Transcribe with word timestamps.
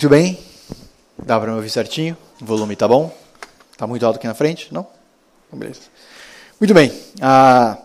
Muito 0.00 0.08
bem. 0.08 0.38
Dá 1.26 1.38
para 1.38 1.50
me 1.50 1.56
ouvir 1.56 1.68
certinho? 1.68 2.16
O 2.40 2.44
volume 2.46 2.74
tá 2.74 2.88
bom? 2.88 3.14
Tá 3.76 3.86
muito 3.86 4.06
alto 4.06 4.16
aqui 4.16 4.26
na 4.26 4.32
frente? 4.32 4.72
Não? 4.72 4.86
Então, 5.46 5.58
beleza. 5.58 5.80
Muito 6.58 6.72
bem. 6.72 6.90
A, 7.20 7.76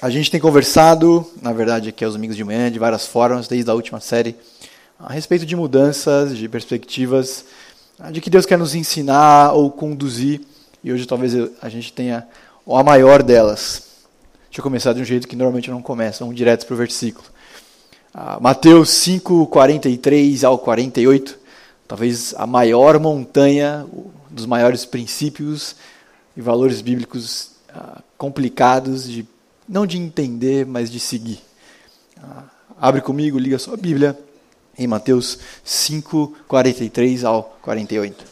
a 0.00 0.08
gente 0.08 0.30
tem 0.30 0.40
conversado, 0.40 1.30
na 1.42 1.52
verdade, 1.52 1.90
aqui 1.90 2.02
aos 2.02 2.14
domingos 2.14 2.34
de 2.34 2.42
manhã, 2.42 2.72
de 2.72 2.78
várias 2.78 3.06
formas, 3.06 3.46
desde 3.46 3.70
a 3.70 3.74
última 3.74 4.00
série, 4.00 4.34
a 4.98 5.12
respeito 5.12 5.44
de 5.44 5.54
mudanças, 5.54 6.34
de 6.34 6.48
perspectivas, 6.48 7.44
de 8.10 8.22
que 8.22 8.30
Deus 8.30 8.46
quer 8.46 8.56
nos 8.56 8.74
ensinar 8.74 9.52
ou 9.52 9.70
conduzir. 9.70 10.40
E 10.82 10.90
hoje 10.90 11.04
talvez 11.04 11.34
a 11.60 11.68
gente 11.68 11.92
tenha 11.92 12.26
a 12.66 12.82
maior 12.82 13.22
delas. 13.22 13.82
Deixa 14.46 14.60
eu 14.60 14.62
começar 14.62 14.94
de 14.94 15.02
um 15.02 15.04
jeito 15.04 15.28
que 15.28 15.36
normalmente 15.36 15.70
não 15.70 15.82
começa, 15.82 16.20
vamos 16.20 16.36
direto 16.36 16.64
para 16.64 16.72
o 16.72 16.78
versículo. 16.78 17.33
Ah, 18.16 18.38
Mateus 18.40 18.90
5, 18.90 19.48
43 19.48 20.44
ao 20.44 20.56
48, 20.56 21.36
talvez 21.88 22.32
a 22.36 22.46
maior 22.46 23.00
montanha 23.00 23.84
dos 24.30 24.46
maiores 24.46 24.84
princípios 24.84 25.74
e 26.36 26.40
valores 26.40 26.80
bíblicos 26.80 27.50
ah, 27.68 28.00
complicados, 28.16 29.10
de, 29.10 29.26
não 29.68 29.84
de 29.84 29.98
entender, 29.98 30.64
mas 30.64 30.92
de 30.92 31.00
seguir. 31.00 31.40
Ah, 32.22 32.44
abre 32.80 33.00
comigo, 33.00 33.36
liga 33.36 33.58
sua 33.58 33.76
Bíblia 33.76 34.16
em 34.78 34.86
Mateus 34.86 35.40
5, 35.64 36.36
43 36.46 37.24
ao 37.24 37.42
48. 37.62 38.24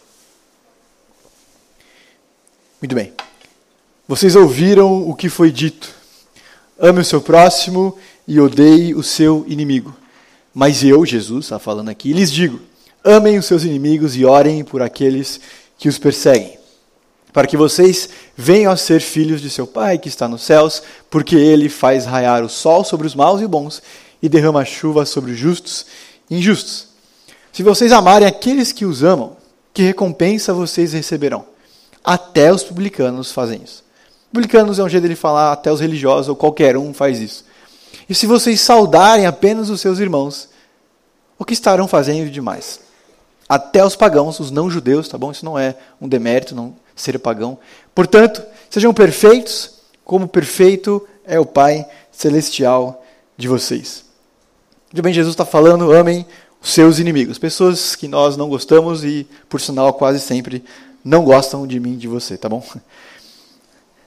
Muito 2.80 2.94
bem. 2.94 3.12
Vocês 4.06 4.36
ouviram 4.36 5.08
o 5.08 5.16
que 5.16 5.28
foi 5.28 5.50
dito. 5.50 5.92
Ame 6.78 7.00
o 7.00 7.04
seu 7.04 7.20
próximo 7.20 7.98
e 8.26 8.40
odeie 8.40 8.94
o 8.94 9.02
seu 9.02 9.44
inimigo. 9.48 9.94
Mas 10.54 10.84
eu, 10.84 11.04
Jesus, 11.04 11.46
está 11.46 11.58
falando 11.58 11.88
aqui, 11.88 12.12
lhes 12.12 12.30
digo: 12.30 12.60
amem 13.04 13.38
os 13.38 13.46
seus 13.46 13.64
inimigos 13.64 14.16
e 14.16 14.24
orem 14.24 14.62
por 14.64 14.82
aqueles 14.82 15.40
que 15.78 15.88
os 15.88 15.98
perseguem, 15.98 16.58
para 17.32 17.46
que 17.46 17.56
vocês 17.56 18.08
venham 18.36 18.72
a 18.72 18.76
ser 18.76 19.00
filhos 19.00 19.40
de 19.40 19.50
seu 19.50 19.66
Pai 19.66 19.98
que 19.98 20.08
está 20.08 20.28
nos 20.28 20.42
céus, 20.42 20.82
porque 21.10 21.36
ele 21.36 21.68
faz 21.68 22.04
raiar 22.04 22.44
o 22.44 22.48
sol 22.48 22.84
sobre 22.84 23.06
os 23.06 23.14
maus 23.14 23.40
e 23.40 23.46
bons 23.46 23.82
e 24.22 24.28
derrama 24.28 24.64
chuva 24.64 25.04
sobre 25.04 25.32
os 25.32 25.38
justos 25.38 25.86
e 26.30 26.36
injustos. 26.36 26.88
Se 27.52 27.62
vocês 27.62 27.92
amarem 27.92 28.26
aqueles 28.26 28.72
que 28.72 28.84
os 28.84 29.02
amam, 29.02 29.36
que 29.74 29.82
recompensa 29.82 30.54
vocês 30.54 30.92
receberão? 30.92 31.44
Até 32.04 32.52
os 32.52 32.62
publicanos 32.62 33.32
fazem 33.32 33.60
isso. 33.62 33.82
Publicanos 34.32 34.78
é 34.78 34.82
um 34.82 34.88
jeito 34.88 35.08
de 35.08 35.14
falar, 35.14 35.52
até 35.52 35.70
os 35.70 35.80
religiosos 35.80 36.28
ou 36.28 36.36
qualquer 36.36 36.76
um 36.76 36.94
faz 36.94 37.20
isso. 37.20 37.44
E 38.08 38.14
se 38.14 38.26
vocês 38.26 38.60
saudarem 38.60 39.26
apenas 39.26 39.70
os 39.70 39.80
seus 39.80 39.98
irmãos, 39.98 40.48
o 41.38 41.44
que 41.44 41.52
estarão 41.52 41.88
fazendo 41.88 42.30
demais? 42.30 42.80
Até 43.48 43.84
os 43.84 43.96
pagãos, 43.96 44.40
os 44.40 44.50
não-judeus, 44.50 45.08
tá 45.08 45.18
bom? 45.18 45.30
Isso 45.30 45.44
não 45.44 45.58
é 45.58 45.76
um 46.00 46.08
demérito, 46.08 46.54
não 46.54 46.74
ser 46.94 47.18
pagão. 47.18 47.58
Portanto, 47.94 48.42
sejam 48.70 48.94
perfeitos, 48.94 49.80
como 50.04 50.28
perfeito 50.28 51.06
é 51.24 51.38
o 51.38 51.46
Pai 51.46 51.86
celestial 52.10 53.04
de 53.36 53.48
vocês. 53.48 54.04
De 54.92 55.00
bem, 55.00 55.12
Jesus 55.12 55.32
está 55.32 55.44
falando, 55.44 55.92
amem 55.92 56.26
os 56.60 56.72
seus 56.72 56.98
inimigos, 56.98 57.38
pessoas 57.38 57.96
que 57.96 58.06
nós 58.06 58.36
não 58.36 58.48
gostamos 58.48 59.04
e, 59.04 59.26
por 59.48 59.60
sinal, 59.60 59.92
quase 59.94 60.20
sempre 60.20 60.64
não 61.04 61.24
gostam 61.24 61.66
de 61.66 61.80
mim, 61.80 61.96
de 61.96 62.06
você, 62.06 62.36
tá 62.36 62.48
bom? 62.48 62.64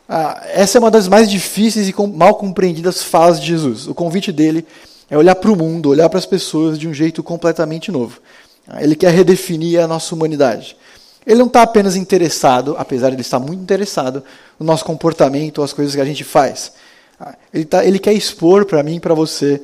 Ah, 0.08 0.44
essa 0.46 0.78
é 0.78 0.80
uma 0.80 0.92
das 0.92 1.08
mais 1.08 1.30
difíceis 1.30 1.90
e 1.90 1.96
mal 2.08 2.36
compreendidas 2.36 3.04
falas 3.04 3.40
de 3.40 3.48
Jesus. 3.48 3.88
O 3.88 3.94
convite 3.94 4.32
dele 4.32 4.66
é 5.10 5.18
olhar 5.18 5.36
para 5.36 5.52
o 5.52 5.56
mundo, 5.56 5.90
olhar 5.90 6.10
para 6.10 6.20
as 6.20 6.26
pessoas 6.26 6.78
de 6.78 6.88
um 6.88 6.94
jeito 6.94 7.24
completamente 7.24 7.92
novo. 7.92 8.20
Ah, 8.68 8.84
ele 8.84 8.96
quer 8.96 9.12
redefinir 9.12 9.82
a 9.82 9.88
nossa 9.88 10.14
humanidade. 10.14 10.78
Ele 11.26 11.40
não 11.40 11.48
está 11.48 11.64
apenas 11.64 11.96
interessado, 11.96 12.76
apesar 12.78 13.10
de 13.10 13.16
ele 13.16 13.22
estar 13.22 13.40
muito 13.40 13.62
interessado, 13.62 14.24
no 14.60 14.66
nosso 14.66 14.86
comportamento, 14.86 15.64
as 15.64 15.74
coisas 15.74 15.96
que 15.96 16.02
a 16.02 16.06
gente 16.06 16.24
faz. 16.24 16.74
Ah, 17.20 17.36
ele, 17.52 17.66
tá, 17.66 17.84
ele 17.84 17.98
quer 17.98 18.14
expor 18.14 18.66
para 18.66 18.84
mim 18.84 18.98
e 18.98 19.00
para 19.00 19.16
você 19.16 19.62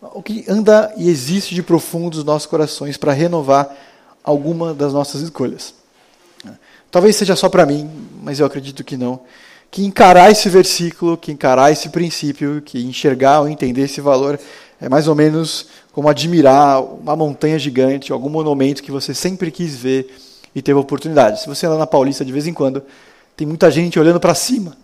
o 0.00 0.22
que 0.22 0.44
anda 0.48 0.92
e 0.96 1.10
existe 1.10 1.54
de 1.54 1.62
profundo 1.62 2.16
nos 2.16 2.24
nossos 2.24 2.46
corações 2.46 2.96
para 2.96 3.12
renovar 3.12 3.76
alguma 4.22 4.72
das 4.72 4.92
nossas 4.92 5.20
escolhas. 5.20 5.74
Talvez 6.90 7.16
seja 7.16 7.36
só 7.36 7.48
para 7.48 7.66
mim, 7.66 7.88
mas 8.22 8.40
eu 8.40 8.46
acredito 8.46 8.82
que 8.82 8.96
não 8.96 9.20
que 9.70 9.84
encarar 9.84 10.30
esse 10.30 10.48
versículo, 10.48 11.16
que 11.16 11.30
encarar 11.30 11.70
esse 11.70 11.88
princípio, 11.90 12.60
que 12.60 12.84
enxergar 12.84 13.40
ou 13.40 13.48
entender 13.48 13.82
esse 13.82 14.00
valor 14.00 14.38
é 14.80 14.88
mais 14.88 15.06
ou 15.06 15.14
menos 15.14 15.68
como 15.92 16.08
admirar 16.08 16.82
uma 16.82 17.14
montanha 17.14 17.58
gigante, 17.58 18.12
algum 18.12 18.28
monumento 18.28 18.82
que 18.82 18.90
você 18.90 19.14
sempre 19.14 19.50
quis 19.50 19.76
ver 19.76 20.12
e 20.54 20.62
teve 20.62 20.78
oportunidade. 20.78 21.40
Se 21.40 21.48
você 21.48 21.66
anda 21.66 21.78
na 21.78 21.86
Paulista 21.86 22.24
de 22.24 22.32
vez 22.32 22.46
em 22.46 22.54
quando, 22.54 22.82
tem 23.36 23.46
muita 23.46 23.70
gente 23.70 23.98
olhando 23.98 24.18
para 24.18 24.34
cima, 24.34 24.76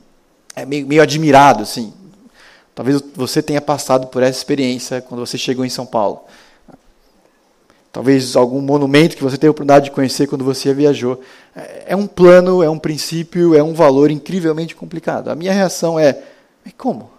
é 0.54 0.64
meio, 0.64 0.86
meio 0.86 1.02
admirado, 1.02 1.62
assim. 1.62 1.92
Talvez 2.74 3.02
você 3.14 3.42
tenha 3.42 3.60
passado 3.60 4.08
por 4.08 4.22
essa 4.22 4.38
experiência 4.38 5.00
quando 5.00 5.24
você 5.24 5.38
chegou 5.38 5.64
em 5.64 5.70
São 5.70 5.86
Paulo. 5.86 6.20
Talvez 7.96 8.36
algum 8.36 8.60
monumento 8.60 9.16
que 9.16 9.24
você 9.24 9.38
teve 9.38 9.48
a 9.48 9.52
oportunidade 9.52 9.86
de 9.86 9.90
conhecer 9.90 10.26
quando 10.26 10.44
você 10.44 10.74
viajou. 10.74 11.18
É 11.86 11.96
um 11.96 12.06
plano, 12.06 12.62
é 12.62 12.68
um 12.68 12.78
princípio, 12.78 13.54
é 13.54 13.62
um 13.62 13.72
valor 13.72 14.10
incrivelmente 14.10 14.76
complicado. 14.76 15.28
A 15.30 15.34
minha 15.34 15.50
reação 15.50 15.98
é: 15.98 16.22
como? 16.76 17.10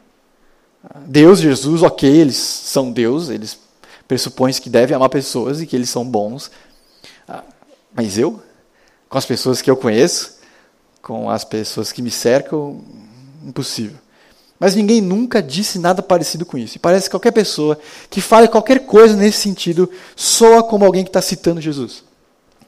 Deus, 1.08 1.40
Jesus, 1.40 1.82
ok, 1.82 2.08
eles 2.08 2.38
são 2.38 2.92
Deus, 2.92 3.30
eles 3.30 3.58
pressupõem 4.08 4.54
que 4.54 4.70
devem 4.70 4.96
amar 4.96 5.10
pessoas 5.10 5.62
e 5.62 5.66
que 5.66 5.76
eles 5.76 5.90
são 5.90 6.06
bons. 6.06 6.52
Ah, 7.28 7.44
mas 7.92 8.20
eu, 8.20 8.40
com 9.10 9.18
as 9.18 9.26
pessoas 9.26 9.64
que 9.64 9.72
eu 9.72 9.78
conheço, 9.78 10.38
com 11.02 11.28
as 11.28 11.44
pessoas 11.44 11.92
que 11.92 12.04
me 12.04 12.12
cercam, 12.12 12.84
impossível. 13.44 13.98
Mas 14.60 14.76
ninguém 14.76 15.02
nunca 15.02 15.42
disse 15.42 15.78
nada 15.78 16.02
parecido 16.02 16.46
com 16.46 16.58
isso. 16.58 16.78
E 16.78 16.80
parece 16.80 17.06
que 17.06 17.12
qualquer 17.12 17.32
pessoa 17.32 17.78
que 18.10 18.22
fale 18.22 18.48
qualquer 18.48 18.80
coisa 18.86 19.16
nesse 19.16 19.40
sentido 19.40 19.90
soa 20.16 20.64
como 20.64 20.86
alguém 20.86 21.04
que 21.04 21.10
está 21.10 21.22
citando 21.22 21.62
Jesus. 21.62 22.04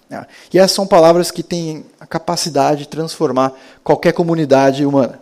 É. 0.09 0.25
E 0.53 0.57
essas 0.57 0.71
são 0.71 0.87
palavras 0.87 1.29
que 1.29 1.43
têm 1.43 1.85
a 1.99 2.05
capacidade 2.05 2.81
de 2.81 2.87
transformar 2.87 3.53
qualquer 3.83 4.11
comunidade 4.11 4.85
humana. 4.85 5.19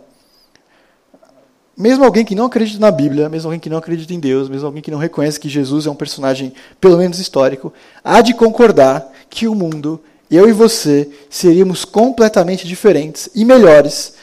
Mesmo 1.76 2.04
alguém 2.04 2.24
que 2.24 2.34
não 2.34 2.46
acredita 2.46 2.80
na 2.80 2.90
Bíblia, 2.90 3.28
mesmo 3.28 3.48
alguém 3.48 3.60
que 3.60 3.70
não 3.70 3.78
acredita 3.78 4.12
em 4.12 4.18
Deus, 4.18 4.48
mesmo 4.48 4.66
alguém 4.66 4.82
que 4.82 4.90
não 4.90 4.98
reconhece 4.98 5.38
que 5.38 5.48
Jesus 5.48 5.86
é 5.86 5.90
um 5.90 5.94
personagem, 5.94 6.52
pelo 6.80 6.96
menos 6.96 7.18
histórico, 7.18 7.72
há 8.02 8.20
de 8.20 8.34
concordar 8.34 9.12
que 9.30 9.46
o 9.46 9.54
mundo, 9.54 10.02
eu 10.30 10.48
e 10.48 10.52
você, 10.52 11.08
seríamos 11.30 11.84
completamente 11.84 12.66
diferentes 12.66 13.30
e 13.34 13.44
melhores 13.44 14.14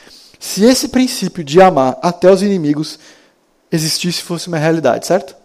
se 0.45 0.63
esse 0.63 0.89
princípio 0.89 1.43
de 1.43 1.59
amar 1.59 1.97
até 2.03 2.31
os 2.31 2.43
inimigos 2.43 2.99
existisse 3.71 4.21
fosse 4.21 4.47
uma 4.47 4.59
realidade, 4.59 5.07
certo? 5.07 5.35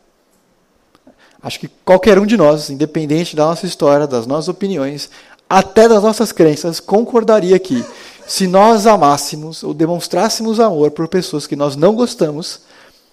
Acho 1.43 1.59
que 1.59 1.69
qualquer 1.87 2.19
um 2.19 2.27
de 2.27 2.37
nós, 2.37 2.69
independente 2.69 3.35
da 3.35 3.47
nossa 3.47 3.65
história, 3.65 4.07
das 4.07 4.27
nossas 4.27 4.49
opiniões, 4.49 5.11
até 5.49 5.89
das 5.89 6.03
nossas 6.03 6.33
crenças, 6.33 6.81
concordaria 6.81 7.59
que 7.59 7.83
se 8.27 8.47
nós 8.47 8.87
amássemos 8.87 9.63
ou 9.63 9.73
demonstrássemos 9.73 10.61
amor 10.61 10.91
por 10.91 11.09
pessoas 11.09 11.47
que 11.47 11.57
nós 11.57 11.77
não 11.77 11.95
gostamos, 11.95 12.61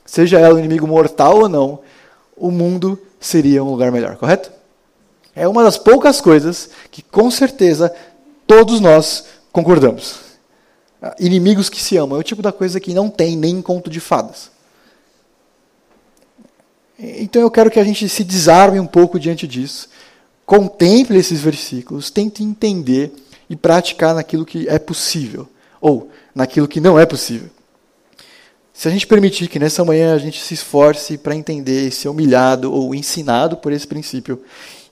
seja 0.06 0.38
ela 0.38 0.56
um 0.56 0.59
inimigo 0.59 0.86
mortal 0.86 1.40
ou 1.40 1.47
não, 1.47 1.80
o 2.36 2.52
mundo 2.52 3.00
seria 3.18 3.64
um 3.64 3.72
lugar 3.72 3.94
melhor, 3.94 4.18
correto? 4.18 4.52
É 5.34 5.47
uma 5.47 5.64
das 5.64 5.78
poucas 5.78 6.20
coisas 6.20 6.70
que 6.92 7.02
com 7.02 7.31
certeza 7.31 7.96
todos 8.46 8.82
nós 8.82 9.23
concordamos. 9.53 10.27
Inimigos 11.20 11.70
que 11.70 11.82
se 11.82 11.98
amam. 11.98 12.18
É 12.18 12.22
o 12.22 12.24
tipo 12.24 12.42
da 12.42 12.52
coisa 12.52 12.80
que 12.80 12.94
não 12.94 13.09
tem 13.09 13.36
nem 13.36 13.58
em 13.58 13.62
conto 13.62 13.90
de 13.90 14.00
fadas. 14.00 14.52
Então 17.00 17.42
eu 17.42 17.52
quero 17.52 17.70
que 17.70 17.80
a 17.80 17.84
gente 17.84 18.09
se 18.09 18.24
desarme 18.24 18.80
um 18.80 18.88
pouco 18.88 19.20
diante 19.20 19.48
disso, 19.48 19.88
contemple 20.46 21.18
esses 21.18 21.40
versículos, 21.40 22.09
tente 22.09 22.44
entender 22.44 23.14
e 23.50 23.56
praticar 23.56 24.16
naquilo 24.16 24.46
que 24.46 24.68
é 24.68 24.80
possível, 24.80 25.48
ou 25.80 26.09
naquilo 26.34 26.68
que 26.68 26.82
não 26.82 26.98
é 26.98 27.06
possível. 27.06 27.50
Se 28.74 28.88
a 28.88 28.92
gente 28.92 29.08
permitir 29.08 29.48
que 29.48 29.59
nessa 29.59 29.84
manhã 29.86 30.14
a 30.14 30.18
gente 30.18 30.42
se 30.42 30.54
esforce 30.54 31.18
para 31.18 31.36
entender, 31.36 31.92
ser 31.92 32.09
humilhado 32.09 32.72
ou 32.72 32.94
ensinado 32.94 33.58
por 33.58 33.72
esse 33.72 33.88
princípio, 33.88 34.44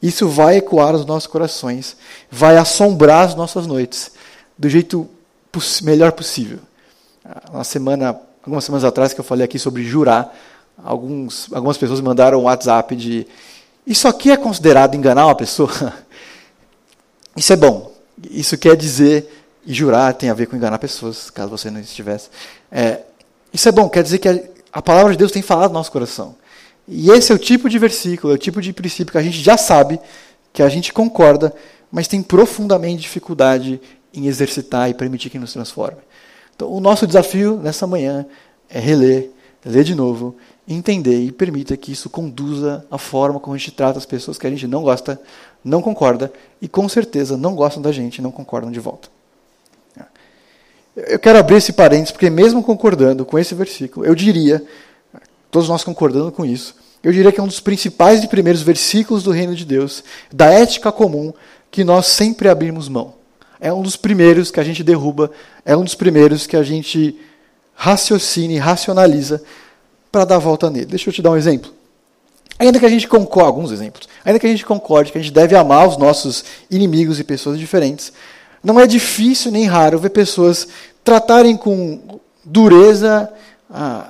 isso 0.01 0.27
vai 0.27 0.57
ecoar 0.57 0.93
nos 0.93 1.05
nossos 1.05 1.27
corações, 1.27 1.97
vai 2.29 2.57
assombrar 2.57 3.25
as 3.25 3.35
nossas 3.35 3.65
noites, 3.65 4.11
do 4.57 4.69
jeito 4.69 5.09
melhor 5.83 6.11
possível. 6.11 6.59
Uma 7.51 7.63
semana, 7.63 8.19
algumas 8.41 8.63
semanas 8.63 8.83
atrás 8.83 9.13
que 9.13 9.19
eu 9.19 9.23
falei 9.23 9.45
aqui 9.45 9.57
sobre 9.57 9.83
jurar, 9.83 10.35
alguns, 10.83 11.51
algumas 11.51 11.77
pessoas 11.77 12.01
mandaram 12.01 12.39
um 12.39 12.43
WhatsApp 12.43 12.95
de 12.95 13.27
isso 13.85 14.07
aqui 14.07 14.31
é 14.31 14.37
considerado 14.37 14.95
enganar 14.95 15.27
uma 15.27 15.35
pessoa? 15.35 15.71
Isso 17.37 17.53
é 17.53 17.55
bom. 17.55 17.93
Isso 18.31 18.57
quer 18.57 18.75
dizer, 18.75 19.29
e 19.65 19.73
jurar 19.73 20.13
tem 20.13 20.29
a 20.29 20.33
ver 20.33 20.47
com 20.47 20.55
enganar 20.55 20.79
pessoas, 20.79 21.29
caso 21.29 21.49
você 21.49 21.69
não 21.69 21.79
estivesse. 21.79 22.29
É, 22.71 23.01
isso 23.51 23.67
é 23.67 23.71
bom, 23.71 23.89
quer 23.89 24.01
dizer 24.01 24.19
que 24.19 24.29
a, 24.29 24.39
a 24.71 24.81
palavra 24.81 25.11
de 25.11 25.17
Deus 25.17 25.31
tem 25.31 25.41
falado 25.41 25.71
no 25.71 25.75
nosso 25.75 25.91
coração. 25.91 26.35
E 26.87 27.11
esse 27.11 27.31
é 27.31 27.35
o 27.35 27.37
tipo 27.37 27.69
de 27.69 27.77
versículo, 27.77 28.31
é 28.31 28.35
o 28.35 28.39
tipo 28.39 28.61
de 28.61 28.71
princípio 28.71 29.11
que 29.11 29.17
a 29.17 29.21
gente 29.21 29.39
já 29.41 29.57
sabe 29.57 29.99
que 30.53 30.63
a 30.63 30.69
gente 30.69 30.93
concorda, 30.93 31.53
mas 31.91 32.07
tem 32.07 32.23
profundamente 32.23 33.01
dificuldade 33.01 33.81
em 34.15 34.27
exercitar 34.27 34.89
e 34.89 34.93
permitir 34.93 35.29
que 35.29 35.39
nos 35.39 35.53
transforme. 35.53 35.99
Então, 36.55 36.71
o 36.71 36.79
nosso 36.79 37.05
desafio 37.05 37.57
nessa 37.57 37.85
manhã 37.85 38.25
é 38.69 38.79
reler, 38.79 39.29
ler 39.65 39.83
de 39.83 39.93
novo, 39.93 40.35
entender 40.67 41.19
e 41.19 41.31
permita 41.31 41.75
que 41.75 41.91
isso 41.91 42.09
conduza 42.09 42.85
a 42.89 42.97
forma 42.97 43.39
como 43.39 43.55
a 43.55 43.57
gente 43.57 43.71
trata 43.71 43.97
as 43.97 44.05
pessoas 44.05 44.37
que 44.37 44.47
a 44.47 44.49
gente 44.49 44.67
não 44.67 44.83
gosta, 44.83 45.19
não 45.63 45.81
concorda 45.81 46.31
e 46.61 46.67
com 46.67 46.87
certeza 46.87 47.37
não 47.37 47.55
gostam 47.55 47.81
da 47.81 47.91
gente 47.91 48.17
e 48.17 48.21
não 48.21 48.31
concordam 48.31 48.71
de 48.71 48.79
volta. 48.79 49.09
Eu 50.95 51.19
quero 51.19 51.37
abrir 51.37 51.57
esse 51.57 51.73
parênteses 51.73 52.11
porque 52.11 52.29
mesmo 52.29 52.63
concordando 52.63 53.25
com 53.25 53.37
esse 53.37 53.53
versículo, 53.53 54.05
eu 54.05 54.15
diria, 54.15 54.63
todos 55.51 55.67
nós 55.67 55.83
concordando 55.83 56.31
com 56.31 56.45
isso, 56.45 56.75
eu 57.03 57.11
diria 57.11 57.31
que 57.31 57.39
é 57.39 57.43
um 57.43 57.47
dos 57.47 57.59
principais 57.59 58.23
e 58.23 58.27
primeiros 58.27 58.61
versículos 58.61 59.21
do 59.21 59.31
reino 59.31 59.53
de 59.53 59.65
Deus, 59.65 60.03
da 60.31 60.49
ética 60.49 60.91
comum, 60.91 61.33
que 61.69 61.83
nós 61.83 62.07
sempre 62.07 62.47
abrimos 62.47 62.87
mão. 62.87 63.13
É 63.59 63.71
um 63.71 63.81
dos 63.81 63.95
primeiros 63.95 64.51
que 64.51 64.59
a 64.59 64.63
gente 64.63 64.83
derruba, 64.83 65.31
é 65.63 65.75
um 65.75 65.83
dos 65.83 65.95
primeiros 65.95 66.45
que 66.45 66.57
a 66.57 66.63
gente 66.63 67.19
raciocina 67.75 68.53
e 68.53 68.57
racionaliza 68.57 69.41
para 70.11 70.25
dar 70.25 70.37
volta 70.37 70.69
nele. 70.69 70.85
Deixa 70.85 71.09
eu 71.09 71.13
te 71.13 71.21
dar 71.21 71.31
um 71.31 71.37
exemplo. 71.37 71.71
Ainda 72.57 72.79
que 72.79 72.85
a 72.85 72.89
gente 72.89 73.07
concorde, 73.07 73.47
alguns 73.47 73.71
exemplos, 73.71 74.07
ainda 74.23 74.39
que 74.39 74.47
a 74.47 74.49
gente 74.49 74.65
concorde 74.65 75.11
que 75.11 75.17
a 75.17 75.21
gente 75.21 75.33
deve 75.33 75.55
amar 75.55 75.87
os 75.87 75.97
nossos 75.97 76.45
inimigos 76.71 77.19
e 77.19 77.23
pessoas 77.23 77.59
diferentes, 77.59 78.13
não 78.63 78.79
é 78.79 78.87
difícil 78.87 79.51
nem 79.51 79.65
raro 79.65 79.99
ver 79.99 80.09
pessoas 80.09 80.67
tratarem 81.03 81.57
com 81.57 82.19
dureza 82.43 83.29
a, 83.69 84.09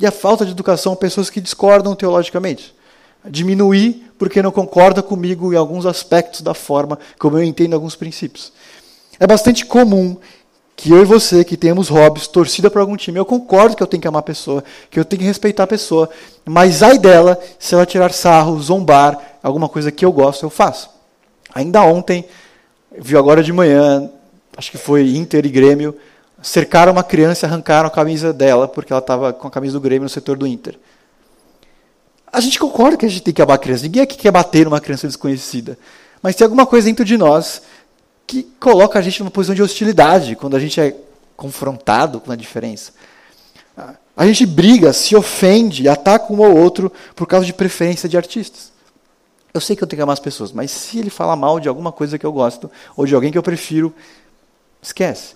e 0.00 0.06
a 0.06 0.12
falta 0.12 0.46
de 0.46 0.52
educação 0.52 0.94
pessoas 0.94 1.28
que 1.28 1.40
discordam 1.40 1.94
teologicamente. 1.94 2.74
Diminuir 3.24 4.10
porque 4.18 4.42
não 4.42 4.52
concorda 4.52 5.02
comigo 5.02 5.52
em 5.52 5.56
alguns 5.56 5.84
aspectos 5.84 6.40
da 6.40 6.54
forma 6.54 6.98
como 7.18 7.36
eu 7.36 7.42
entendo 7.42 7.74
alguns 7.74 7.96
princípios. 7.96 8.52
É 9.18 9.26
bastante 9.26 9.64
comum 9.64 10.16
que 10.74 10.90
eu 10.90 11.02
e 11.02 11.04
você, 11.04 11.44
que 11.44 11.56
temos 11.56 11.88
hobbies, 11.88 12.26
torcida 12.26 12.70
para 12.70 12.80
algum 12.80 12.96
time, 12.96 13.18
eu 13.18 13.24
concordo 13.24 13.76
que 13.76 13.82
eu 13.82 13.86
tenho 13.86 14.00
que 14.00 14.08
amar 14.08 14.20
a 14.20 14.24
pessoa, 14.24 14.64
que 14.90 14.98
eu 14.98 15.04
tenho 15.04 15.20
que 15.20 15.26
respeitar 15.26 15.62
a 15.62 15.66
pessoa, 15.66 16.10
mas 16.44 16.82
ai 16.82 16.98
dela, 16.98 17.38
se 17.58 17.74
ela 17.74 17.86
tirar 17.86 18.12
sarro, 18.12 18.60
zombar, 18.60 19.38
alguma 19.42 19.68
coisa 19.68 19.92
que 19.92 20.04
eu 20.04 20.10
gosto, 20.10 20.44
eu 20.44 20.50
faço. 20.50 20.90
Ainda 21.54 21.82
ontem, 21.82 22.24
viu 22.98 23.18
agora 23.18 23.42
de 23.44 23.52
manhã, 23.52 24.10
acho 24.56 24.70
que 24.70 24.78
foi 24.78 25.14
Inter 25.14 25.46
e 25.46 25.50
Grêmio, 25.50 25.94
cercaram 26.42 26.92
uma 26.92 27.04
criança 27.04 27.46
e 27.46 27.48
arrancaram 27.48 27.86
a 27.86 27.90
camisa 27.90 28.32
dela, 28.32 28.66
porque 28.66 28.92
ela 28.92 29.00
estava 29.00 29.32
com 29.32 29.46
a 29.46 29.50
camisa 29.50 29.74
do 29.74 29.80
Grêmio 29.80 30.02
no 30.04 30.08
setor 30.08 30.36
do 30.36 30.46
Inter. 30.46 30.76
A 32.32 32.40
gente 32.40 32.58
concorda 32.58 32.96
que 32.96 33.06
a 33.06 33.08
gente 33.08 33.22
tem 33.22 33.32
que 33.32 33.42
amar 33.42 33.56
a 33.56 33.58
criança. 33.58 33.84
Ninguém 33.84 34.02
aqui 34.02 34.16
quer 34.16 34.30
bater 34.30 34.64
numa 34.64 34.80
criança 34.80 35.06
desconhecida. 35.06 35.78
Mas 36.22 36.34
tem 36.34 36.44
alguma 36.44 36.64
coisa 36.64 36.86
dentro 36.86 37.04
de 37.04 37.18
nós 37.18 37.62
que 38.26 38.42
coloca 38.58 38.98
a 38.98 39.02
gente 39.02 39.20
numa 39.20 39.30
posição 39.30 39.54
de 39.54 39.62
hostilidade 39.62 40.36
quando 40.36 40.56
a 40.56 40.60
gente 40.60 40.80
é 40.80 40.96
confrontado 41.36 42.20
com 42.20 42.32
a 42.32 42.36
diferença. 42.36 42.92
A 44.16 44.26
gente 44.26 44.44
briga, 44.44 44.92
se 44.92 45.16
ofende, 45.16 45.88
ataca 45.88 46.32
um 46.32 46.40
ou 46.40 46.56
outro 46.56 46.92
por 47.16 47.26
causa 47.26 47.46
de 47.46 47.52
preferência 47.52 48.08
de 48.08 48.16
artistas. 48.16 48.70
Eu 49.54 49.60
sei 49.60 49.74
que 49.76 49.82
eu 49.82 49.86
tenho 49.86 49.98
que 49.98 50.02
amar 50.02 50.14
as 50.14 50.20
pessoas, 50.20 50.52
mas 50.52 50.70
se 50.70 50.98
ele 50.98 51.10
falar 51.10 51.36
mal 51.36 51.60
de 51.60 51.68
alguma 51.68 51.92
coisa 51.92 52.18
que 52.18 52.24
eu 52.24 52.32
gosto, 52.32 52.70
ou 52.96 53.06
de 53.06 53.14
alguém 53.14 53.30
que 53.32 53.38
eu 53.38 53.42
prefiro, 53.42 53.94
esquece. 54.80 55.34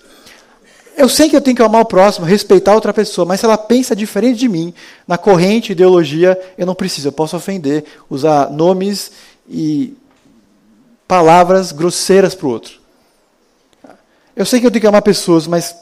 Eu 0.96 1.08
sei 1.08 1.28
que 1.28 1.36
eu 1.36 1.40
tenho 1.42 1.56
que 1.56 1.62
amar 1.62 1.82
o 1.82 1.86
próximo, 1.86 2.24
respeitar 2.24 2.74
outra 2.74 2.92
pessoa, 2.94 3.26
mas 3.26 3.40
se 3.40 3.46
ela 3.46 3.58
pensa 3.58 3.94
diferente 3.94 4.38
de 4.38 4.48
mim, 4.48 4.72
na 5.06 5.18
corrente, 5.18 5.72
ideologia, 5.72 6.40
eu 6.56 6.64
não 6.64 6.74
preciso. 6.74 7.08
Eu 7.08 7.12
posso 7.12 7.36
ofender, 7.36 7.84
usar 8.08 8.50
nomes 8.50 9.12
e 9.48 9.94
palavras 11.06 11.72
grosseiras 11.72 12.34
para 12.34 12.46
o 12.46 12.50
outro. 12.50 12.80
Eu 14.34 14.44
sei 14.44 14.60
que 14.60 14.66
eu 14.66 14.70
tenho 14.70 14.82
que 14.82 14.86
amar 14.86 15.02
pessoas, 15.02 15.46
mas, 15.46 15.74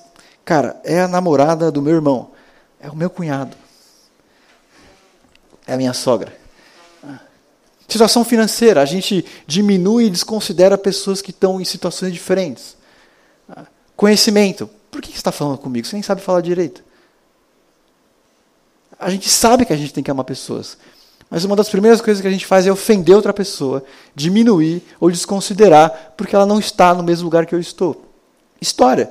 cara, 0.44 0.80
é 0.84 1.00
a 1.00 1.08
namorada 1.08 1.72
do 1.72 1.82
meu 1.82 1.94
irmão, 1.94 2.30
é 2.80 2.88
o 2.88 2.94
meu 2.94 3.10
cunhado, 3.10 3.56
é 5.66 5.74
a 5.74 5.76
minha 5.76 5.92
sogra. 5.92 6.44
Situação 7.88 8.24
financeira, 8.24 8.80
a 8.80 8.84
gente 8.84 9.24
diminui 9.46 10.06
e 10.06 10.10
desconsidera 10.10 10.78
pessoas 10.78 11.20
que 11.20 11.30
estão 11.30 11.60
em 11.60 11.64
situações 11.64 12.12
diferentes. 12.12 12.76
Conhecimento, 13.96 14.68
por 14.90 15.02
que 15.02 15.10
você 15.10 15.16
está 15.16 15.30
falando 15.32 15.58
comigo? 15.58 15.86
Você 15.86 15.96
nem 15.96 16.02
sabe 16.02 16.20
falar 16.20 16.40
direito. 16.40 16.82
A 18.98 19.10
gente 19.10 19.28
sabe 19.28 19.66
que 19.66 19.72
a 19.72 19.76
gente 19.76 19.92
tem 19.92 20.02
que 20.02 20.10
amar 20.10 20.24
pessoas. 20.24 20.78
Mas 21.30 21.44
uma 21.44 21.56
das 21.56 21.68
primeiras 21.68 22.00
coisas 22.00 22.20
que 22.20 22.28
a 22.28 22.30
gente 22.30 22.46
faz 22.46 22.66
é 22.66 22.72
ofender 22.72 23.14
outra 23.14 23.32
pessoa, 23.32 23.84
diminuir 24.14 24.82
ou 25.00 25.10
desconsiderar, 25.10 26.14
porque 26.16 26.34
ela 26.34 26.46
não 26.46 26.58
está 26.58 26.94
no 26.94 27.02
mesmo 27.02 27.24
lugar 27.24 27.46
que 27.46 27.54
eu 27.54 27.60
estou. 27.60 28.04
História. 28.60 29.10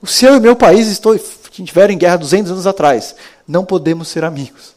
O 0.00 0.06
seu 0.06 0.34
e 0.34 0.38
o 0.38 0.40
meu 0.40 0.56
país 0.56 0.86
estou, 0.86 1.14
estiveram 1.14 1.92
em 1.92 1.98
guerra 1.98 2.16
200 2.16 2.52
anos 2.52 2.66
atrás. 2.66 3.14
Não 3.46 3.64
podemos 3.64 4.08
ser 4.08 4.24
amigos. 4.24 4.76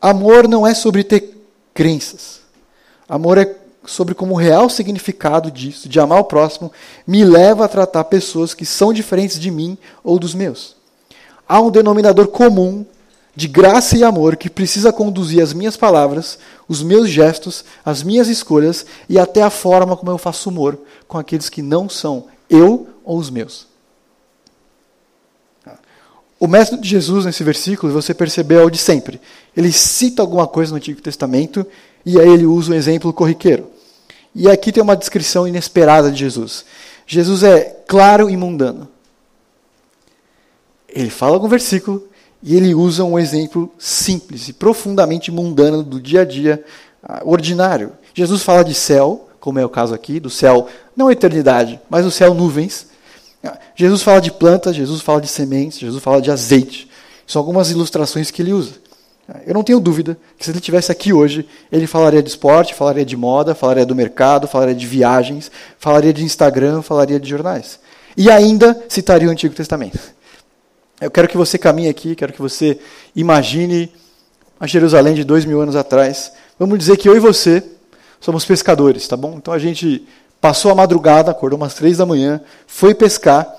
Amor 0.00 0.46
não 0.48 0.66
é 0.66 0.74
sobre 0.74 1.02
ter 1.02 1.34
crenças. 1.72 2.40
Amor 3.08 3.38
é 3.38 3.56
sobre 3.86 4.14
como 4.14 4.34
o 4.34 4.38
real 4.38 4.68
significado 4.68 5.50
disso, 5.50 5.88
de 5.88 6.00
amar 6.00 6.20
o 6.20 6.24
próximo, 6.24 6.72
me 7.06 7.24
leva 7.24 7.64
a 7.64 7.68
tratar 7.68 8.04
pessoas 8.04 8.54
que 8.54 8.64
são 8.64 8.92
diferentes 8.92 9.38
de 9.38 9.50
mim 9.50 9.76
ou 10.02 10.18
dos 10.18 10.34
meus. 10.34 10.76
Há 11.46 11.60
um 11.60 11.70
denominador 11.70 12.28
comum 12.28 12.84
de 13.36 13.48
graça 13.48 13.96
e 13.96 14.04
amor 14.04 14.36
que 14.36 14.48
precisa 14.48 14.92
conduzir 14.92 15.42
as 15.42 15.52
minhas 15.52 15.76
palavras, 15.76 16.38
os 16.68 16.82
meus 16.82 17.08
gestos, 17.08 17.64
as 17.84 18.02
minhas 18.02 18.28
escolhas 18.28 18.86
e 19.08 19.18
até 19.18 19.42
a 19.42 19.50
forma 19.50 19.96
como 19.96 20.10
eu 20.10 20.18
faço 20.18 20.48
humor 20.48 20.78
com 21.08 21.18
aqueles 21.18 21.48
que 21.48 21.62
não 21.62 21.88
são 21.88 22.26
eu 22.48 22.88
ou 23.04 23.18
os 23.18 23.30
meus. 23.30 23.66
O 26.38 26.46
mestre 26.46 26.78
de 26.78 26.88
Jesus, 26.88 27.24
nesse 27.24 27.42
versículo, 27.42 27.92
você 27.92 28.12
percebeu 28.12 28.60
é 28.60 28.64
o 28.64 28.70
de 28.70 28.78
sempre. 28.78 29.20
Ele 29.56 29.72
cita 29.72 30.20
alguma 30.20 30.46
coisa 30.46 30.70
no 30.70 30.76
Antigo 30.76 31.00
Testamento 31.00 31.66
e 32.04 32.20
aí 32.20 32.28
ele 32.28 32.44
usa 32.44 32.72
um 32.72 32.74
exemplo 32.74 33.12
corriqueiro. 33.12 33.70
E 34.34 34.50
aqui 34.50 34.70
tem 34.70 34.82
uma 34.82 34.96
descrição 34.96 35.48
inesperada 35.48 36.10
de 36.10 36.18
Jesus. 36.18 36.64
Jesus 37.06 37.42
é 37.42 37.82
claro 37.86 38.28
e 38.28 38.36
mundano. 38.36 38.88
Ele 40.88 41.10
fala 41.10 41.34
algum 41.34 41.48
versículo 41.48 42.06
e 42.46 42.54
ele 42.54 42.74
usa 42.74 43.02
um 43.02 43.18
exemplo 43.18 43.72
simples 43.78 44.48
e 44.48 44.52
profundamente 44.52 45.32
mundano 45.32 45.82
do 45.82 45.98
dia 45.98 46.20
a 46.20 46.24
dia 46.26 46.62
ah, 47.02 47.22
ordinário. 47.24 47.92
Jesus 48.12 48.42
fala 48.42 48.62
de 48.62 48.74
céu, 48.74 49.30
como 49.40 49.58
é 49.58 49.64
o 49.64 49.68
caso 49.68 49.94
aqui, 49.94 50.20
do 50.20 50.28
céu, 50.28 50.68
não 50.94 51.10
eternidade, 51.10 51.80
mas 51.88 52.04
do 52.04 52.10
céu 52.10 52.34
nuvens. 52.34 52.86
Jesus 53.74 54.02
fala 54.02 54.20
de 54.20 54.30
plantas, 54.30 54.76
Jesus 54.76 55.00
fala 55.00 55.22
de 55.22 55.28
sementes, 55.28 55.78
Jesus 55.78 56.02
fala 56.02 56.20
de 56.20 56.30
azeite. 56.30 56.88
São 57.26 57.40
algumas 57.40 57.70
ilustrações 57.70 58.30
que 58.30 58.42
ele 58.42 58.52
usa. 58.52 58.72
Eu 59.46 59.54
não 59.54 59.62
tenho 59.62 59.80
dúvida 59.80 60.18
que 60.38 60.44
se 60.44 60.50
ele 60.50 60.58
estivesse 60.58 60.92
aqui 60.92 61.14
hoje, 61.14 61.48
ele 61.72 61.86
falaria 61.86 62.22
de 62.22 62.28
esporte, 62.28 62.74
falaria 62.74 63.06
de 63.06 63.16
moda, 63.16 63.54
falaria 63.54 63.86
do 63.86 63.94
mercado, 63.94 64.46
falaria 64.46 64.74
de 64.74 64.86
viagens, 64.86 65.50
falaria 65.78 66.12
de 66.12 66.22
Instagram, 66.22 66.82
falaria 66.82 67.18
de 67.18 67.28
jornais. 67.28 67.78
E 68.18 68.30
ainda 68.30 68.84
citaria 68.86 69.28
o 69.28 69.30
Antigo 69.30 69.54
Testamento. 69.54 70.13
Eu 71.04 71.10
quero 71.10 71.28
que 71.28 71.36
você 71.36 71.58
caminhe 71.58 71.88
aqui, 71.88 72.16
quero 72.16 72.32
que 72.32 72.40
você 72.40 72.78
imagine 73.14 73.92
a 74.58 74.66
Jerusalém 74.66 75.14
de 75.14 75.22
dois 75.22 75.44
mil 75.44 75.60
anos 75.60 75.76
atrás. 75.76 76.32
Vamos 76.58 76.78
dizer 76.78 76.96
que 76.96 77.06
eu 77.06 77.14
e 77.14 77.20
você 77.20 77.62
somos 78.18 78.44
pescadores, 78.46 79.06
tá 79.06 79.16
bom? 79.16 79.34
Então 79.36 79.52
a 79.52 79.58
gente 79.58 80.06
passou 80.40 80.70
a 80.70 80.74
madrugada, 80.74 81.30
acordou 81.30 81.58
umas 81.58 81.74
três 81.74 81.98
da 81.98 82.06
manhã, 82.06 82.40
foi 82.66 82.94
pescar, 82.94 83.54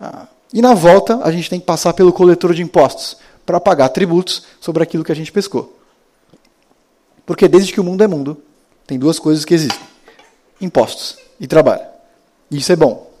ah, 0.00 0.26
e 0.54 0.62
na 0.62 0.72
volta 0.72 1.20
a 1.22 1.30
gente 1.30 1.50
tem 1.50 1.60
que 1.60 1.66
passar 1.66 1.92
pelo 1.92 2.12
coletor 2.14 2.54
de 2.54 2.62
impostos 2.62 3.18
para 3.44 3.60
pagar 3.60 3.90
tributos 3.90 4.44
sobre 4.58 4.82
aquilo 4.82 5.04
que 5.04 5.12
a 5.12 5.16
gente 5.16 5.30
pescou. 5.30 5.78
Porque 7.26 7.46
desde 7.46 7.72
que 7.74 7.80
o 7.80 7.84
mundo 7.84 8.02
é 8.02 8.06
mundo, 8.06 8.42
tem 8.86 8.98
duas 8.98 9.18
coisas 9.18 9.44
que 9.44 9.52
existem: 9.52 9.86
impostos 10.62 11.18
e 11.38 11.46
trabalho. 11.46 11.84
Isso 12.50 12.72
é 12.72 12.76
bom. 12.76 13.15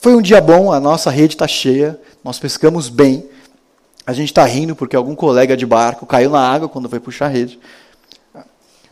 Foi 0.00 0.14
um 0.14 0.22
dia 0.22 0.40
bom, 0.40 0.72
a 0.72 0.78
nossa 0.78 1.10
rede 1.10 1.34
está 1.34 1.48
cheia, 1.48 1.98
nós 2.22 2.38
pescamos 2.38 2.88
bem. 2.88 3.28
A 4.06 4.12
gente 4.12 4.28
está 4.28 4.44
rindo 4.44 4.76
porque 4.76 4.94
algum 4.94 5.14
colega 5.14 5.56
de 5.56 5.66
barco 5.66 6.06
caiu 6.06 6.30
na 6.30 6.40
água 6.40 6.68
quando 6.68 6.88
foi 6.88 7.00
puxar 7.00 7.26
a 7.26 7.28
rede. 7.28 7.58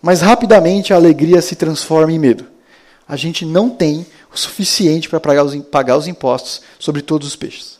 Mas 0.02 0.20
rapidamente 0.20 0.92
a 0.92 0.96
alegria 0.96 1.40
se 1.40 1.54
transforma 1.54 2.12
em 2.12 2.18
medo. 2.18 2.46
A 3.08 3.16
gente 3.16 3.44
não 3.44 3.70
tem 3.70 4.04
o 4.34 4.36
suficiente 4.36 5.08
para 5.08 5.20
pagar 5.20 5.44
os, 5.96 6.08
impostos 6.08 6.62
sobre 6.76 7.02
todos 7.02 7.28
os 7.28 7.36
peixes. 7.36 7.78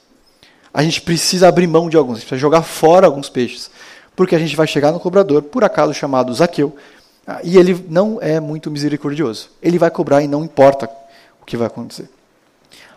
A 0.72 0.84
gente 0.84 1.00
precisa 1.00 1.48
abrir 1.48 1.66
mão 1.66 1.90
de 1.90 1.96
alguns, 1.96 2.18
precisa 2.20 2.38
jogar 2.38 2.62
fora 2.62 3.06
alguns 3.06 3.28
peixes, 3.28 3.70
porque 4.14 4.36
a 4.36 4.38
gente 4.38 4.54
vai 4.54 4.68
chegar 4.68 4.92
no 4.92 5.00
cobrador, 5.00 5.42
por 5.42 5.64
acaso 5.64 5.92
chamado 5.92 6.32
Zaqueu, 6.32 6.76
ah, 7.26 7.40
e 7.42 7.58
ele 7.58 7.84
não 7.88 8.18
é 8.20 8.38
muito 8.38 8.70
misericordioso. 8.70 9.50
Ele 9.60 9.78
vai 9.78 9.90
cobrar 9.90 10.22
e 10.22 10.28
não 10.28 10.44
importa 10.44 10.88
o 11.42 11.44
que 11.44 11.56
vai 11.56 11.66
acontecer. 11.66 12.08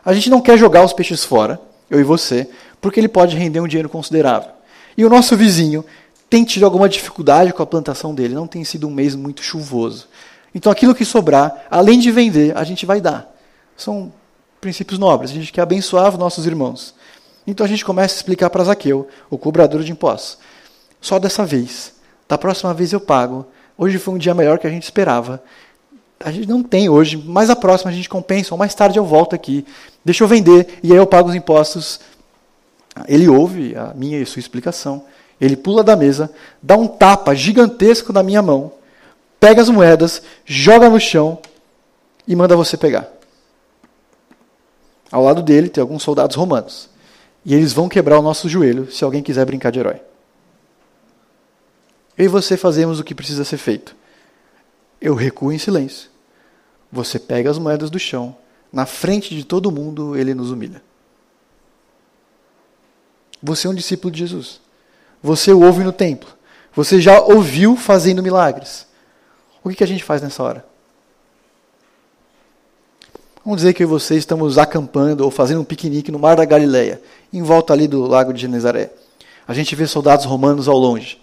A 0.03 0.13
gente 0.13 0.29
não 0.29 0.41
quer 0.41 0.57
jogar 0.57 0.83
os 0.83 0.93
peixes 0.93 1.23
fora, 1.23 1.59
eu 1.89 1.99
e 1.99 2.03
você, 2.03 2.49
porque 2.79 2.99
ele 2.99 3.07
pode 3.07 3.35
render 3.35 3.59
um 3.59 3.67
dinheiro 3.67 3.89
considerável. 3.89 4.51
E 4.97 5.05
o 5.05 5.09
nosso 5.09 5.35
vizinho 5.35 5.85
tem 6.29 6.43
tido 6.43 6.65
alguma 6.65 6.87
dificuldade 6.87 7.51
com 7.51 7.63
a 7.63 7.65
plantação 7.65 8.13
dele, 8.13 8.35
não 8.35 8.47
tem 8.47 8.63
sido 8.63 8.87
um 8.87 8.91
mês 8.91 9.15
muito 9.15 9.41
chuvoso. 9.41 10.07
Então 10.53 10.71
aquilo 10.71 10.95
que 10.95 11.05
sobrar, 11.05 11.65
além 11.69 11.99
de 11.99 12.11
vender, 12.11 12.55
a 12.55 12.63
gente 12.63 12.85
vai 12.85 13.01
dar. 13.01 13.29
São 13.75 14.11
princípios 14.61 14.99
nobres, 14.99 15.31
a 15.31 15.33
gente 15.33 15.51
quer 15.51 15.61
abençoar 15.61 16.09
os 16.09 16.17
nossos 16.17 16.45
irmãos. 16.45 16.93
Então 17.47 17.65
a 17.65 17.69
gente 17.69 17.83
começa 17.83 18.13
a 18.13 18.17
explicar 18.17 18.49
para 18.49 18.63
Zaqueu, 18.63 19.07
o 19.29 19.37
cobrador 19.37 19.83
de 19.83 19.91
impostos. 19.91 20.37
Só 21.01 21.17
dessa 21.17 21.45
vez. 21.45 21.93
Da 22.27 22.37
próxima 22.37 22.73
vez 22.73 22.93
eu 22.93 22.99
pago. 22.99 23.45
Hoje 23.77 23.97
foi 23.97 24.13
um 24.13 24.17
dia 24.17 24.33
melhor 24.33 24.59
que 24.59 24.67
a 24.67 24.69
gente 24.69 24.83
esperava. 24.83 25.41
A 26.19 26.31
gente 26.31 26.47
não 26.47 26.61
tem 26.61 26.89
hoje, 26.89 27.17
mas 27.17 27.49
a 27.49 27.55
próxima 27.55 27.91
a 27.91 27.93
gente 27.93 28.09
compensa, 28.09 28.53
ou 28.53 28.57
mais 28.57 28.75
tarde 28.75 28.99
eu 28.99 29.05
volto 29.05 29.33
aqui. 29.33 29.65
Deixa 30.03 30.23
eu 30.23 30.27
vender 30.27 30.79
e 30.83 30.91
aí 30.91 30.97
eu 30.97 31.07
pago 31.07 31.29
os 31.29 31.35
impostos. 31.35 31.99
Ele 33.07 33.29
ouve 33.29 33.75
a 33.75 33.93
minha 33.95 34.19
e 34.19 34.23
a 34.23 34.25
sua 34.25 34.39
explicação. 34.39 35.05
Ele 35.39 35.55
pula 35.55 35.83
da 35.83 35.95
mesa, 35.95 36.29
dá 36.61 36.75
um 36.75 36.87
tapa 36.87 37.33
gigantesco 37.33 38.11
na 38.11 38.21
minha 38.21 38.41
mão, 38.41 38.73
pega 39.39 39.61
as 39.61 39.69
moedas, 39.69 40.21
joga 40.45 40.89
no 40.89 40.99
chão 40.99 41.39
e 42.27 42.35
manda 42.35 42.57
você 42.57 42.75
pegar. 42.75 43.07
Ao 45.09 45.23
lado 45.23 45.41
dele 45.41 45.69
tem 45.69 45.81
alguns 45.81 46.03
soldados 46.03 46.35
romanos. 46.35 46.89
E 47.45 47.55
eles 47.55 47.71
vão 47.71 47.87
quebrar 47.87 48.19
o 48.19 48.21
nosso 48.21 48.49
joelho 48.49 48.91
se 48.91 49.03
alguém 49.03 49.23
quiser 49.23 49.45
brincar 49.45 49.71
de 49.71 49.79
herói. 49.79 50.01
Eu 52.17 52.25
e 52.25 52.27
você 52.27 52.57
fazemos 52.57 52.99
o 52.99 53.03
que 53.03 53.15
precisa 53.15 53.45
ser 53.45 53.57
feito. 53.57 53.95
Eu 55.01 55.15
recuo 55.15 55.51
em 55.51 55.57
silêncio. 55.57 56.09
Você 56.91 57.19
pega 57.19 57.49
as 57.49 57.57
moedas 57.57 57.89
do 57.89 57.99
chão. 57.99 58.35
Na 58.71 58.85
frente 58.85 59.35
de 59.35 59.43
todo 59.43 59.71
mundo, 59.71 60.15
ele 60.15 60.33
nos 60.33 60.51
humilha. 60.51 60.81
Você 63.41 63.67
é 63.67 63.69
um 63.69 63.75
discípulo 63.75 64.11
de 64.11 64.19
Jesus. 64.19 64.59
Você 65.21 65.51
o 65.51 65.63
ouve 65.63 65.83
no 65.83 65.91
templo. 65.91 66.29
Você 66.75 67.01
já 67.01 67.19
ouviu 67.21 67.75
fazendo 67.75 68.21
milagres. 68.21 68.87
O 69.63 69.69
que 69.69 69.83
a 69.83 69.87
gente 69.87 70.03
faz 70.03 70.21
nessa 70.21 70.43
hora? 70.43 70.65
Vamos 73.43 73.61
dizer 73.61 73.73
que 73.73 73.81
eu 73.81 73.87
e 73.87 73.89
você 73.89 74.15
estamos 74.15 74.57
acampando 74.57 75.23
ou 75.23 75.31
fazendo 75.31 75.61
um 75.61 75.65
piquenique 75.65 76.11
no 76.11 76.19
Mar 76.19 76.35
da 76.35 76.45
Galileia, 76.45 77.01
em 77.31 77.41
volta 77.41 77.73
ali 77.73 77.87
do 77.87 78.05
Lago 78.05 78.33
de 78.33 78.41
Genezaré. 78.41 78.91
A 79.47 79.53
gente 79.53 79.75
vê 79.75 79.87
soldados 79.87 80.25
romanos 80.25 80.67
ao 80.67 80.77
longe. 80.77 81.19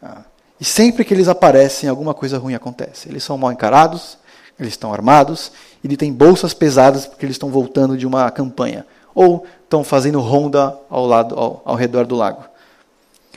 Ah, 0.00 0.24
e 0.60 0.64
sempre 0.64 1.04
que 1.04 1.14
eles 1.14 1.28
aparecem, 1.28 1.88
alguma 1.88 2.12
coisa 2.12 2.38
ruim 2.38 2.54
acontece. 2.54 3.08
Eles 3.08 3.22
são 3.22 3.38
mal 3.38 3.52
encarados, 3.52 4.18
eles 4.58 4.72
estão 4.72 4.92
armados, 4.92 5.52
e 5.82 5.96
têm 5.96 6.12
bolsas 6.12 6.52
pesadas 6.52 7.06
porque 7.06 7.24
eles 7.24 7.34
estão 7.34 7.50
voltando 7.50 7.96
de 7.96 8.06
uma 8.06 8.30
campanha. 8.30 8.84
Ou 9.14 9.46
estão 9.62 9.84
fazendo 9.84 10.20
ronda 10.20 10.76
ao, 10.90 11.06
lado, 11.06 11.38
ao, 11.38 11.62
ao 11.64 11.76
redor 11.76 12.06
do 12.06 12.16
lago. 12.16 12.44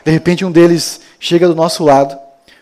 De 0.04 0.12
repente, 0.12 0.44
um 0.44 0.52
deles 0.52 1.02
chega 1.20 1.48
do 1.48 1.56
nosso 1.56 1.84
lado, 1.84 2.18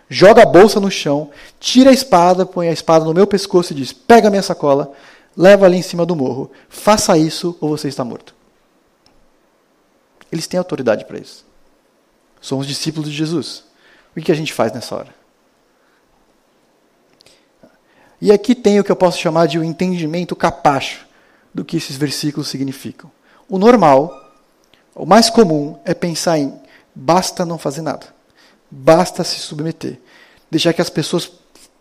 joga 0.10 0.44
a 0.44 0.46
bolsa 0.46 0.80
no 0.80 0.92
chão, 0.92 1.30
tira 1.60 1.90
a 1.90 1.94
espada, 1.94 2.46
põe 2.46 2.68
a 2.68 2.74
espada 2.74 3.06
no 3.06 3.14
meu 3.14 3.26
pescoço 3.26 3.72
e 3.72 3.76
diz: 3.76 3.94
Pega 3.94 4.30
minha 4.30 4.42
sacola, 4.42 4.92
leva 5.38 5.66
ali 5.66 5.78
em 5.78 5.82
cima 5.82 6.06
do 6.06 6.16
morro. 6.16 6.52
Faça 6.68 7.18
isso 7.18 7.58
ou 7.62 7.70
você 7.70 7.88
está 7.88 8.04
morto. 8.04 8.36
Eles 10.30 10.48
têm 10.48 10.58
autoridade 10.58 11.06
para 11.06 11.18
isso. 11.18 11.46
Somos 12.42 12.68
discípulos 12.68 13.10
de 13.10 13.16
Jesus. 13.16 13.69
O 14.16 14.22
que 14.22 14.32
a 14.32 14.36
gente 14.36 14.54
faz 14.54 14.72
nessa 14.74 14.96
hora? 14.96 15.16
E 18.22 18.32
aqui 18.32 18.54
tem 18.54 18.80
o 18.80 18.84
que 18.84 18.92
eu 18.92 18.96
posso 18.96 19.18
chamar 19.18 19.48
de 19.48 19.58
um 19.58 19.64
entendimento 19.64 20.36
capacho 20.36 21.08
do 21.54 21.64
que 21.64 21.78
esses 21.78 21.96
versículos 21.96 22.50
significam. 22.50 23.10
O 23.48 23.58
normal, 23.58 24.34
o 24.94 25.06
mais 25.06 25.30
comum, 25.30 25.80
é 25.86 25.94
pensar 25.94 26.38
em 26.38 26.60
Basta 26.94 27.46
não 27.46 27.58
fazer 27.58 27.82
nada. 27.82 28.08
Basta 28.70 29.24
se 29.24 29.40
submeter. 29.40 29.98
Deixar 30.52 30.74
que 30.74 30.82
as 30.82 30.90
pessoas 30.90 31.32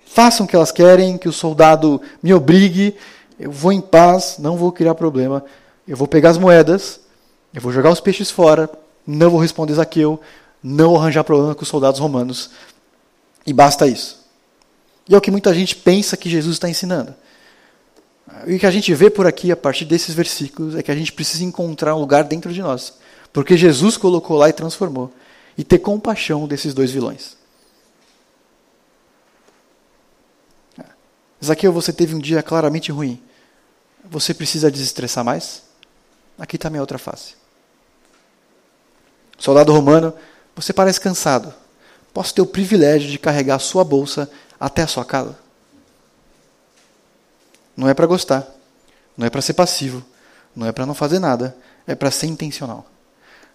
façam 0.07 0.47
o 0.47 0.49
que 0.49 0.55
elas 0.55 0.71
querem, 0.71 1.19
que 1.19 1.29
o 1.29 1.33
soldado 1.33 2.01
me 2.23 2.33
obrigue. 2.33 2.95
Eu 3.39 3.51
vou 3.51 3.73
em 3.73 3.81
paz, 3.81 4.37
não 4.39 4.57
vou 4.57 4.71
criar 4.71 4.95
problema. 4.95 5.45
Eu 5.87 5.97
vou 5.97 6.07
pegar 6.07 6.31
as 6.31 6.39
moedas, 6.39 7.01
eu 7.53 7.61
vou 7.61 7.73
jogar 7.73 7.91
os 7.91 8.01
peixes 8.01 8.31
fora, 8.31 8.71
não 9.07 9.31
vou 9.31 9.41
responder 9.41 9.75
Zaqueu, 9.75 10.21
não 10.63 10.97
arranjar 10.97 11.25
problema 11.25 11.55
com 11.55 11.63
os 11.63 11.69
soldados 11.69 12.01
romanos. 12.01 12.51
E 13.47 13.53
basta 13.53 13.87
isso. 13.87 14.25
E 15.09 15.15
é 15.15 15.19
o 15.19 15.21
que 15.21 15.31
muita 15.31 15.55
gente 15.55 15.75
pensa 15.77 16.17
que 16.17 16.29
Jesus 16.29 16.57
está 16.57 16.69
ensinando. 16.69 17.15
E 18.47 18.57
o 18.57 18.59
que 18.59 18.67
a 18.67 18.71
gente 18.71 18.93
vê 18.95 19.09
por 19.09 19.27
aqui, 19.27 19.51
a 19.51 19.57
partir 19.57 19.85
desses 19.85 20.15
versículos, 20.15 20.75
é 20.75 20.83
que 20.83 20.91
a 20.91 20.95
gente 20.95 21.13
precisa 21.13 21.45
encontrar 21.45 21.95
um 21.95 22.01
lugar 22.01 22.25
dentro 22.25 22.53
de 22.53 22.61
nós 22.61 22.95
porque 23.33 23.57
Jesus 23.57 23.97
colocou 23.97 24.37
lá 24.37 24.49
e 24.49 24.53
transformou. 24.53 25.13
E 25.57 25.65
ter 25.65 25.79
compaixão 25.79 26.47
desses 26.47 26.73
dois 26.73 26.91
vilões. 26.91 27.37
Zaqueu, 31.45 31.73
você 31.73 31.93
teve 31.93 32.15
um 32.15 32.19
dia 32.19 32.43
claramente 32.43 32.93
ruim. 32.93 33.21
Você 34.05 34.33
precisa 34.33 34.71
desestressar 34.71 35.25
mais? 35.25 35.63
Aqui 36.39 36.57
está 36.57 36.69
a 36.69 36.71
minha 36.71 36.81
outra 36.81 36.99
face. 36.99 37.35
Soldado 39.37 39.73
romano, 39.73 40.15
você 40.61 40.73
parece 40.73 41.01
cansado. 41.01 41.55
Posso 42.13 42.35
ter 42.35 42.43
o 42.43 42.47
privilégio 42.47 43.09
de 43.09 43.19
carregar 43.19 43.57
a 43.57 43.61
sua 43.61 43.85
bolsa 43.85 44.29
até 44.59 44.83
a 44.83 44.87
sua 44.87 45.05
casa? 45.05 45.39
Não 47.77 47.89
é 47.89 47.95
para 47.95 48.07
gostar. 48.07 48.47
Não 49.17 49.27
é 49.27 49.31
para 49.31 49.41
ser 49.41 49.55
passivo. 49.55 50.05
Não 50.55 50.67
é 50.67 50.73
para 50.73 50.85
não 50.85 50.95
fazer 50.95 51.21
nada. 51.21 51.57
É 51.87 51.95
para 51.95 52.11
ser 52.11 52.27
intencional. 52.27 52.87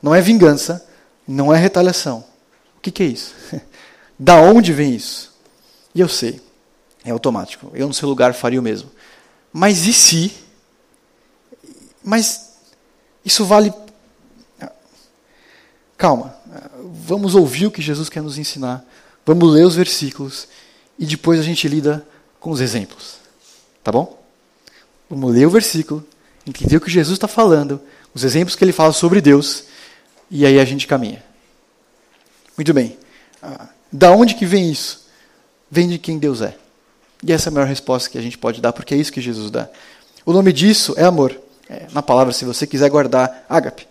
Não 0.01 0.15
é 0.15 0.22
vingança, 0.22 0.86
não 1.27 1.53
é 1.53 1.57
retaliação. 1.57 2.24
O 2.77 2.81
que, 2.81 2.91
que 2.91 3.03
é 3.03 3.05
isso? 3.05 3.36
da 4.17 4.36
onde 4.38 4.72
vem 4.72 4.95
isso? 4.95 5.33
E 5.93 6.00
eu 6.00 6.10
sei, 6.10 6.41
é 7.03 7.12
automático. 7.12 7.69
Eu 7.74 7.88
no 7.88 7.93
seu 7.93 8.07
lugar 8.10 8.33
faria 8.33 8.60
o 8.60 8.63
mesmo. 8.63 8.89
Mas 9.51 9.86
e 9.86 9.93
se? 9.93 10.33
Mas 12.03 12.53
isso 13.24 13.45
vale. 13.45 13.74
Calma, 15.98 16.36
vamos 17.05 17.36
ouvir 17.36 17.67
o 17.67 17.72
que 17.72 17.81
Jesus 17.81 18.10
quer 18.10 18.22
nos 18.22 18.38
ensinar, 18.38 18.86
vamos 19.25 19.51
ler 19.51 19.65
os 19.65 19.75
versículos 19.75 20.48
e 20.98 21.05
depois 21.05 21.39
a 21.39 21.43
gente 21.43 21.67
lida 21.67 22.05
com 22.39 22.51
os 22.51 22.62
exemplos. 22.62 23.15
Tá 23.83 23.91
bom? 23.91 24.22
Vamos 25.10 25.33
ler 25.33 25.45
o 25.45 25.50
versículo, 25.50 26.05
entender 26.45 26.77
o 26.77 26.81
que 26.81 26.91
Jesus 26.91 27.17
está 27.17 27.27
falando, 27.27 27.81
os 28.13 28.24
exemplos 28.24 28.55
que 28.55 28.63
ele 28.63 28.72
fala 28.72 28.93
sobre 28.93 29.22
Deus 29.22 29.65
e 30.29 30.45
aí 30.45 30.60
a 30.60 30.65
gente 30.65 30.88
caminha. 30.88 31.24
Muito 32.57 32.74
bem. 32.74 32.98
Ah, 33.41 33.67
da 33.91 34.12
onde 34.12 34.36
que 34.36 34.45
vem 34.45 34.72
isso? 34.72 35.07
Vem 35.69 35.89
de 35.89 35.98
quem 35.98 36.17
Deus 36.17 36.41
é. 36.41 36.55
E 37.25 37.31
essa 37.31 37.50
é 37.50 37.51
a 37.51 37.53
maior 37.53 37.67
resposta 37.67 38.10
que 38.10 38.17
a 38.17 38.22
gente 38.22 38.38
pode 38.38 38.62
dar, 38.62 38.74
porque 38.74 38.93
é 38.93 38.98
isso 38.98 39.12
que 39.12 39.22
Jesus 39.22 39.50
dá. 39.50 39.69
O 40.25 40.33
nome 40.33 40.51
disso 40.51 40.93
é 40.98 41.03
amor. 41.03 41.39
É, 41.69 41.88
na 41.91 42.01
palavra, 42.01 42.33
se 42.33 42.45
você 42.45 42.67
quiser 42.67 42.89
guardar, 42.89 43.45
ágape. 43.50 43.88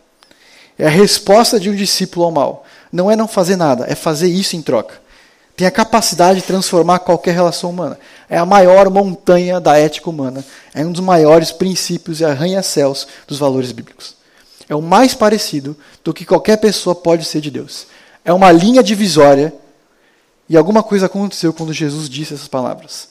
É 0.79 0.87
a 0.87 0.91
resposta 0.91 1.59
de 1.61 1.71
um 1.71 1.75
discípulo 1.75 2.27
ao 2.27 2.33
mal. 2.33 2.65
Não 2.93 3.11
é 3.11 3.17
não 3.17 3.29
fazer 3.29 3.57
nada, 3.57 3.87
é 3.89 3.95
fazer 3.95 4.29
isso 4.29 4.57
em 4.57 4.63
troca. 4.63 5.01
Tem 5.57 5.67
a 5.67 5.71
capacidade 5.71 6.41
de 6.41 6.47
transformar 6.47 7.01
qualquer 7.01 7.35
relação 7.35 7.71
humana. 7.71 7.99
É 8.29 8.39
a 8.39 8.47
maior 8.47 8.89
montanha 8.91 9.61
da 9.61 9.79
ética 9.79 10.09
humana. 10.09 10.45
É 10.75 10.85
um 10.85 10.93
dos 10.93 11.03
maiores 11.03 11.53
princípios 11.53 12.21
e 12.21 12.25
arranha-céus 12.25 13.07
dos 13.27 13.39
valores 13.39 13.71
bíblicos 13.71 14.23
é 14.73 14.75
o 14.75 14.81
mais 14.81 15.15
parecido 15.15 15.77
do 16.03 16.15
que 16.15 16.25
qualquer 16.25 16.57
pessoa 16.57 16.95
pode 16.95 17.27
ser 17.27 17.43
de 17.43 17.51
Deus. 17.51 17.87
É 18.25 18.33
uma 18.33 18.51
linha 18.51 18.83
divisória 18.83 19.53
e 20.49 20.57
alguma 20.57 20.83
coisa 20.83 21.07
aconteceu 21.07 21.53
quando 21.53 21.75
Jesus 21.75 22.09
disse 22.09 22.33
essas 22.33 22.49
palavras. 22.49 23.11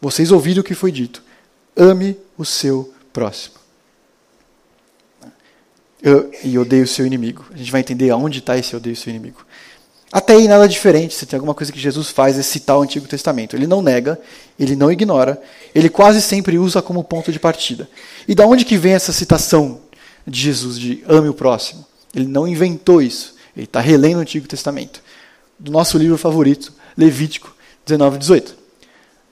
Vocês 0.00 0.32
ouviram 0.32 0.60
o 0.60 0.64
que 0.64 0.74
foi 0.74 0.90
dito. 0.90 1.22
Ame 1.76 2.18
o 2.36 2.44
seu 2.44 2.92
próximo. 3.12 3.54
Eu, 6.02 6.30
e 6.44 6.58
odeie 6.58 6.82
o 6.82 6.86
seu 6.86 7.06
inimigo. 7.06 7.44
A 7.52 7.56
gente 7.56 7.72
vai 7.72 7.80
entender 7.80 8.10
aonde 8.10 8.38
está 8.38 8.56
esse 8.56 8.74
odeio 8.74 8.94
o 8.94 8.98
seu 8.98 9.10
inimigo. 9.10 9.44
Até 10.10 10.34
aí 10.34 10.48
nada 10.48 10.66
diferente, 10.66 11.14
se 11.14 11.26
tem 11.26 11.36
alguma 11.36 11.54
coisa 11.54 11.70
que 11.70 11.78
Jesus 11.78 12.08
faz 12.08 12.38
é 12.38 12.42
citar 12.42 12.78
o 12.78 12.82
Antigo 12.82 13.06
Testamento. 13.06 13.54
Ele 13.54 13.66
não 13.66 13.82
nega, 13.82 14.18
ele 14.58 14.74
não 14.74 14.90
ignora, 14.90 15.40
ele 15.74 15.90
quase 15.90 16.22
sempre 16.22 16.58
usa 16.58 16.80
como 16.80 17.04
ponto 17.04 17.30
de 17.30 17.38
partida. 17.38 17.88
E 18.26 18.34
da 18.34 18.46
onde 18.46 18.64
que 18.64 18.78
vem 18.78 18.94
essa 18.94 19.12
citação 19.12 19.80
de 20.26 20.40
Jesus, 20.40 20.78
de 20.78 21.04
ame 21.06 21.28
o 21.28 21.34
próximo. 21.34 21.84
Ele 22.14 22.26
não 22.26 22.48
inventou 22.48 23.02
isso. 23.02 23.34
Ele 23.54 23.64
está 23.64 23.80
relendo 23.80 24.18
o 24.18 24.20
Antigo 24.20 24.48
Testamento. 24.48 25.02
Do 25.58 25.70
nosso 25.70 25.98
livro 25.98 26.16
favorito, 26.16 26.72
Levítico 26.96 27.54
19, 27.84 28.18
18. 28.18 28.56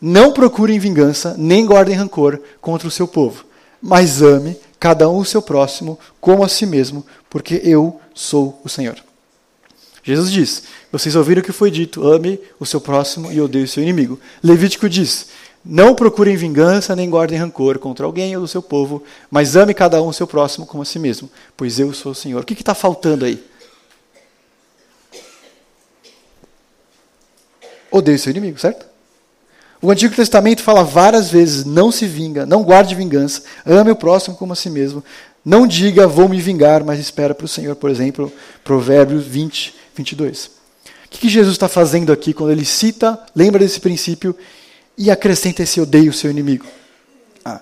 Não 0.01 0.33
procurem 0.33 0.79
vingança, 0.79 1.35
nem 1.39 1.65
guardem 1.65 1.95
rancor 1.95 2.39
contra 2.61 2.87
o 2.87 2.91
seu 2.91 3.09
povo, 3.09 3.47
mas 3.81 4.21
ame 4.21 4.57
cada 4.79 5.09
um 5.09 5.19
o 5.19 5.25
seu 5.25 5.43
próximo 5.43 5.99
como 6.21 6.45
a 6.45 6.49
si 6.49 6.67
mesmo, 6.67 7.05
porque 7.29 7.61
eu 7.65 8.01
sou 8.15 8.61
o 8.65 8.69
Senhor. 8.69 8.97
Jesus 10.03 10.31
diz: 10.31 10.63
Vocês 10.93 11.17
ouviram 11.17 11.41
o 11.41 11.45
que 11.45 11.53
foi 11.53 11.71
dito, 11.71 12.07
ame 12.07 12.39
o 12.61 12.67
seu 12.67 12.81
próximo 12.81 13.33
e 13.33 13.41
odeie 13.41 13.65
o 13.65 13.69
seu 13.69 13.83
inimigo. 13.83 14.21
Levítico 14.43 14.89
diz: 14.89 15.29
não 15.65 15.97
procurem 15.97 16.37
vingança 16.37 16.95
nem 16.95 17.11
guardem 17.11 17.39
rancor 17.39 17.81
contra 17.81 18.07
alguém 18.07 18.37
ou 18.37 18.43
do 18.43 18.47
seu 18.47 18.63
povo, 18.63 19.03
mas 19.29 19.57
ame 19.57 19.75
cada 19.75 20.01
um 20.01 20.07
o 20.07 20.13
seu 20.13 20.27
próximo 20.27 20.65
como 20.65 20.83
a 20.83 20.87
si 20.87 20.99
mesmo, 20.99 21.29
pois 21.57 21.81
eu 21.81 21.93
sou 21.93 22.13
o 22.13 22.15
Senhor. 22.15 22.43
O 22.43 22.47
que 22.47 22.55
está 22.55 22.75
faltando 22.75 23.25
aí? 23.25 23.43
odeie 27.91 28.17
o 28.17 28.19
seu 28.19 28.31
inimigo, 28.31 28.59
certo? 28.59 28.87
O 29.87 29.91
Antigo 29.93 30.17
Testamento 30.17 30.65
fala 30.65 30.83
várias 30.83 31.31
vezes: 31.31 31.65
não 31.65 31.93
se 31.93 32.09
vinga, 32.09 32.45
não 32.45 32.65
guarde 32.65 32.93
vingança, 32.93 33.45
ame 33.65 33.93
o 33.93 33.95
próximo 33.95 34.35
como 34.37 34.53
a 34.53 34.57
si 34.57 34.69
mesmo. 34.69 35.05
Não 35.45 35.65
diga, 35.65 36.09
vou 36.09 36.29
me 36.29 36.41
vingar, 36.41 36.83
mas 36.83 36.99
espera 36.99 37.33
para 37.33 37.45
o 37.45 37.49
Senhor, 37.49 37.77
por 37.77 37.89
exemplo, 37.89 38.33
Provérbios 38.65 39.25
20, 39.25 39.77
22. 39.95 40.47
O 40.47 40.51
que, 41.09 41.19
que 41.21 41.29
Jesus 41.29 41.55
está 41.55 41.69
fazendo 41.69 42.13
aqui 42.13 42.35
quando 42.35 42.51
ele 42.51 42.65
cita, 42.65 43.17
lembra 43.33 43.61
desse 43.61 43.79
princípio 43.79 44.35
e 44.99 45.09
acrescenta 45.09 45.63
esse 45.63 45.81
odeio 45.81 46.11
o 46.11 46.13
seu 46.13 46.33
inimigo? 46.33 46.67
Ah, 47.45 47.61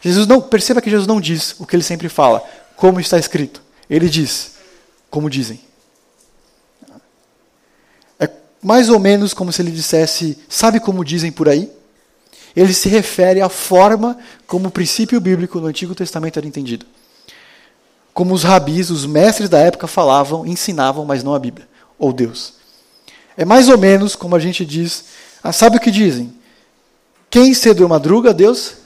Jesus 0.00 0.24
não, 0.24 0.40
perceba 0.40 0.80
que 0.80 0.88
Jesus 0.88 1.08
não 1.08 1.20
diz 1.20 1.56
o 1.58 1.66
que 1.66 1.74
ele 1.74 1.82
sempre 1.82 2.08
fala, 2.08 2.44
como 2.76 3.00
está 3.00 3.18
escrito. 3.18 3.60
Ele 3.90 4.08
diz, 4.08 4.52
como 5.10 5.28
dizem. 5.28 5.58
Mais 8.66 8.88
ou 8.88 8.98
menos 8.98 9.32
como 9.32 9.52
se 9.52 9.62
ele 9.62 9.70
dissesse, 9.70 10.36
sabe 10.48 10.80
como 10.80 11.04
dizem 11.04 11.30
por 11.30 11.48
aí? 11.48 11.70
Ele 12.56 12.74
se 12.74 12.88
refere 12.88 13.40
à 13.40 13.48
forma 13.48 14.18
como 14.44 14.66
o 14.66 14.70
princípio 14.72 15.20
bíblico 15.20 15.60
no 15.60 15.68
Antigo 15.68 15.94
Testamento 15.94 16.36
era 16.36 16.48
entendido. 16.48 16.84
Como 18.12 18.34
os 18.34 18.42
rabis, 18.42 18.90
os 18.90 19.06
mestres 19.06 19.48
da 19.48 19.60
época 19.60 19.86
falavam, 19.86 20.44
ensinavam, 20.44 21.04
mas 21.04 21.22
não 21.22 21.32
a 21.32 21.38
Bíblia, 21.38 21.68
ou 21.96 22.12
Deus. 22.12 22.54
É 23.36 23.44
mais 23.44 23.68
ou 23.68 23.78
menos 23.78 24.16
como 24.16 24.34
a 24.34 24.40
gente 24.40 24.66
diz, 24.66 25.04
ah, 25.44 25.52
sabe 25.52 25.76
o 25.76 25.80
que 25.80 25.92
dizem? 25.92 26.34
Quem 27.30 27.54
cedo 27.54 27.88
madruga, 27.88 28.34
Deus? 28.34 28.78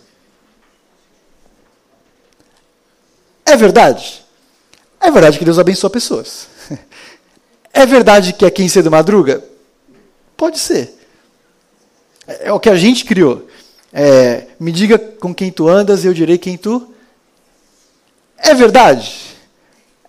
É 3.46 3.56
verdade? 3.56 4.22
É 5.00 5.10
verdade 5.10 5.38
que 5.38 5.44
Deus 5.46 5.58
abençoa 5.58 5.88
pessoas. 5.88 6.48
É 7.72 7.86
verdade 7.86 8.32
que 8.32 8.44
é 8.44 8.50
quem 8.50 8.68
cedo 8.68 8.90
madruga? 8.90 9.44
Pode 10.40 10.58
ser. 10.58 10.98
É, 12.26 12.48
é 12.48 12.52
o 12.52 12.58
que 12.58 12.70
a 12.70 12.74
gente 12.74 13.04
criou. 13.04 13.46
É, 13.92 14.46
me 14.58 14.72
diga 14.72 14.98
com 14.98 15.34
quem 15.34 15.52
tu 15.52 15.68
andas 15.68 16.02
eu 16.02 16.14
direi 16.14 16.38
quem 16.38 16.56
tu. 16.56 16.94
É 18.38 18.54
verdade? 18.54 19.36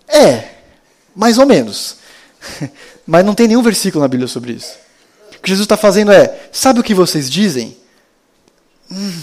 É, 0.08 0.54
mais 1.14 1.36
ou 1.36 1.44
menos. 1.44 1.98
Mas 3.06 3.26
não 3.26 3.34
tem 3.34 3.46
nenhum 3.46 3.60
versículo 3.60 4.00
na 4.00 4.08
Bíblia 4.08 4.26
sobre 4.26 4.54
isso. 4.54 4.74
O 5.36 5.42
que 5.42 5.50
Jesus 5.50 5.66
está 5.66 5.76
fazendo 5.76 6.10
é: 6.10 6.48
sabe 6.50 6.80
o 6.80 6.82
que 6.82 6.94
vocês 6.94 7.28
dizem? 7.28 7.76
Hum, 8.90 9.20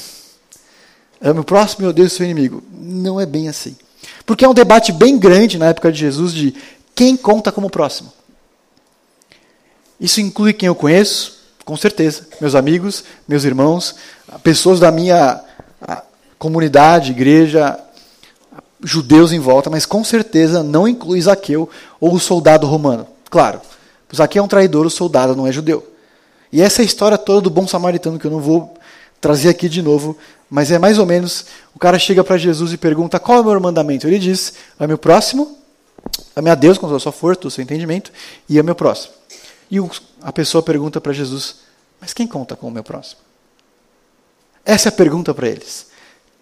o 1.40 1.44
próximo 1.44 1.88
e 1.88 1.90
odeio 1.90 2.06
o 2.06 2.12
seu 2.12 2.24
inimigo. 2.24 2.64
Não 2.72 3.20
é 3.20 3.26
bem 3.26 3.50
assim. 3.50 3.76
Porque 4.28 4.46
é 4.46 4.48
um 4.48 4.54
debate 4.54 4.92
bem 4.92 5.18
grande 5.18 5.58
na 5.58 5.70
época 5.70 5.92
de 5.92 5.98
Jesus 5.98 6.32
de 6.36 6.54
quem 6.94 7.18
conta 7.18 7.52
como 7.52 7.68
próximo. 7.68 8.14
Isso 10.00 10.22
inclui 10.22 10.54
quem 10.54 10.68
eu 10.68 10.76
conheço, 10.76 11.40
com 11.66 11.76
certeza, 11.76 12.28
meus 12.42 12.56
amigos, 12.56 13.04
meus 13.28 13.44
irmãos, 13.44 13.96
pessoas 14.42 14.80
da 14.80 14.92
minha 14.92 15.42
comunidade, 16.38 17.12
igreja, 17.12 17.78
judeus 18.84 19.32
em 19.32 19.40
volta, 19.40 19.70
mas 19.70 19.86
com 19.86 20.04
certeza 20.04 20.64
não 20.64 20.88
inclui 20.88 21.22
Zaqueu 21.22 21.70
ou 22.00 22.14
o 22.14 22.20
soldado 22.20 22.66
romano. 22.66 23.06
Claro, 23.30 23.62
Zaqueu 24.16 24.42
é 24.42 24.46
um 24.46 24.48
traidor, 24.48 24.86
o 24.86 24.90
soldado 24.90 25.36
não 25.36 25.46
é 25.46 25.52
judeu. 25.52 25.86
E 26.52 26.62
essa 26.62 26.82
é 26.82 26.84
a 26.84 26.86
história 26.86 27.18
toda 27.18 27.42
do 27.42 27.50
bom 27.50 27.68
samaritano 27.68 28.18
que 28.18 28.26
eu 28.26 28.32
não 28.32 28.40
vou 28.40 28.74
trazer 29.22 29.50
aqui 29.50 29.68
de 29.68 29.82
novo, 29.82 30.18
mas 30.50 30.72
é 30.72 30.80
mais 30.80 30.98
ou 30.98 31.06
menos, 31.06 31.46
o 31.76 31.80
cara 31.80 32.00
chega 32.00 32.24
para 32.24 32.38
Jesus 32.38 32.74
e 32.74 32.78
pergunta, 32.78 33.20
qual 33.20 33.38
é 33.38 33.42
o 33.42 33.44
meu 33.44 33.60
mandamento? 33.60 34.08
Ele 34.08 34.18
diz, 34.18 34.54
ame 34.80 34.94
o 34.94 34.98
próximo, 34.98 35.58
ame 36.36 36.50
a 36.50 36.56
Deus 36.56 36.78
com 36.78 36.88
toda 36.88 36.98
a 36.98 37.00
sua 37.00 37.12
força, 37.12 37.48
o 37.48 37.52
seu 37.52 37.62
entendimento, 37.62 38.12
e 38.48 38.58
ame 38.58 38.72
o 38.72 38.76
próximo. 38.76 39.19
E 39.70 39.78
a 40.22 40.32
pessoa 40.32 40.64
pergunta 40.64 41.00
para 41.00 41.14
Jesus, 41.14 41.58
mas 42.02 42.14
quem 42.14 42.26
conta 42.26 42.56
com 42.56 42.68
o 42.68 42.72
meu 42.72 42.84
próximo? 42.84 43.22
Essa 44.66 44.90
é 44.90 44.92
a 44.92 44.94
pergunta 44.94 45.34
para 45.34 45.48
eles. 45.48 45.88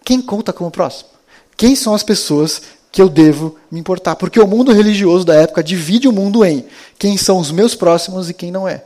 Quem 0.04 0.22
conta 0.22 0.52
com 0.52 0.66
o 0.66 0.70
próximo? 0.70 1.10
Quem 1.56 1.74
são 1.74 1.94
as 1.94 2.02
pessoas 2.02 2.62
que 2.90 3.02
eu 3.02 3.08
devo 3.08 3.56
me 3.70 3.78
importar? 3.78 4.16
Porque 4.16 4.40
o 4.40 4.46
mundo 4.46 4.72
religioso 4.72 5.24
da 5.24 5.34
época 5.34 5.62
divide 5.62 6.08
o 6.08 6.12
mundo 6.12 6.44
em 6.44 6.64
quem 6.98 7.16
são 7.16 7.38
os 7.38 7.50
meus 7.50 7.74
próximos 7.74 8.30
e 8.30 8.34
quem 8.34 8.50
não 8.50 8.66
é. 8.66 8.84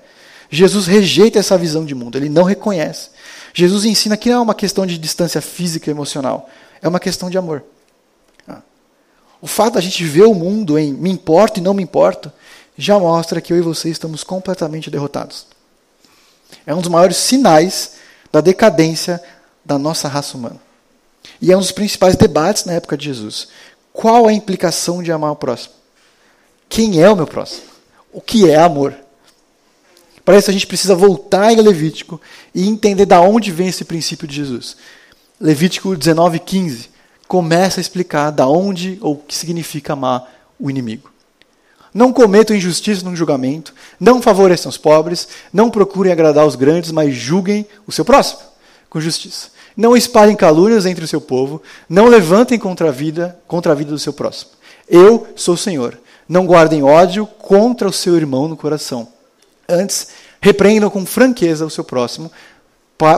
Jesus 0.51 0.87
rejeita 0.87 1.39
essa 1.39 1.57
visão 1.57 1.85
de 1.85 1.95
mundo, 1.95 2.19
ele 2.19 2.29
não 2.29 2.43
reconhece. 2.43 3.11
Jesus 3.55 3.85
ensina 3.85 4.17
que 4.17 4.31
não 4.31 4.39
é 4.39 4.41
uma 4.41 4.55
questão 4.55 4.85
de 4.85 4.99
distância 4.99 5.41
física 5.41 5.89
e 5.89 5.93
emocional, 5.93 6.49
é 6.81 6.89
uma 6.89 7.01
questão 7.01 7.31
de 7.31 7.39
amor. 7.39 7.63
Ah. 8.49 8.61
O 9.41 9.47
fato 9.47 9.75
da 9.75 9.81
gente 9.81 10.05
ver 10.05 10.25
o 10.25 10.35
mundo 10.35 10.79
em 10.79 10.93
me 10.93 11.11
importo 11.11 11.61
e 11.61 11.63
não 11.63 11.75
me 11.75 11.83
importo 11.83 12.33
já 12.77 12.99
mostra 12.99 13.41
que 13.41 13.53
eu 13.53 13.57
e 13.57 13.63
você 13.63 13.91
estamos 13.91 14.25
completamente 14.25 14.91
derrotados. 14.91 15.47
É 16.67 16.75
um 16.75 16.81
dos 16.81 16.91
maiores 16.91 17.17
sinais 17.17 17.95
da 18.31 18.41
decadência 18.41 19.23
da 19.65 19.79
nossa 19.79 20.09
raça 20.09 20.37
humana. 20.37 20.61
E 21.41 21.53
é 21.53 21.57
um 21.57 21.61
dos 21.61 21.73
principais 21.73 22.17
debates 22.17 22.65
na 22.65 22.73
época 22.73 22.97
de 22.97 23.05
Jesus. 23.05 23.49
Qual 23.93 24.27
a 24.27 24.33
implicação 24.33 25.03
de 25.03 25.13
amar 25.13 25.33
o 25.33 25.37
próximo? 25.37 25.75
Quem 26.69 27.03
é 27.03 27.11
o 27.11 27.17
meu 27.17 27.27
próximo? 27.27 27.67
O 28.13 28.21
que 28.21 28.49
é 28.49 28.57
amor? 28.57 28.95
Para 30.25 30.39
isso 30.39 30.51
a 30.51 30.53
gente 30.53 30.67
precisa 30.67 30.95
voltar 30.95 31.53
em 31.53 31.61
Levítico 31.61 32.21
e 32.55 32.67
entender 32.67 33.07
da 33.07 33.21
onde 33.21 33.51
vem 33.51 33.69
esse 33.69 33.85
princípio 33.85 34.27
de 34.27 34.37
Jesus. 34.37 34.77
Levítico 35.41 35.91
19:15 35.91 36.91
começa 37.27 37.81
a 37.81 37.83
explicar 37.83 38.31
da 38.31 38.47
onde 38.47 38.99
ou 39.01 39.15
o 39.15 39.19
que 39.19 39.35
significa 39.35 39.95
amar 39.95 40.31
o 40.59 40.71
inimigo. 40.71 41.12
Não 41.93 42.13
cometam 42.13 42.57
injustiça 42.57 43.05
no 43.05 43.15
julgamento, 43.15 43.75
não 44.01 44.23
favoreçam 44.23 44.71
os 44.71 44.79
pobres, 44.79 45.29
não 45.53 45.71
procurem 45.71 46.13
agradar 46.13 46.47
os 46.47 46.57
grandes, 46.57 46.91
mas 46.91 47.15
julguem 47.15 47.67
o 47.87 47.93
seu 47.93 48.05
próximo 48.05 48.41
com 48.89 49.01
justiça. 49.01 49.49
Não 49.77 49.97
espalhem 49.97 50.37
calúnias 50.37 50.85
entre 50.85 51.05
o 51.05 51.09
seu 51.09 51.21
povo, 51.21 51.63
não 51.89 52.07
levantem 52.07 52.59
contra 52.59 52.89
a 52.89 52.93
vida, 52.93 53.39
contra 53.47 53.73
a 53.73 53.75
vida 53.75 53.91
do 53.91 53.99
seu 53.99 54.13
próximo. 54.13 54.51
Eu 54.89 55.27
sou 55.35 55.55
o 55.55 55.59
Senhor. 55.59 55.99
Não 56.29 56.47
guardem 56.47 56.83
ódio 56.83 57.27
contra 57.27 57.89
o 57.89 57.93
seu 57.93 58.17
irmão 58.17 58.49
no 58.49 58.57
coração 58.57 59.09
Antes, 59.69 60.09
repreendam 60.41 60.91
com 60.91 61.07
franqueza 61.07 61.65
o 61.65 61.71
seu 61.71 61.85
próximo, 61.85 62.31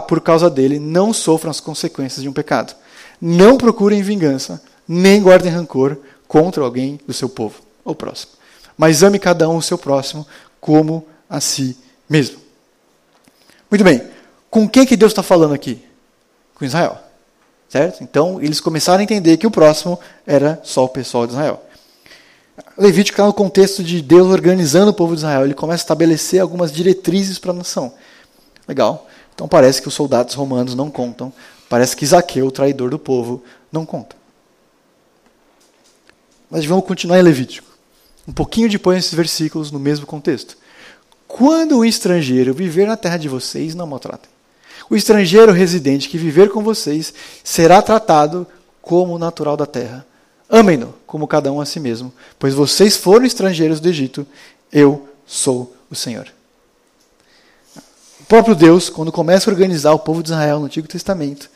por 0.09 0.21
causa 0.21 0.49
dele 0.49 0.79
não 0.79 1.13
sofram 1.13 1.51
as 1.51 1.61
consequências 1.61 2.23
de 2.23 2.29
um 2.29 2.33
pecado. 2.33 2.75
Não 3.21 3.59
procurem 3.59 4.03
vingança, 4.03 4.63
nem 4.87 5.21
guardem 5.21 5.53
rancor 5.53 5.97
contra 6.27 6.63
alguém 6.63 6.99
do 7.07 7.13
seu 7.13 7.29
povo, 7.29 7.61
ou 7.85 7.95
próximo. 7.95 8.33
Mas 8.77 9.03
ame 9.03 9.19
cada 9.19 9.49
um 9.49 9.57
o 9.57 9.63
seu 9.63 9.79
próximo 9.79 10.27
como 10.61 11.07
a 11.29 11.41
si 11.41 11.77
mesmo. 12.09 12.39
Muito 13.71 13.85
bem. 13.85 14.03
Com 14.51 14.69
quem 14.69 14.87
que 14.87 14.97
Deus 14.97 15.13
está 15.13 15.23
falando 15.23 15.55
aqui? 15.55 15.83
Com 16.55 16.65
Israel. 16.65 16.99
Certo? 17.69 18.05
Então, 18.05 18.41
eles 18.41 18.61
começaram 18.61 19.01
a 19.01 19.03
entender 19.03 19.37
que 19.37 19.47
o 19.47 19.51
próximo 19.51 19.99
era 20.27 20.61
só 20.63 20.85
o 20.85 20.89
pessoal 20.89 21.27
de 21.27 21.33
Israel. 21.33 21.61
Levítico 22.79 23.15
está 23.15 23.27
no 23.27 23.33
contexto 23.33 23.83
de 23.83 24.01
Deus 24.01 24.29
organizando 24.29 24.91
o 24.91 24.95
povo 24.95 25.15
de 25.15 25.21
Israel. 25.21 25.45
Ele 25.45 25.55
começa 25.55 25.83
a 25.83 25.85
estabelecer 25.85 26.41
algumas 26.41 26.73
diretrizes 26.73 27.39
para 27.39 27.51
a 27.51 27.55
nação. 27.55 27.93
Legal. 28.69 29.09
Então 29.35 29.49
parece 29.49 29.83
que 29.83 29.89
os 29.89 29.95
soldados 29.95 30.35
romanos 30.35 30.75
não 30.75 30.91
contam. 30.91 31.33
Parece 31.69 31.97
que 31.97 32.07
Zaqueu, 32.07 32.47
o 32.47 32.53
traidor 32.53 32.91
do 32.91 32.99
povo, 32.99 33.43
não 33.73 33.85
conta. 33.85 34.15
Mas 36.49 36.65
vamos 36.65 36.85
continuar 36.85 37.19
em 37.19 37.23
Levítico. 37.23 37.74
Um 38.27 38.33
pouquinho 38.33 38.69
depois 38.69 38.99
desses 38.99 39.15
versículos, 39.15 39.71
no 39.71 39.79
mesmo 39.79 40.07
contexto. 40.07 40.57
Quando 41.27 41.79
o 41.79 41.85
estrangeiro 41.85 42.55
viver 42.55 42.87
na 42.87 42.97
terra 42.97 43.17
de 43.17 43.29
vocês, 43.29 43.75
não 43.75 43.87
maltratem. 43.87 44.31
O 44.89 44.97
estrangeiro 44.97 45.53
residente 45.53 46.09
que 46.09 46.19
viver 46.19 46.51
com 46.51 46.63
vocês 46.63 47.13
será 47.43 47.81
tratado 47.83 48.47
como 48.81 49.19
natural 49.19 49.57
da 49.57 49.67
terra 49.67 50.07
Amem-no 50.49 50.95
como 51.07 51.27
cada 51.27 51.51
um 51.51 51.61
a 51.61 51.67
si 51.67 51.81
mesmo, 51.81 52.13
pois 52.39 52.55
vocês 52.55 52.97
foram 52.97 53.25
estrangeiros 53.25 53.81
do 53.81 53.89
Egito, 53.89 54.27
eu 54.73 55.09
sou 55.27 55.75
o 55.91 55.95
Senhor. 55.95 56.29
O 58.21 58.25
próprio 58.27 58.55
Deus, 58.55 58.89
quando 58.89 59.13
começa 59.13 59.49
a 59.49 59.53
organizar 59.53 59.93
o 59.93 59.99
povo 59.99 60.23
de 60.23 60.31
Israel 60.31 60.59
no 60.59 60.67
Antigo 60.67 60.89
Testamento, 60.89 61.51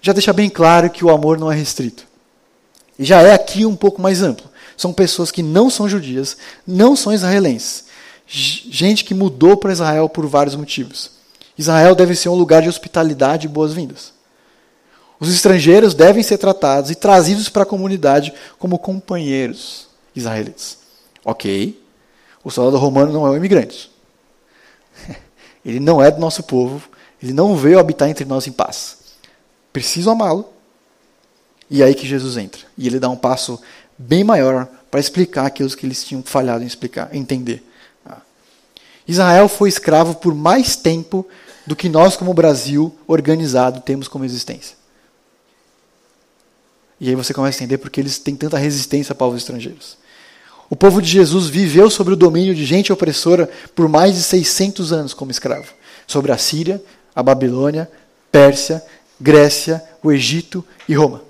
já 0.00 0.12
deixa 0.12 0.32
bem 0.32 0.48
claro 0.48 0.90
que 0.90 1.04
o 1.04 1.10
amor 1.10 1.38
não 1.38 1.50
é 1.50 1.56
restrito. 1.56 2.06
E 2.98 3.04
já 3.04 3.22
é 3.22 3.32
aqui 3.32 3.64
um 3.64 3.76
pouco 3.76 4.00
mais 4.00 4.22
amplo. 4.22 4.48
São 4.78 4.92
pessoas 4.92 5.32
que 5.32 5.42
não 5.42 5.68
são 5.68 5.88
judias, 5.88 6.36
não 6.64 6.94
são 6.94 7.12
israelenses. 7.12 7.86
Gente 8.26 9.04
que 9.04 9.12
mudou 9.12 9.56
para 9.56 9.72
Israel 9.72 10.08
por 10.08 10.24
vários 10.26 10.54
motivos. 10.54 11.10
Israel 11.58 11.96
deve 11.96 12.14
ser 12.14 12.28
um 12.28 12.34
lugar 12.34 12.62
de 12.62 12.68
hospitalidade 12.68 13.46
e 13.46 13.50
boas-vindas. 13.50 14.12
Os 15.18 15.34
estrangeiros 15.34 15.94
devem 15.94 16.22
ser 16.22 16.38
tratados 16.38 16.92
e 16.92 16.94
trazidos 16.94 17.48
para 17.48 17.64
a 17.64 17.66
comunidade 17.66 18.32
como 18.56 18.78
companheiros 18.78 19.88
israelitas. 20.14 20.78
Ok, 21.24 21.82
o 22.44 22.50
soldado 22.50 22.78
romano 22.78 23.12
não 23.12 23.26
é 23.26 23.30
um 23.30 23.36
imigrante. 23.36 23.90
Ele 25.66 25.80
não 25.80 26.00
é 26.00 26.08
do 26.08 26.20
nosso 26.20 26.44
povo, 26.44 26.88
ele 27.20 27.32
não 27.32 27.56
veio 27.56 27.80
habitar 27.80 28.08
entre 28.08 28.24
nós 28.24 28.46
em 28.46 28.52
paz. 28.52 28.98
Preciso 29.72 30.08
amá-lo. 30.08 30.48
E 31.68 31.82
é 31.82 31.86
aí 31.86 31.94
que 31.94 32.06
Jesus 32.06 32.36
entra. 32.36 32.62
E 32.78 32.86
ele 32.86 32.98
dá 32.98 33.08
um 33.08 33.16
passo 33.16 33.60
bem 33.98 34.22
maior 34.22 34.68
para 34.90 35.00
explicar 35.00 35.46
aquilo 35.46 35.68
que 35.70 35.84
eles 35.84 36.04
tinham 36.04 36.22
falhado 36.22 36.62
em 36.62 36.66
explicar, 36.66 37.14
entender. 37.14 37.62
Israel 39.08 39.48
foi 39.48 39.70
escravo 39.70 40.14
por 40.16 40.34
mais 40.34 40.76
tempo 40.76 41.26
do 41.66 41.74
que 41.74 41.88
nós, 41.88 42.14
como 42.14 42.34
Brasil 42.34 42.94
organizado, 43.06 43.80
temos 43.80 44.06
como 44.06 44.24
existência. 44.24 44.76
E 47.00 47.08
aí 47.08 47.14
você 47.14 47.32
começa 47.32 47.58
a 47.58 47.64
entender 47.64 47.78
porque 47.78 48.00
eles 48.00 48.18
têm 48.18 48.36
tanta 48.36 48.58
resistência 48.58 49.12
a 49.12 49.16
povos 49.16 49.38
estrangeiros. 49.38 49.96
O 50.68 50.76
povo 50.76 51.00
de 51.00 51.08
Jesus 51.08 51.46
viveu 51.46 51.88
sob 51.88 52.12
o 52.12 52.16
domínio 52.16 52.54
de 52.54 52.66
gente 52.66 52.92
opressora 52.92 53.48
por 53.74 53.88
mais 53.88 54.14
de 54.14 54.22
600 54.22 54.92
anos 54.92 55.14
como 55.14 55.30
escravo. 55.30 55.72
Sobre 56.06 56.30
a 56.30 56.36
Síria, 56.36 56.82
a 57.14 57.22
Babilônia, 57.22 57.90
Pérsia, 58.30 58.84
Grécia, 59.18 59.82
o 60.02 60.12
Egito 60.12 60.64
e 60.86 60.94
Roma. 60.94 61.22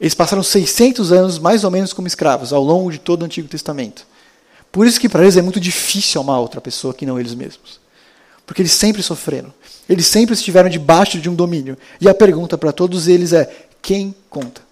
Eles 0.00 0.14
passaram 0.14 0.42
600 0.42 1.12
anos 1.12 1.38
mais 1.38 1.62
ou 1.62 1.70
menos 1.70 1.92
como 1.92 2.08
escravos 2.08 2.52
ao 2.52 2.62
longo 2.62 2.90
de 2.90 2.98
todo 2.98 3.22
o 3.22 3.24
Antigo 3.26 3.48
Testamento. 3.48 4.06
Por 4.72 4.86
isso 4.86 5.00
que 5.00 5.08
para 5.08 5.22
eles 5.22 5.36
é 5.36 5.42
muito 5.42 5.60
difícil 5.60 6.20
amar 6.20 6.40
outra 6.40 6.60
pessoa 6.60 6.94
que 6.94 7.04
não 7.04 7.20
eles 7.20 7.34
mesmos. 7.34 7.78
Porque 8.46 8.62
eles 8.62 8.72
sempre 8.72 9.02
sofreram. 9.02 9.52
Eles 9.88 10.06
sempre 10.06 10.34
estiveram 10.34 10.68
debaixo 10.68 11.20
de 11.20 11.28
um 11.28 11.34
domínio. 11.34 11.76
E 12.00 12.08
a 12.08 12.14
pergunta 12.14 12.58
para 12.58 12.72
todos 12.72 13.06
eles 13.06 13.32
é: 13.32 13.48
quem 13.82 14.14
conta? 14.28 14.62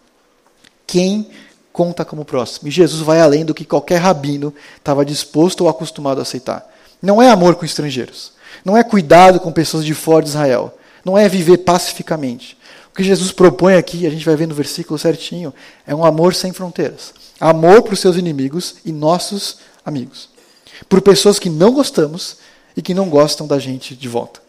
Quem 0.87 1.29
conta 1.73 2.05
como 2.05 2.25
próximo? 2.25 2.69
E 2.69 2.73
Jesus 2.73 3.03
vai 3.03 3.21
além 3.21 3.45
do 3.45 3.55
que 3.55 3.65
qualquer 3.65 3.99
rabino 3.99 4.53
estava 4.77 5.05
disposto 5.05 5.61
ou 5.63 5.69
acostumado 5.69 6.19
a 6.19 6.23
aceitar. 6.23 6.67
Não 7.01 7.23
é 7.23 7.31
amor 7.31 7.55
com 7.55 7.65
estrangeiros. 7.65 8.33
Não 8.65 8.77
é 8.77 8.83
cuidado 8.83 9.39
com 9.39 9.53
pessoas 9.53 9.85
de 9.85 9.95
fora 9.95 10.25
de 10.25 10.31
Israel. 10.31 10.77
Não 11.05 11.17
é 11.17 11.29
viver 11.29 11.59
pacificamente. 11.59 12.58
Que 12.99 13.05
Jesus 13.05 13.31
propõe 13.31 13.77
aqui, 13.77 14.09
a 14.09 14.11
gente 14.11 14.25
vai 14.25 14.35
ver 14.35 14.49
no 14.49 14.57
versículo 14.57 14.99
certinho, 14.99 15.55
é 15.87 15.95
um 15.95 16.05
amor 16.05 16.35
sem 16.35 16.53
fronteiras. 16.53 17.15
Amor 17.39 17.81
para 17.83 17.95
os 17.95 18.01
seus 18.01 18.17
inimigos 18.17 18.79
e 18.85 18.91
nossos 18.91 19.59
amigos. 19.87 20.29
Por 20.89 21.01
pessoas 21.01 21.39
que 21.39 21.49
não 21.49 21.71
gostamos 21.71 22.39
e 22.77 22.83
que 22.83 22.93
não 22.93 23.09
gostam 23.09 23.47
da 23.47 23.57
gente 23.57 23.95
de 23.95 24.09
volta. 24.09 24.43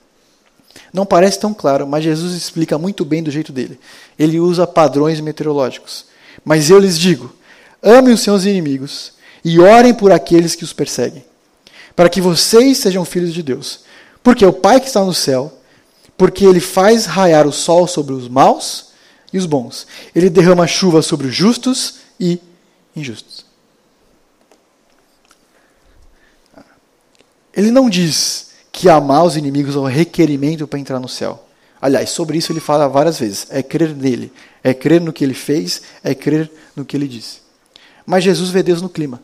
Não 0.91 1.05
parece 1.05 1.39
tão 1.39 1.53
claro, 1.53 1.85
mas 1.85 2.03
Jesus 2.03 2.33
explica 2.33 2.75
muito 2.75 3.05
bem 3.05 3.21
do 3.21 3.29
jeito 3.29 3.53
dele. 3.53 3.79
Ele 4.17 4.39
usa 4.39 4.65
padrões 4.65 5.19
meteorológicos. 5.19 6.05
Mas 6.43 6.71
eu 6.71 6.79
lhes 6.79 6.97
digo: 6.97 7.31
amem 7.83 8.15
os 8.15 8.21
seus 8.21 8.45
inimigos 8.45 9.13
e 9.45 9.59
orem 9.59 9.93
por 9.93 10.11
aqueles 10.11 10.55
que 10.55 10.63
os 10.63 10.73
perseguem, 10.73 11.23
para 11.95 12.09
que 12.09 12.19
vocês 12.19 12.79
sejam 12.79 13.05
filhos 13.05 13.31
de 13.31 13.43
Deus. 13.43 13.81
Porque 14.23 14.43
o 14.43 14.51
Pai 14.51 14.79
que 14.79 14.87
está 14.87 15.05
no 15.05 15.13
céu, 15.13 15.58
porque 16.19 16.45
ele 16.45 16.59
faz 16.59 17.05
raiar 17.05 17.47
o 17.47 17.51
sol 17.53 17.87
sobre 17.87 18.13
os 18.13 18.27
maus 18.27 18.89
e 19.31 19.37
os 19.37 19.45
bons. 19.45 19.87
Ele 20.13 20.29
derrama 20.29 20.67
chuva 20.67 21.01
sobre 21.01 21.27
os 21.27 21.33
justos 21.33 21.99
e 22.19 22.41
injustos. 22.93 23.45
Ele 27.55 27.71
não 27.71 27.89
diz 27.89 28.49
que 28.69 28.89
amar 28.89 29.23
os 29.23 29.37
inimigos 29.37 29.77
é 29.77 29.79
um 29.79 29.85
requerimento 29.85 30.67
para 30.67 30.77
entrar 30.77 30.99
no 30.99 31.07
céu. 31.07 31.47
Aliás, 31.81 32.09
sobre 32.09 32.37
isso 32.37 32.51
ele 32.51 32.59
fala 32.59 32.89
várias 32.89 33.17
vezes. 33.17 33.47
É 33.49 33.63
crer 33.63 33.95
nele, 33.95 34.29
é 34.61 34.73
crer 34.73 34.99
no 34.99 35.13
que 35.13 35.23
ele 35.23 35.33
fez, 35.33 35.81
é 36.03 36.13
crer 36.13 36.51
no 36.75 36.83
que 36.83 36.97
ele 36.97 37.07
disse. 37.07 37.39
Mas 38.05 38.25
Jesus 38.25 38.49
vê 38.49 38.61
Deus 38.61 38.81
no 38.81 38.89
clima. 38.89 39.21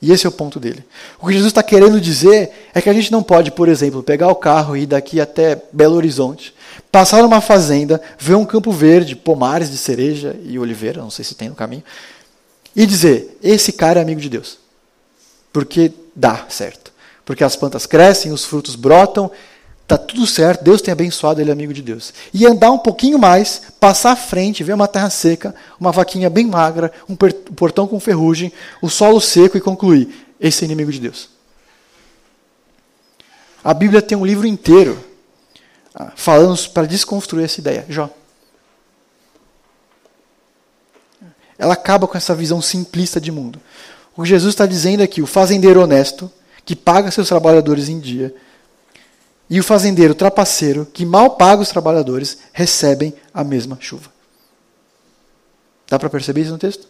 E 0.00 0.12
esse 0.12 0.26
é 0.26 0.28
o 0.28 0.32
ponto 0.32 0.60
dele. 0.60 0.84
O 1.20 1.26
que 1.26 1.32
Jesus 1.32 1.50
está 1.50 1.62
querendo 1.62 2.00
dizer 2.00 2.50
é 2.72 2.80
que 2.80 2.88
a 2.88 2.92
gente 2.92 3.10
não 3.10 3.22
pode, 3.22 3.50
por 3.50 3.68
exemplo, 3.68 4.02
pegar 4.02 4.28
o 4.28 4.36
carro 4.36 4.76
e 4.76 4.82
ir 4.82 4.86
daqui 4.86 5.20
até 5.20 5.60
Belo 5.72 5.96
Horizonte, 5.96 6.54
passar 6.92 7.22
numa 7.22 7.40
fazenda, 7.40 8.00
ver 8.18 8.34
um 8.34 8.44
campo 8.44 8.70
verde, 8.70 9.16
pomares 9.16 9.70
de 9.70 9.76
cereja 9.76 10.36
e 10.44 10.58
oliveira, 10.58 11.02
não 11.02 11.10
sei 11.10 11.24
se 11.24 11.34
tem 11.34 11.48
no 11.48 11.54
caminho, 11.54 11.82
e 12.76 12.86
dizer: 12.86 13.36
esse 13.42 13.72
cara 13.72 13.98
é 13.98 14.02
amigo 14.02 14.20
de 14.20 14.28
Deus. 14.28 14.58
Porque 15.52 15.92
dá 16.14 16.46
certo 16.48 16.88
porque 17.28 17.44
as 17.44 17.54
plantas 17.54 17.84
crescem, 17.84 18.32
os 18.32 18.46
frutos 18.46 18.74
brotam, 18.74 19.30
está 19.88 19.96
tudo 19.96 20.26
certo, 20.26 20.62
Deus 20.62 20.82
tem 20.82 20.92
abençoado 20.92 21.40
ele, 21.40 21.50
amigo 21.50 21.72
de 21.72 21.80
Deus. 21.80 22.12
E 22.34 22.46
andar 22.46 22.70
um 22.70 22.78
pouquinho 22.78 23.18
mais, 23.18 23.62
passar 23.80 24.12
à 24.12 24.16
frente, 24.16 24.62
ver 24.62 24.74
uma 24.74 24.86
terra 24.86 25.08
seca, 25.08 25.54
uma 25.80 25.90
vaquinha 25.90 26.28
bem 26.28 26.46
magra, 26.46 26.92
um 27.08 27.16
portão 27.16 27.86
com 27.86 27.98
ferrugem, 27.98 28.52
o 28.82 28.90
solo 28.90 29.18
seco 29.18 29.56
e 29.56 29.62
concluir: 29.62 30.26
esse 30.38 30.62
é 30.62 30.66
inimigo 30.66 30.92
de 30.92 31.00
Deus. 31.00 31.30
A 33.64 33.72
Bíblia 33.72 34.02
tem 34.02 34.16
um 34.16 34.26
livro 34.26 34.46
inteiro 34.46 35.02
ah, 35.94 36.12
falando 36.14 36.68
para 36.68 36.86
desconstruir 36.86 37.46
essa 37.46 37.58
ideia. 37.58 37.86
Jó. 37.88 38.10
Ela 41.58 41.72
acaba 41.72 42.06
com 42.06 42.16
essa 42.16 42.34
visão 42.34 42.60
simplista 42.60 43.18
de 43.18 43.32
mundo. 43.32 43.58
O 44.14 44.22
que 44.22 44.28
Jesus 44.28 44.52
está 44.52 44.66
dizendo 44.66 45.02
aqui, 45.02 45.22
o 45.22 45.26
fazendeiro 45.26 45.80
honesto, 45.80 46.30
que 46.64 46.76
paga 46.76 47.10
seus 47.10 47.28
trabalhadores 47.28 47.88
em 47.88 47.98
dia, 47.98 48.34
e 49.50 49.58
o 49.58 49.64
fazendeiro 49.64 50.14
trapaceiro, 50.14 50.86
que 50.92 51.06
mal 51.06 51.30
paga 51.30 51.62
os 51.62 51.68
trabalhadores, 51.68 52.38
recebem 52.52 53.14
a 53.32 53.42
mesma 53.42 53.78
chuva. 53.80 54.10
Dá 55.88 55.98
para 55.98 56.10
perceber 56.10 56.42
isso 56.42 56.52
no 56.52 56.58
texto? 56.58 56.86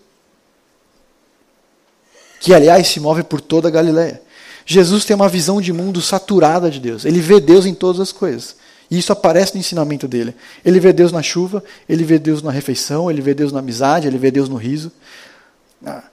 Que, 2.41 2.53
aliás, 2.53 2.89
se 2.89 2.99
move 2.99 3.23
por 3.23 3.41
toda 3.41 3.69
a 3.69 3.71
Galiléia. 3.71 4.21
Jesus 4.67 5.05
tem 5.05 5.15
uma 5.15 5.29
visão 5.29 5.61
de 5.61 5.73
mundo 5.73 6.03
saturada 6.03 6.71
de 6.71 6.81
Deus. 6.81 7.05
Ele 7.05 7.21
vê 7.21 7.41
Deus 7.41 7.65
em 7.65 7.75
todas 7.75 8.01
as 8.01 8.13
coisas. 8.13 8.57
E 8.91 8.99
isso 8.99 9.13
aparece 9.13 9.55
no 9.55 9.61
ensinamento 9.61 10.09
dele. 10.09 10.35
Ele 10.65 10.81
vê 10.81 10.93
Deus 10.93 11.13
na 11.13 11.23
chuva, 11.23 11.63
ele 11.89 12.05
vê 12.05 12.19
Deus 12.19 12.43
na 12.43 12.51
refeição, 12.51 13.11
ele 13.11 13.21
vê 13.21 13.35
Deus 13.35 13.53
na 13.53 13.61
amizade, 13.61 14.07
ele 14.07 14.19
vê 14.19 14.31
Deus 14.31 14.49
no 14.49 14.57
riso. 14.57 14.91
Ah, 15.85 16.05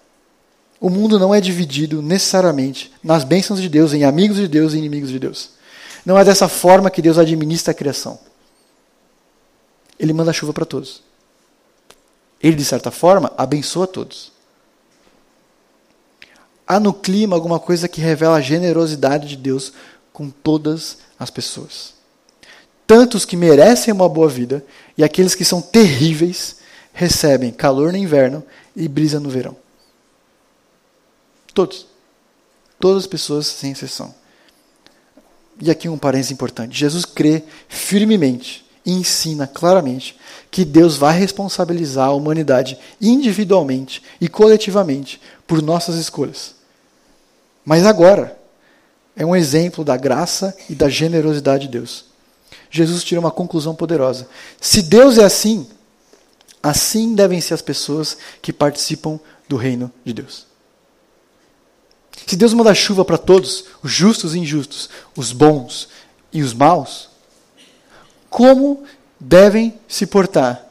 o 0.80 0.90
mundo 0.90 1.18
não 1.18 1.34
é 1.34 1.42
dividido 1.42 2.02
necessariamente 2.02 2.92
nas 3.04 3.24
bênçãos 3.24 3.62
de 3.62 3.70
Deus, 3.70 3.94
em 3.94 4.04
amigos 4.04 4.38
de 4.38 4.48
Deus 4.48 4.74
e 4.74 4.78
inimigos 4.78 5.10
de 5.10 5.20
Deus. 5.20 5.55
Não 6.06 6.18
é 6.18 6.24
dessa 6.24 6.48
forma 6.48 6.92
que 6.92 7.02
Deus 7.02 7.18
administra 7.18 7.72
a 7.72 7.76
criação. 7.76 8.20
Ele 9.98 10.14
manda 10.14 10.32
chuva 10.32 10.54
para 10.54 10.66
todos. 10.66 11.02
Ele, 12.42 12.56
de 12.56 12.66
certa 12.66 12.92
forma, 12.92 13.34
abençoa 13.38 13.88
todos. 13.88 14.32
Há 16.68 16.80
no 16.80 16.94
clima 16.94 17.36
alguma 17.36 17.60
coisa 17.60 17.88
que 17.88 18.02
revela 18.02 18.38
a 18.38 18.42
generosidade 18.42 19.28
de 19.28 19.36
Deus 19.36 19.74
com 20.14 20.30
todas 20.30 20.98
as 21.18 21.30
pessoas. 21.30 21.94
Tanto 22.86 23.18
os 23.18 23.26
que 23.26 23.36
merecem 23.36 23.94
uma 23.94 24.08
boa 24.08 24.30
vida 24.30 24.64
e 24.98 25.04
aqueles 25.04 25.34
que 25.34 25.46
são 25.46 25.62
terríveis 25.62 26.58
recebem 26.94 27.52
calor 27.52 27.92
no 27.92 27.98
inverno 27.98 28.44
e 28.76 28.88
brisa 28.88 29.20
no 29.20 29.30
verão. 29.30 29.58
Todos. 31.54 31.88
Todas 32.80 33.04
as 33.04 33.08
pessoas, 33.08 33.48
sem 33.48 33.72
exceção. 33.72 34.14
E 35.62 35.72
aqui 35.72 35.88
um 35.88 35.98
parênteses 35.98 36.32
importante. 36.32 36.78
Jesus 36.78 37.06
crê 37.06 37.44
firmemente 37.70 38.66
e 38.86 38.92
ensina 38.92 39.48
claramente 39.48 40.16
que 40.52 40.64
Deus 40.64 40.96
vai 40.96 41.18
responsabilizar 41.18 42.08
a 42.10 42.14
humanidade 42.14 42.78
individualmente 43.02 44.02
e 44.22 44.28
coletivamente 44.28 45.20
por 45.48 45.62
nossas 45.62 45.96
escolhas. 45.96 46.56
Mas 47.64 47.86
agora 47.86 48.38
é 49.16 49.26
um 49.26 49.36
exemplo 49.36 49.84
da 49.84 49.98
graça 49.98 50.56
e 50.70 50.76
da 50.76 50.90
generosidade 50.90 51.66
de 51.66 51.72
Deus. 51.72 52.06
Jesus 52.70 53.04
tira 53.04 53.20
uma 53.20 53.32
conclusão 53.32 53.74
poderosa. 53.74 54.28
Se 54.60 54.82
Deus 54.82 55.18
é 55.18 55.24
assim, 55.24 55.68
assim 56.62 57.16
devem 57.16 57.40
ser 57.40 57.54
as 57.54 57.62
pessoas 57.62 58.18
que 58.42 58.52
participam 58.52 59.20
do 59.48 59.56
reino 59.56 59.92
de 60.04 60.14
Deus. 60.14 60.46
Se 62.26 62.36
Deus 62.36 62.54
manda 62.54 62.74
chuva 62.74 63.04
para 63.04 63.18
todos, 63.18 63.66
os 63.84 63.92
justos 63.92 64.34
e 64.34 64.40
injustos, 64.40 64.90
os 65.16 65.32
bons 65.32 65.90
e 66.32 66.42
os 66.42 66.54
maus, 66.54 67.10
como 68.30 68.84
devem 69.20 69.80
se 69.88 70.06
portar, 70.06 70.66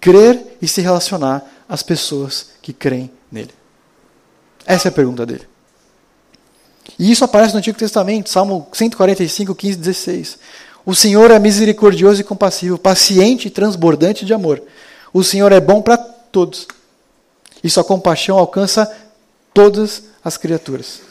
crer 0.00 0.56
e 0.60 0.68
se 0.68 0.80
relacionar 0.80 1.44
as 1.68 1.82
pessoas 1.82 2.48
que 2.60 2.72
creem 2.72 3.10
nele? 3.30 3.54
Essa 4.64 4.88
é 4.88 4.90
a 4.90 4.92
pergunta 4.92 5.24
dele. 5.24 5.46
E 6.98 7.10
isso 7.10 7.24
aparece 7.24 7.52
no 7.52 7.58
Antigo 7.58 7.78
Testamento, 7.78 8.30
Salmo 8.30 8.66
145, 8.72 9.54
15, 9.54 9.78
16. 9.78 10.38
O 10.84 10.94
Senhor 10.94 11.30
é 11.30 11.38
misericordioso 11.38 12.20
e 12.20 12.24
compassivo, 12.24 12.78
paciente 12.78 13.48
e 13.48 13.50
transbordante 13.50 14.24
de 14.24 14.32
amor. 14.32 14.62
O 15.12 15.24
Senhor 15.24 15.50
é 15.52 15.60
bom 15.60 15.82
para 15.82 15.96
todos. 15.96 16.66
E 17.62 17.68
sua 17.68 17.82
compaixão 17.82 18.38
alcança 18.38 18.90
todas 19.52 19.80
as 19.82 20.06
criaturas. 20.34 21.02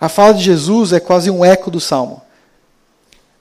A 0.00 0.08
fala 0.08 0.34
de 0.34 0.44
Jesus 0.44 0.92
é 0.92 1.00
quase 1.00 1.30
um 1.30 1.44
eco 1.44 1.68
do 1.68 1.80
Salmo, 1.80 2.22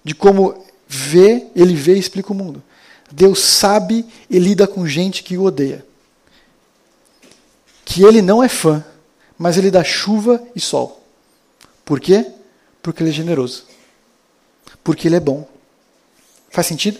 de 0.04 0.16
como 0.16 0.66
vê, 0.88 1.48
ele 1.56 1.76
vê 1.76 1.96
e 1.96 2.00
explica 2.00 2.32
o 2.32 2.36
mundo. 2.36 2.63
Deus 3.12 3.39
sabe 3.39 4.04
e 4.28 4.39
lida 4.39 4.66
com 4.66 4.88
gente 4.88 5.22
que 5.22 5.38
o 5.38 5.44
odeia. 5.44 5.86
Que 7.86 8.04
ele 8.04 8.22
não 8.22 8.42
é 8.42 8.50
fã, 8.50 8.84
mas 9.38 9.58
ele 9.58 9.70
dá 9.70 9.84
chuva 9.84 10.42
e 10.56 10.60
sol. 10.60 11.06
Por 11.86 12.00
quê? 12.00 12.26
Porque 12.82 13.04
ele 13.04 13.12
é 13.12 13.13
generoso. 13.13 13.66
Porque 14.84 15.08
ele 15.08 15.16
é 15.16 15.20
bom. 15.20 15.48
Faz 16.50 16.66
sentido? 16.66 17.00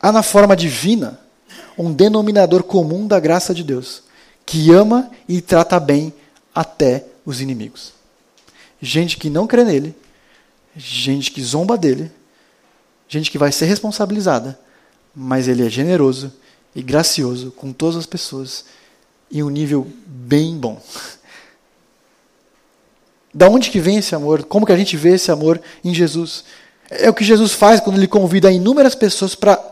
Há 0.00 0.10
na 0.10 0.22
forma 0.22 0.56
divina 0.56 1.20
um 1.76 1.92
denominador 1.92 2.62
comum 2.62 3.06
da 3.06 3.20
graça 3.20 3.54
de 3.54 3.62
Deus, 3.62 4.02
que 4.44 4.72
ama 4.72 5.10
e 5.28 5.40
trata 5.40 5.78
bem 5.78 6.12
até 6.54 7.04
os 7.24 7.40
inimigos. 7.40 7.92
Gente 8.80 9.16
que 9.16 9.28
não 9.28 9.46
crê 9.46 9.64
nele, 9.64 9.94
gente 10.76 11.30
que 11.30 11.42
zomba 11.42 11.76
dele, 11.76 12.10
gente 13.08 13.30
que 13.30 13.38
vai 13.38 13.52
ser 13.52 13.66
responsabilizada, 13.66 14.58
mas 15.14 15.48
ele 15.48 15.66
é 15.66 15.70
generoso 15.70 16.32
e 16.74 16.82
gracioso 16.82 17.50
com 17.52 17.72
todas 17.72 17.96
as 17.96 18.06
pessoas 18.06 18.64
em 19.32 19.42
um 19.42 19.50
nível 19.50 19.86
bem 20.06 20.56
bom. 20.56 20.80
Da 23.32 23.48
onde 23.48 23.70
que 23.70 23.80
vem 23.80 23.98
esse 23.98 24.14
amor? 24.14 24.44
Como 24.44 24.64
que 24.64 24.72
a 24.72 24.76
gente 24.76 24.96
vê 24.96 25.14
esse 25.14 25.30
amor 25.30 25.60
em 25.84 25.92
Jesus? 25.92 26.44
É 26.88 27.10
o 27.10 27.14
que 27.14 27.24
Jesus 27.24 27.52
faz 27.52 27.80
quando 27.80 27.96
ele 27.96 28.06
convida 28.06 28.50
inúmeras 28.50 28.94
pessoas 28.94 29.34
para 29.34 29.62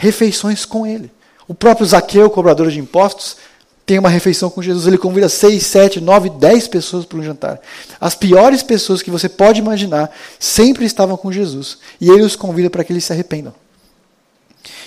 refeições 0.00 0.64
com 0.64 0.86
ele. 0.86 1.10
O 1.46 1.54
próprio 1.54 1.86
Zaqueu, 1.86 2.30
cobrador 2.30 2.70
de 2.70 2.80
impostos, 2.80 3.36
tem 3.84 3.98
uma 3.98 4.08
refeição 4.08 4.48
com 4.48 4.62
Jesus. 4.62 4.86
Ele 4.86 4.96
convida 4.96 5.28
seis, 5.28 5.66
sete, 5.66 6.00
nove, 6.00 6.30
dez 6.30 6.66
pessoas 6.66 7.04
para 7.04 7.18
um 7.18 7.22
jantar. 7.22 7.60
As 8.00 8.14
piores 8.14 8.62
pessoas 8.62 9.02
que 9.02 9.10
você 9.10 9.28
pode 9.28 9.60
imaginar 9.60 10.10
sempre 10.38 10.86
estavam 10.86 11.16
com 11.16 11.30
Jesus. 11.30 11.78
E 12.00 12.08
ele 12.08 12.22
os 12.22 12.34
convida 12.34 12.70
para 12.70 12.82
que 12.82 12.92
eles 12.92 13.04
se 13.04 13.12
arrependam. 13.12 13.52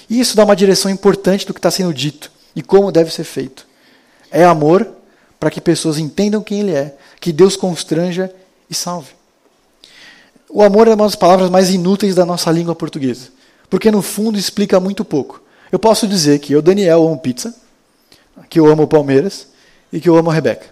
E 0.10 0.20
isso 0.20 0.36
dá 0.36 0.44
uma 0.44 0.56
direção 0.56 0.90
importante 0.90 1.46
do 1.46 1.54
que 1.54 1.60
está 1.60 1.70
sendo 1.70 1.94
dito 1.94 2.32
e 2.56 2.64
como 2.64 2.92
deve 2.92 3.12
ser 3.12 3.24
feito. 3.24 3.68
É 4.32 4.44
amor 4.44 4.90
para 5.40 5.52
que 5.52 5.62
pessoas 5.62 6.00
entendam 6.00 6.42
quem 6.42 6.62
Ele 6.62 6.72
é, 6.72 6.96
que 7.20 7.32
Deus 7.32 7.56
constranja 7.56 8.34
e 8.70 8.74
salve. 8.74 9.12
O 10.50 10.64
amor 10.64 10.88
é 10.88 10.94
uma 10.94 11.06
das 11.06 11.16
palavras 11.16 11.50
mais 11.50 11.70
inúteis 11.70 12.16
da 12.16 12.26
nossa 12.26 12.50
língua 12.52 12.74
portuguesa, 12.74 13.28
porque 13.70 13.92
no 13.92 14.02
fundo 14.02 14.38
explica 14.38 14.80
muito 14.80 15.04
pouco. 15.04 15.42
Eu 15.72 15.80
posso 15.80 16.08
dizer 16.08 16.40
que 16.40 16.54
eu, 16.54 16.62
Daniel, 16.62 17.06
amo 17.06 17.18
pizza, 17.18 17.56
que 18.50 18.60
eu 18.60 18.68
amo 18.68 18.88
Palmeiras 18.88 19.48
e 19.92 20.00
que 20.00 20.08
eu 20.08 20.16
amo 20.16 20.30
a 20.30 20.34
Rebeca. 20.34 20.68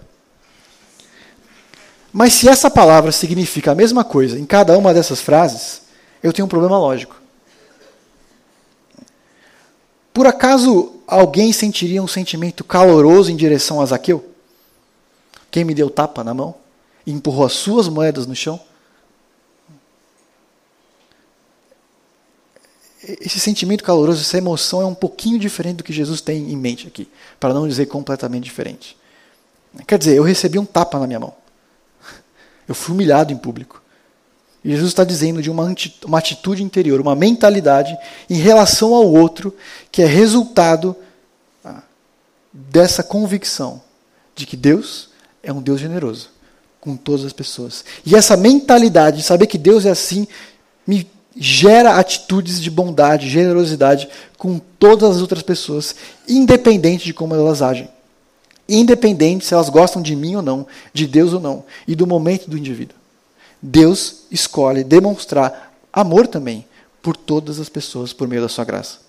Mas 2.13 2.33
se 2.33 2.49
essa 2.49 2.69
palavra 2.69 3.11
significa 3.11 3.71
a 3.71 3.75
mesma 3.75 4.03
coisa 4.03 4.37
em 4.37 4.45
cada 4.45 4.77
uma 4.77 4.93
dessas 4.93 5.21
frases, 5.21 5.81
eu 6.21 6.33
tenho 6.33 6.45
um 6.45 6.49
problema 6.49 6.77
lógico. 6.77 7.19
Por 10.13 10.27
acaso 10.27 11.01
alguém 11.07 11.53
sentiria 11.53 12.03
um 12.03 12.07
sentimento 12.07 12.63
caloroso 12.63 13.31
em 13.31 13.35
direção 13.35 13.79
a 13.79 13.85
Zaqueu? 13.85 14.25
Quem 15.49 15.63
me 15.63 15.73
deu 15.73 15.89
tapa 15.89 16.23
na 16.23 16.33
mão 16.33 16.55
e 17.05 17.11
empurrou 17.11 17.45
as 17.45 17.53
suas 17.53 17.87
moedas 17.87 18.27
no 18.27 18.35
chão? 18.35 18.59
Esse 23.03 23.39
sentimento 23.39 23.83
caloroso, 23.83 24.21
essa 24.21 24.37
emoção 24.37 24.81
é 24.81 24.85
um 24.85 24.93
pouquinho 24.93 25.39
diferente 25.39 25.77
do 25.77 25.83
que 25.83 25.91
Jesus 25.91 26.21
tem 26.21 26.51
em 26.51 26.57
mente 26.57 26.87
aqui, 26.87 27.07
para 27.39 27.53
não 27.53 27.67
dizer 27.67 27.87
completamente 27.87 28.43
diferente. 28.43 28.95
Quer 29.87 29.97
dizer, 29.97 30.15
eu 30.15 30.23
recebi 30.23 30.59
um 30.59 30.65
tapa 30.65 30.99
na 30.99 31.07
minha 31.07 31.19
mão. 31.19 31.33
Eu 32.67 32.75
fui 32.75 32.93
humilhado 32.93 33.33
em 33.33 33.37
público. 33.37 33.81
E 34.63 34.69
Jesus 34.69 34.89
está 34.89 35.03
dizendo 35.03 35.41
de 35.41 35.49
uma, 35.49 35.73
uma 36.05 36.19
atitude 36.19 36.63
interior, 36.63 37.01
uma 37.01 37.15
mentalidade 37.15 37.97
em 38.29 38.35
relação 38.35 38.93
ao 38.93 39.11
outro, 39.11 39.55
que 39.91 40.01
é 40.03 40.05
resultado 40.05 40.95
ah, 41.65 41.81
dessa 42.53 43.01
convicção 43.01 43.81
de 44.35 44.45
que 44.45 44.55
Deus 44.55 45.09
é 45.41 45.51
um 45.51 45.61
Deus 45.61 45.79
generoso 45.79 46.29
com 46.79 46.95
todas 46.95 47.25
as 47.25 47.33
pessoas. 47.33 47.83
E 48.05 48.15
essa 48.15 48.37
mentalidade 48.37 49.17
de 49.17 49.23
saber 49.23 49.47
que 49.47 49.57
Deus 49.57 49.85
é 49.85 49.89
assim 49.89 50.27
me 50.85 51.09
gera 51.35 51.95
atitudes 51.95 52.61
de 52.61 52.69
bondade, 52.69 53.29
generosidade 53.29 54.09
com 54.37 54.59
todas 54.79 55.15
as 55.15 55.21
outras 55.21 55.41
pessoas, 55.41 55.95
independente 56.27 57.05
de 57.05 57.13
como 57.13 57.33
elas 57.33 57.61
agem. 57.61 57.89
Independente 58.67 59.45
se 59.45 59.53
elas 59.53 59.69
gostam 59.69 60.01
de 60.01 60.15
mim 60.15 60.35
ou 60.35 60.41
não, 60.41 60.67
de 60.93 61.07
Deus 61.07 61.33
ou 61.33 61.39
não, 61.39 61.63
e 61.87 61.95
do 61.95 62.07
momento 62.07 62.49
do 62.49 62.57
indivíduo. 62.57 62.95
Deus 63.61 64.23
escolhe 64.31 64.83
demonstrar 64.83 65.73
amor 65.91 66.27
também 66.27 66.65
por 67.01 67.15
todas 67.15 67.59
as 67.59 67.69
pessoas 67.69 68.13
por 68.13 68.27
meio 68.27 68.41
da 68.41 68.49
sua 68.49 68.65
graça. 68.65 68.99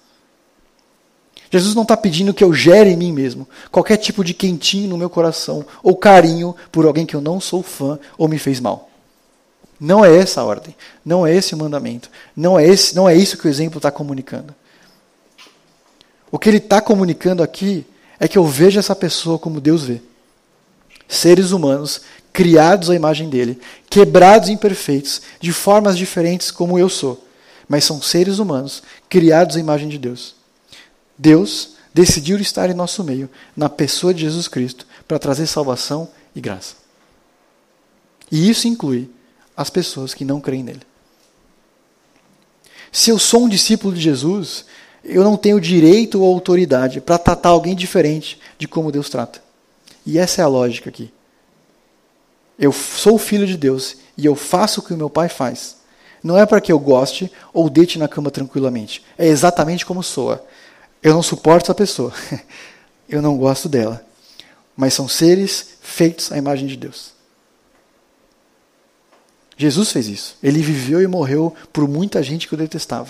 Jesus 1.51 1.75
não 1.75 1.83
está 1.83 1.97
pedindo 1.97 2.33
que 2.33 2.43
eu 2.43 2.55
gere 2.55 2.91
em 2.91 2.97
mim 2.97 3.13
mesmo 3.13 3.47
qualquer 3.71 3.99
tipo 3.99 4.25
de 4.25 4.33
quentinho 4.33 4.89
no 4.89 4.97
meu 4.97 5.11
coração 5.11 5.65
ou 5.83 5.95
carinho 5.95 6.57
por 6.71 6.87
alguém 6.87 7.05
que 7.05 7.15
eu 7.15 7.21
não 7.21 7.39
sou 7.41 7.63
fã 7.63 7.99
ou 8.17 8.27
me 8.27 8.39
fez 8.39 8.59
mal. 8.59 8.89
Não 9.83 10.05
é 10.05 10.17
essa 10.17 10.41
a 10.41 10.45
ordem, 10.45 10.77
não 11.05 11.27
é 11.27 11.35
esse 11.35 11.57
o 11.57 11.59
mandamento, 11.59 12.09
não 12.37 12.57
é, 12.57 12.65
esse, 12.65 12.95
não 12.95 13.09
é 13.09 13.17
isso 13.17 13.37
que 13.37 13.49
o 13.49 13.51
exemplo 13.51 13.79
está 13.81 13.91
comunicando. 13.91 14.55
O 16.31 16.39
que 16.39 16.49
ele 16.49 16.59
está 16.59 16.81
comunicando 16.81 17.43
aqui 17.43 17.85
é 18.21 18.29
que 18.29 18.39
eu 18.39 18.47
vejo 18.47 18.79
essa 18.79 18.95
pessoa 18.95 19.41
como 19.41 19.61
Deus 19.61 19.83
vê. 19.83 20.01
Seres 21.09 21.51
humanos 21.51 22.03
criados 22.33 22.91
à 22.91 22.95
imagem 22.95 23.29
dele, 23.29 23.61
quebrados 23.91 24.49
e 24.49 24.53
imperfeitos, 24.53 25.21
de 25.41 25.53
formas 25.53 25.99
diferentes 25.99 26.53
como 26.53 26.79
eu 26.79 26.89
sou, 26.89 27.27
mas 27.69 27.85
são 27.85 28.01
seres 28.01 28.39
humanos 28.39 28.85
criados 29.09 29.57
à 29.57 29.59
imagem 29.59 29.89
de 29.89 29.99
Deus. 29.99 30.37
Deus 31.19 31.71
decidiu 31.93 32.39
estar 32.39 32.71
em 32.71 32.75
nosso 32.75 33.03
meio, 33.03 33.29
na 33.57 33.69
pessoa 33.69 34.15
de 34.15 34.21
Jesus 34.21 34.47
Cristo, 34.47 34.87
para 35.09 35.19
trazer 35.19 35.49
salvação 35.49 36.09
e 36.37 36.41
graça. 36.41 36.77
E 38.31 38.49
isso 38.49 38.69
inclui 38.69 39.11
as 39.57 39.71
pessoas 39.71 40.15
que 40.15 40.25
não 40.25 40.41
creem 40.41 40.63
nele. 40.63 40.83
Se 42.91 43.11
eu 43.11 43.19
sou 43.19 43.45
um 43.45 43.49
discípulo 43.49 43.95
de 43.95 44.01
Jesus, 44.01 44.67
eu 45.03 45.25
não 45.25 45.37
tenho 45.37 45.61
direito 45.61 46.21
ou 46.21 46.33
autoridade 46.33 47.01
para 47.01 47.19
tratar 47.19 47.51
alguém 47.51 47.75
diferente 47.75 48.39
de 48.59 48.69
como 48.69 48.93
Deus 48.93 49.09
trata. 49.09 49.43
E 50.05 50.19
essa 50.19 50.43
é 50.43 50.45
a 50.45 50.49
lógica 50.49 50.91
aqui. 50.91 51.13
Eu 52.59 52.73
sou 52.73 53.19
filho 53.19 53.47
de 53.47 53.57
Deus 53.57 53.97
e 54.17 54.27
eu 54.27 54.37
faço 54.37 54.81
o 54.81 54.83
que 54.83 54.93
o 54.93 54.97
meu 54.97 55.09
pai 55.09 55.29
faz. 55.29 55.77
Não 56.23 56.39
é 56.39 56.47
para 56.47 56.61
que 56.61 56.71
eu 56.71 56.79
goste 56.79 57.33
ou 57.53 57.69
deite 57.69 57.99
na 57.99 58.07
cama 58.07 58.31
tranquilamente. 58.31 59.03
É 59.19 59.27
exatamente 59.27 59.85
como 59.85 60.03
soa. 60.03 60.45
Eu 61.03 61.15
não 61.15 61.23
suporto 61.23 61.65
essa 61.65 61.75
pessoa. 61.75 62.13
Eu 63.09 63.21
não 63.21 63.37
gosto 63.37 63.69
dela. 63.69 64.03
Mas 64.75 64.95
são 64.95 65.07
seres 65.07 65.77
feitos 65.83 66.31
à 66.33 66.39
imagem 66.39 66.67
de 66.67 66.77
Deus. 66.77 67.13
Jesus 69.57 69.91
fez 69.91 70.09
isso. 70.09 70.37
Ele 70.43 70.61
viveu 70.61 71.03
e 71.03 71.07
morreu 71.07 71.55
por 71.73 71.89
muita 71.89 72.23
gente 72.23 72.49
que 72.49 72.55
eu 72.55 72.59
detestava. 72.59 73.09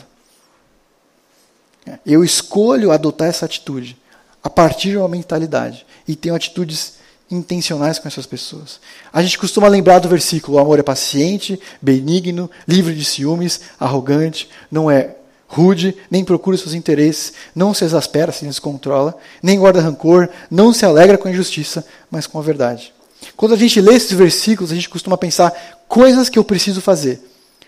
Eu 2.07 2.23
escolho 2.23 2.93
adotar 2.93 3.29
essa 3.29 3.45
atitude 3.45 3.97
a 4.43 4.51
partir 4.51 4.91
de 4.91 4.97
uma 4.97 5.09
mentalidade 5.09 5.87
e 6.07 6.15
tenho 6.15 6.35
atitudes 6.35 6.95
intencionais 7.31 7.99
com 7.99 8.07
essas 8.07 8.27
pessoas. 8.27 8.81
A 9.13 9.23
gente 9.23 9.39
costuma 9.39 9.69
lembrar 9.69 9.99
do 9.99 10.09
versículo: 10.09 10.57
o 10.57 10.61
amor 10.61 10.79
é 10.79 10.83
paciente, 10.83 11.59
benigno, 11.81 12.51
livre 12.69 12.95
de 12.95 13.05
ciúmes, 13.05 13.61
arrogante, 13.81 14.49
não 14.71 14.91
é 14.91 15.17
rude, 15.49 15.97
nem 16.11 16.25
procura 16.25 16.57
seus 16.57 16.73
interesses, 16.73 17.35
não 17.55 17.75
se 17.75 17.85
exaspera, 17.85 18.33
se 18.33 18.45
descontrola, 18.47 19.17
nem 19.43 19.59
guarda 19.59 19.83
rancor, 19.83 20.29
não 20.51 20.73
se 20.73 20.85
alegra 20.85 21.19
com 21.19 21.29
a 21.29 21.31
injustiça, 21.31 21.85
mas 22.11 22.27
com 22.27 22.39
a 22.39 22.43
verdade. 22.43 22.93
Quando 23.37 23.55
a 23.55 23.57
gente 23.57 23.81
lê 23.81 23.95
esses 23.95 24.13
versículos, 24.13 24.73
a 24.73 24.75
gente 24.75 24.89
costuma 24.89 25.17
pensar 25.17 25.53
coisas 25.89 26.29
que 26.29 26.39
eu 26.39 26.45
preciso 26.45 26.81
fazer. 26.81 27.21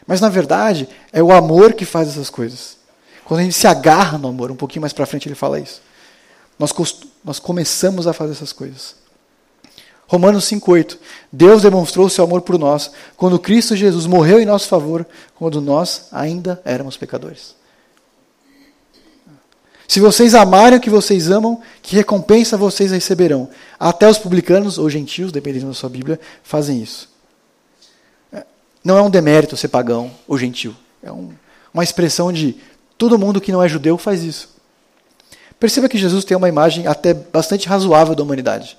Mas 0.06 0.20
na 0.20 0.28
verdade, 0.28 0.88
é 1.12 1.22
o 1.22 1.32
amor 1.32 1.72
que 1.72 1.84
faz 1.84 2.08
essas 2.08 2.30
coisas. 2.30 2.76
Quando 3.24 3.40
a 3.40 3.42
gente 3.42 3.54
se 3.54 3.66
agarra 3.66 4.18
no 4.18 4.28
amor, 4.28 4.50
um 4.50 4.56
pouquinho 4.56 4.82
mais 4.82 4.92
para 4.92 5.06
frente 5.06 5.28
ele 5.28 5.34
fala 5.34 5.58
isso. 5.58 5.80
Nós, 6.58 6.72
nós 7.24 7.38
começamos 7.38 8.06
a 8.06 8.12
fazer 8.12 8.32
essas 8.32 8.52
coisas. 8.52 8.96
Romanos 10.06 10.44
5,8. 10.44 10.98
Deus 11.32 11.62
demonstrou 11.62 12.08
seu 12.08 12.24
amor 12.24 12.42
por 12.42 12.58
nós 12.58 12.90
quando 13.16 13.38
Cristo 13.38 13.74
Jesus 13.74 14.06
morreu 14.06 14.38
em 14.38 14.44
nosso 14.44 14.68
favor, 14.68 15.06
quando 15.34 15.60
nós 15.60 16.08
ainda 16.12 16.60
éramos 16.64 16.96
pecadores. 16.96 17.54
Se 19.86 20.00
vocês 20.00 20.34
amarem 20.34 20.78
o 20.78 20.80
que 20.80 20.90
vocês 20.90 21.30
amam, 21.30 21.60
que 21.82 21.94
recompensa 21.94 22.56
vocês 22.56 22.90
receberão? 22.90 23.48
Até 23.78 24.08
os 24.08 24.18
publicanos 24.18 24.78
ou 24.78 24.88
gentios, 24.88 25.30
dependendo 25.30 25.66
da 25.66 25.74
sua 25.74 25.90
Bíblia, 25.90 26.18
fazem 26.42 26.82
isso. 26.82 27.08
Não 28.82 28.98
é 28.98 29.02
um 29.02 29.10
demérito 29.10 29.56
ser 29.56 29.68
pagão 29.68 30.10
ou 30.26 30.36
gentil. 30.36 30.74
É 31.02 31.12
um, 31.12 31.30
uma 31.72 31.84
expressão 31.84 32.32
de 32.32 32.56
todo 32.98 33.18
mundo 33.18 33.40
que 33.40 33.52
não 33.52 33.62
é 33.62 33.68
judeu 33.68 33.96
faz 33.96 34.22
isso. 34.22 34.54
Perceba 35.58 35.88
que 35.88 35.98
Jesus 35.98 36.24
tem 36.24 36.36
uma 36.36 36.48
imagem 36.48 36.86
até 36.86 37.14
bastante 37.14 37.68
razoável 37.68 38.14
da 38.14 38.22
humanidade. 38.22 38.76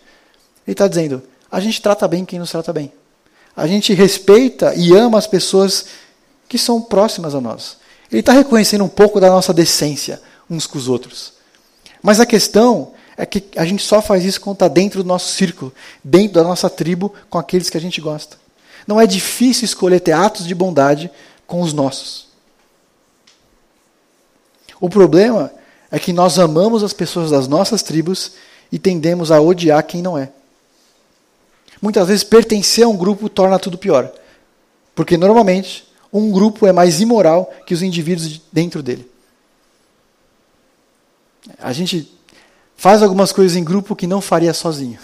Ele 0.68 0.74
está 0.74 0.88
dizendo: 0.88 1.24
a 1.52 1.60
gente 1.60 1.82
trata 1.82 2.08
bem 2.08 2.26
quem 2.26 2.40
nos 2.40 2.52
trata 2.52 2.74
bem. 2.74 2.92
A 3.56 3.66
gente 3.68 3.94
respeita 3.94 4.74
e 4.76 4.94
ama 4.94 5.18
as 5.18 5.26
pessoas 5.26 5.86
que 6.48 6.58
são 6.58 6.82
próximas 6.82 7.34
a 7.34 7.42
nós. 7.42 7.78
Ele 8.12 8.20
está 8.20 8.34
reconhecendo 8.34 8.84
um 8.84 8.90
pouco 8.90 9.20
da 9.20 9.30
nossa 9.30 9.54
decência 9.54 10.22
uns 10.50 10.68
com 10.68 10.78
os 10.78 10.88
outros. 10.88 11.34
Mas 12.02 12.20
a 12.20 12.26
questão 12.26 12.94
é 13.18 13.26
que 13.26 13.44
a 13.56 13.66
gente 13.66 13.84
só 13.84 14.02
faz 14.02 14.24
isso 14.26 14.42
quando 14.42 14.56
está 14.56 14.68
dentro 14.68 15.02
do 15.02 15.08
nosso 15.08 15.32
círculo, 15.32 15.74
dentro 16.04 16.34
da 16.34 16.44
nossa 16.44 16.70
tribo, 16.70 17.14
com 17.30 17.38
aqueles 17.38 17.70
que 17.70 17.78
a 17.78 17.82
gente 17.82 18.02
gosta. 18.02 18.38
Não 18.86 19.00
é 19.00 19.08
difícil 19.08 19.66
escolher 19.66 20.00
ter 20.00 20.12
atos 20.12 20.46
de 20.46 20.54
bondade 20.54 21.10
com 21.48 21.62
os 21.62 21.74
nossos. 21.74 22.28
O 24.80 24.90
problema 24.90 25.52
é 25.90 25.98
que 25.98 26.12
nós 26.12 26.38
amamos 26.38 26.84
as 26.84 26.94
pessoas 26.94 27.32
das 27.32 27.48
nossas 27.48 27.82
tribos 27.82 28.34
e 28.72 28.78
tendemos 28.78 29.32
a 29.32 29.40
odiar 29.40 29.82
quem 29.84 30.02
não 30.02 30.18
é. 30.18 30.30
Muitas 31.82 32.08
vezes 32.08 32.24
pertencer 32.24 32.84
a 32.84 32.88
um 32.88 32.98
grupo 32.98 33.30
torna 33.30 33.58
tudo 33.58 33.78
pior. 33.78 34.12
Porque 34.94 35.18
normalmente 35.18 35.88
um 36.12 36.32
grupo 36.32 36.66
é 36.66 36.72
mais 36.72 37.02
imoral 37.02 37.52
que 37.66 37.74
os 37.74 37.82
indivíduos 37.82 38.42
dentro 38.52 38.82
dele. 38.84 39.10
A 41.60 41.74
gente 41.74 42.12
faz 42.76 43.02
algumas 43.02 43.32
coisas 43.32 43.56
em 43.56 43.64
grupo 43.64 43.96
que 43.96 44.08
não 44.08 44.22
faria 44.22 44.54
sozinho. 44.54 45.00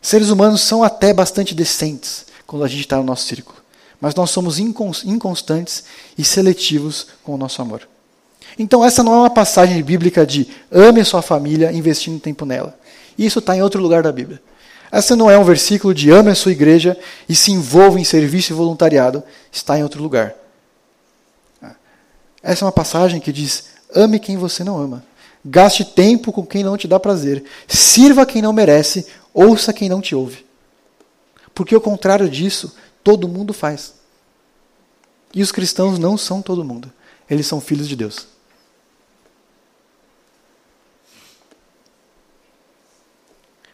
Seres 0.00 0.30
humanos 0.30 0.60
são 0.62 0.82
até 0.82 1.14
bastante 1.14 1.54
decentes 1.54 2.26
quando 2.46 2.64
a 2.64 2.68
gente 2.68 2.80
está 2.80 2.96
no 2.96 3.04
nosso 3.04 3.24
círculo, 3.26 3.58
mas 4.00 4.14
nós 4.14 4.30
somos 4.30 4.58
inconstantes 4.58 5.84
e 6.18 6.24
seletivos 6.24 7.06
com 7.22 7.34
o 7.34 7.38
nosso 7.38 7.62
amor. 7.62 7.88
Então, 8.58 8.84
essa 8.84 9.02
não 9.02 9.14
é 9.14 9.16
uma 9.18 9.30
passagem 9.30 9.82
bíblica 9.82 10.26
de 10.26 10.48
ame 10.70 11.00
a 11.00 11.04
sua 11.04 11.22
família 11.22 11.72
investindo 11.72 12.20
tempo 12.20 12.44
nela. 12.44 12.78
Isso 13.16 13.38
está 13.38 13.56
em 13.56 13.62
outro 13.62 13.80
lugar 13.80 14.02
da 14.02 14.12
Bíblia. 14.12 14.42
Essa 14.90 15.16
não 15.16 15.30
é 15.30 15.38
um 15.38 15.44
versículo 15.44 15.94
de 15.94 16.10
ame 16.10 16.30
a 16.30 16.34
sua 16.34 16.52
igreja 16.52 16.98
e 17.28 17.34
se 17.34 17.50
envolva 17.50 17.98
em 17.98 18.04
serviço 18.04 18.52
e 18.52 18.56
voluntariado. 18.56 19.22
Está 19.50 19.78
em 19.78 19.82
outro 19.82 20.02
lugar. 20.02 20.34
Essa 22.42 22.64
é 22.64 22.66
uma 22.66 22.72
passagem 22.72 23.20
que 23.20 23.32
diz: 23.32 23.70
ame 23.94 24.18
quem 24.18 24.36
você 24.36 24.64
não 24.64 24.78
ama. 24.78 25.04
Gaste 25.44 25.84
tempo 25.84 26.32
com 26.32 26.46
quem 26.46 26.62
não 26.62 26.76
te 26.76 26.86
dá 26.88 26.98
prazer. 26.98 27.44
Sirva 27.66 28.26
quem 28.26 28.40
não 28.42 28.52
merece. 28.52 29.06
Ouça 29.34 29.72
quem 29.72 29.88
não 29.88 30.00
te 30.00 30.14
ouve. 30.14 30.44
Porque 31.54 31.74
o 31.74 31.80
contrário 31.80 32.28
disso, 32.28 32.74
todo 33.02 33.28
mundo 33.28 33.52
faz. 33.52 33.94
E 35.34 35.42
os 35.42 35.50
cristãos 35.50 35.98
não 35.98 36.16
são 36.16 36.42
todo 36.42 36.64
mundo. 36.64 36.92
Eles 37.28 37.46
são 37.46 37.60
filhos 37.60 37.88
de 37.88 37.96
Deus. 37.96 38.26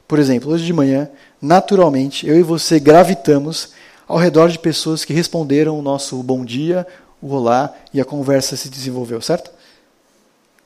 Por 0.07 0.19
exemplo, 0.19 0.51
hoje 0.51 0.65
de 0.65 0.73
manhã, 0.73 1.11
naturalmente, 1.41 2.27
eu 2.27 2.39
e 2.39 2.43
você 2.43 2.81
gravitamos 2.81 3.73
ao 4.07 4.17
redor 4.17 4.49
de 4.49 4.59
pessoas 4.59 5.05
que 5.05 5.13
responderam 5.13 5.79
o 5.79 5.83
nosso 5.83 6.23
bom 6.23 6.47
dia, 6.47 6.87
o 7.21 7.33
olá 7.35 7.75
e 7.93 8.01
a 8.01 8.05
conversa 8.05 8.57
se 8.57 8.69
desenvolveu, 8.69 9.21
certo? 9.21 9.51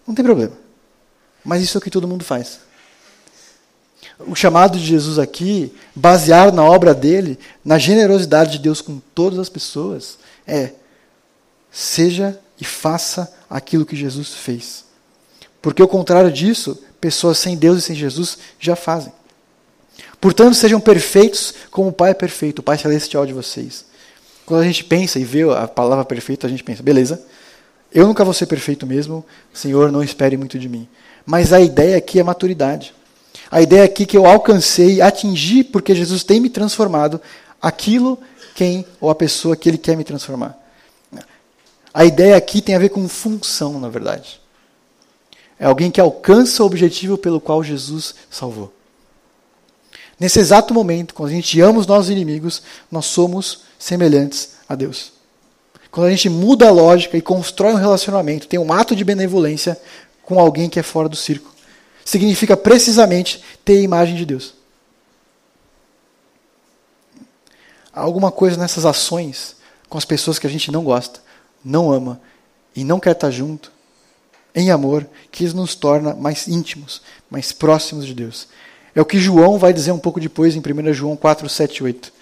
Não 0.07 0.15
tem 0.15 0.25
problema. 0.25 0.53
Mas 1.45 1.63
isso 1.63 1.77
é 1.77 1.79
o 1.79 1.83
que 1.83 1.91
todo 1.91 2.09
mundo 2.09 2.25
faz. 2.25 2.61
O 4.21 4.35
chamado 4.35 4.79
de 4.79 4.85
Jesus 4.85 5.19
aqui, 5.19 5.75
baseado 5.95 6.55
na 6.55 6.65
obra 6.65 6.95
dele, 6.95 7.39
na 7.65 7.79
generosidade 7.79 8.53
de 8.53 8.59
Deus 8.59 8.81
com 8.81 9.01
todas 9.15 9.39
as 9.39 9.49
pessoas, 9.49 10.19
é: 10.47 10.73
seja 11.71 12.39
e 12.61 12.65
faça 12.65 13.33
aquilo 13.49 13.87
que 13.87 13.97
Jesus 13.97 14.35
fez. 14.35 14.85
Porque, 15.61 15.83
ao 15.83 15.89
contrário 15.89 16.31
disso, 16.31 16.79
pessoas 17.01 17.39
sem 17.39 17.57
Deus 17.57 17.79
e 17.79 17.83
sem 17.83 17.97
Jesus 17.97 18.39
já 18.59 18.77
fazem. 18.77 19.13
Portanto, 20.21 20.55
sejam 20.55 20.81
perfeitos 20.81 21.55
como 21.71 21.89
o 21.89 21.93
Pai 21.93 22.11
é 22.11 22.15
perfeito, 22.15 22.61
o 22.61 22.63
Pai 22.63 22.79
celestial 22.79 23.27
de 23.27 23.33
vocês. 23.33 23.85
Quando 24.45 24.61
a 24.61 24.65
gente 24.65 24.85
pensa 24.85 25.19
e 25.19 25.25
vê 25.25 25.43
a 25.43 25.69
palavra 25.69 26.05
perfeito, 26.05 26.47
a 26.47 26.49
gente 26.49 26.65
pensa, 26.65 26.83
beleza, 26.83 27.23
eu 27.93 28.07
nunca 28.07 28.25
vou 28.25 28.35
ser 28.35 28.47
perfeito 28.47 28.87
mesmo, 28.87 29.25
Senhor, 29.53 29.93
não 29.93 30.03
espere 30.03 30.37
muito 30.37 30.59
de 30.59 30.69
mim. 30.69 30.89
Mas 31.25 31.53
a 31.53 31.61
ideia 31.61 31.97
aqui 31.97 32.19
é 32.19 32.23
maturidade. 32.23 32.95
A 33.51 33.61
ideia 33.61 33.85
aqui 33.85 34.05
é 34.05 34.07
que 34.07 34.17
eu 34.17 34.27
alcancei, 34.27 35.01
atingi, 35.01 35.63
porque 35.63 35.95
Jesus 35.95 36.25
tem 36.25 36.41
me 36.41 36.49
transformado, 36.49 37.21
aquilo 37.61 38.19
quem 38.55 38.85
ou 39.01 39.11
a 39.11 39.15
pessoa 39.15 39.57
que 39.57 39.69
Ele 39.69 39.79
quer 39.79 39.97
me 39.97 40.05
transformar. 40.05 40.59
A 41.95 42.05
ideia 42.05 42.37
aqui 42.37 42.63
tem 42.63 42.75
a 42.75 42.79
ver 42.79 42.89
com 42.89 43.07
função, 43.07 43.79
na 43.79 43.89
verdade. 43.89 44.41
É 45.59 45.67
alguém 45.67 45.91
que 45.91 46.01
alcança 46.01 46.63
o 46.63 46.67
objetivo 46.67 47.19
pelo 47.19 47.41
qual 47.41 47.63
Jesus 47.63 48.15
salvou. 48.31 48.73
Nesse 50.19 50.39
exato 50.39 50.73
momento, 50.73 51.15
quando 51.15 51.31
a 51.31 51.35
gente 51.35 51.61
ama 51.61 51.79
os 51.79 51.87
nossos 51.87 52.09
inimigos, 52.09 52.63
nós 52.91 53.07
somos 53.07 53.65
semelhantes 53.83 54.51
a 54.69 54.77
Deus. 54.77 55.13
Quando 55.91 56.07
a 56.07 56.11
gente 56.11 56.29
muda 56.29 56.69
a 56.69 56.71
lógica 56.71 57.17
e 57.17 57.21
constrói 57.21 57.73
um 57.73 57.77
relacionamento, 57.77 58.47
tem 58.47 58.59
um 58.59 58.73
ato 58.73 58.95
de 58.95 59.05
benevolência 59.05 59.79
com 60.23 60.39
alguém 60.39 60.71
que 60.71 60.79
é 60.79 60.83
fora 60.85 61.09
do 61.09 61.17
círculo, 61.17 61.53
significa 62.05 62.57
precisamente 62.57 63.43
ter 63.65 63.79
a 63.79 63.83
imagem 63.83 64.15
de 64.15 64.25
Deus. 64.25 64.55
Há 67.93 68.01
alguma 68.01 68.31
coisa 68.31 68.57
nessas 68.57 68.87
ações 68.87 69.57
com 69.89 69.99
as 69.99 70.05
pessoas 70.05 70.39
que 70.39 70.47
a 70.47 70.51
gente 70.51 70.71
não 70.71 70.85
gosta, 70.85 71.21
não 71.65 71.93
ama 71.93 72.21
e 72.75 72.85
não 72.85 73.01
quer 73.01 73.13
estar 73.13 73.31
junto, 73.31 73.73
em 74.55 74.71
amor, 74.71 75.07
que 75.31 75.45
nos 75.49 75.75
torna 75.75 76.15
mais 76.15 76.47
íntimos, 76.47 77.03
mais 77.29 77.51
próximos 77.53 78.07
de 78.07 78.15
Deus. 78.15 78.47
É 78.95 79.01
o 79.01 79.05
que 79.05 79.19
João 79.19 79.59
vai 79.59 79.73
dizer 79.73 79.91
um 79.91 79.99
pouco 79.99 80.21
depois 80.21 80.55
em 80.55 80.61
1 80.61 80.93
João 80.93 81.17
4, 81.17 81.49
7 81.49 81.83
8. 81.83 82.22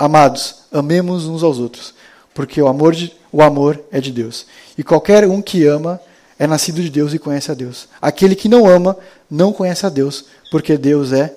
Amados, 0.00 0.62
amemos 0.72 1.26
uns 1.26 1.42
aos 1.42 1.58
outros, 1.58 1.92
porque 2.32 2.62
o 2.62 2.66
amor, 2.66 2.94
de, 2.94 3.14
o 3.30 3.42
amor 3.42 3.78
é 3.92 4.00
de 4.00 4.10
Deus. 4.10 4.46
E 4.78 4.82
qualquer 4.82 5.28
um 5.28 5.42
que 5.42 5.66
ama 5.66 6.00
é 6.38 6.46
nascido 6.46 6.80
de 6.80 6.88
Deus 6.88 7.12
e 7.12 7.18
conhece 7.18 7.50
a 7.50 7.54
Deus. 7.54 7.86
Aquele 8.00 8.34
que 8.34 8.48
não 8.48 8.66
ama 8.66 8.96
não 9.30 9.52
conhece 9.52 9.84
a 9.84 9.90
Deus, 9.90 10.24
porque 10.50 10.78
Deus 10.78 11.12
é 11.12 11.36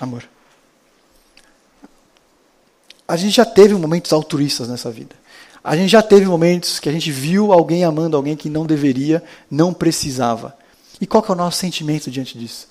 amor. 0.00 0.24
A 3.06 3.14
gente 3.14 3.36
já 3.36 3.44
teve 3.44 3.74
momentos 3.74 4.10
altruístas 4.10 4.70
nessa 4.70 4.90
vida. 4.90 5.14
A 5.62 5.76
gente 5.76 5.90
já 5.90 6.00
teve 6.00 6.24
momentos 6.24 6.80
que 6.80 6.88
a 6.88 6.92
gente 6.92 7.12
viu 7.12 7.52
alguém 7.52 7.84
amando 7.84 8.16
alguém 8.16 8.36
que 8.36 8.48
não 8.48 8.64
deveria, 8.64 9.22
não 9.50 9.74
precisava. 9.74 10.56
E 10.98 11.06
qual 11.06 11.22
é 11.28 11.32
o 11.32 11.34
nosso 11.34 11.58
sentimento 11.58 12.10
diante 12.10 12.38
disso? 12.38 12.68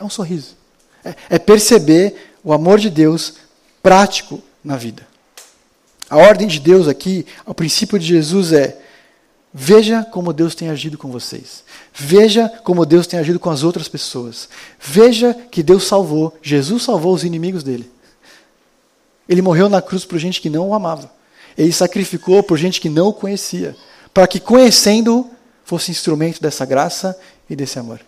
É 0.00 0.02
um 0.02 0.08
sorriso. 0.08 0.56
É, 1.04 1.14
é 1.28 1.38
perceber 1.38 2.32
o 2.42 2.50
amor 2.50 2.78
de 2.78 2.88
Deus 2.88 3.34
prático 3.82 4.40
na 4.62 4.76
vida. 4.76 5.06
A 6.08 6.16
ordem 6.16 6.46
de 6.46 6.60
Deus 6.60 6.88
aqui, 6.88 7.26
o 7.46 7.54
princípio 7.54 7.98
de 7.98 8.06
Jesus 8.06 8.52
é: 8.52 8.78
veja 9.52 10.04
como 10.04 10.32
Deus 10.32 10.54
tem 10.54 10.68
agido 10.68 10.98
com 10.98 11.10
vocês. 11.10 11.64
Veja 11.92 12.48
como 12.62 12.86
Deus 12.86 13.06
tem 13.06 13.18
agido 13.18 13.40
com 13.40 13.50
as 13.50 13.62
outras 13.62 13.88
pessoas. 13.88 14.48
Veja 14.78 15.34
que 15.50 15.62
Deus 15.62 15.84
salvou, 15.84 16.36
Jesus 16.42 16.82
salvou 16.82 17.14
os 17.14 17.24
inimigos 17.24 17.62
dele. 17.62 17.90
Ele 19.28 19.42
morreu 19.42 19.68
na 19.68 19.80
cruz 19.80 20.04
por 20.04 20.18
gente 20.18 20.40
que 20.40 20.50
não 20.50 20.68
o 20.68 20.74
amava. 20.74 21.10
Ele 21.56 21.72
sacrificou 21.72 22.42
por 22.42 22.58
gente 22.58 22.80
que 22.80 22.88
não 22.88 23.08
o 23.08 23.12
conhecia, 23.12 23.76
para 24.12 24.26
que 24.26 24.40
conhecendo-o 24.40 25.30
fosse 25.64 25.90
instrumento 25.90 26.40
dessa 26.40 26.64
graça 26.64 27.18
e 27.48 27.56
desse 27.56 27.78
amor. 27.78 28.00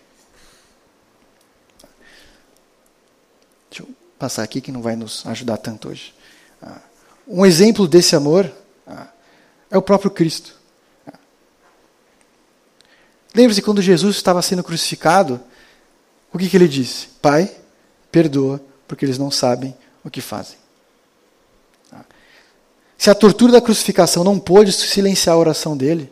Passar 4.17 4.43
aqui 4.43 4.61
que 4.61 4.71
não 4.71 4.81
vai 4.81 4.95
nos 4.95 5.25
ajudar 5.27 5.57
tanto 5.57 5.89
hoje. 5.89 6.13
Ah, 6.61 6.79
um 7.27 7.45
exemplo 7.45 7.87
desse 7.87 8.15
amor 8.15 8.51
ah, 8.87 9.07
é 9.69 9.77
o 9.77 9.81
próprio 9.81 10.11
Cristo. 10.11 10.55
Ah. 11.07 11.17
Lembre-se 13.33 13.61
quando 13.61 13.81
Jesus 13.81 14.15
estava 14.15 14.41
sendo 14.41 14.63
crucificado, 14.63 15.39
o 16.31 16.37
que, 16.37 16.49
que 16.49 16.57
ele 16.57 16.67
disse? 16.67 17.07
Pai, 17.21 17.55
perdoa, 18.11 18.61
porque 18.87 19.05
eles 19.05 19.17
não 19.17 19.31
sabem 19.31 19.75
o 20.03 20.09
que 20.09 20.21
fazem. 20.21 20.57
Se 22.97 23.09
a 23.09 23.15
tortura 23.15 23.51
da 23.51 23.61
crucificação 23.61 24.23
não 24.23 24.39
pôde 24.39 24.71
silenciar 24.71 25.35
a 25.35 25.39
oração 25.39 25.75
dele, 25.75 26.11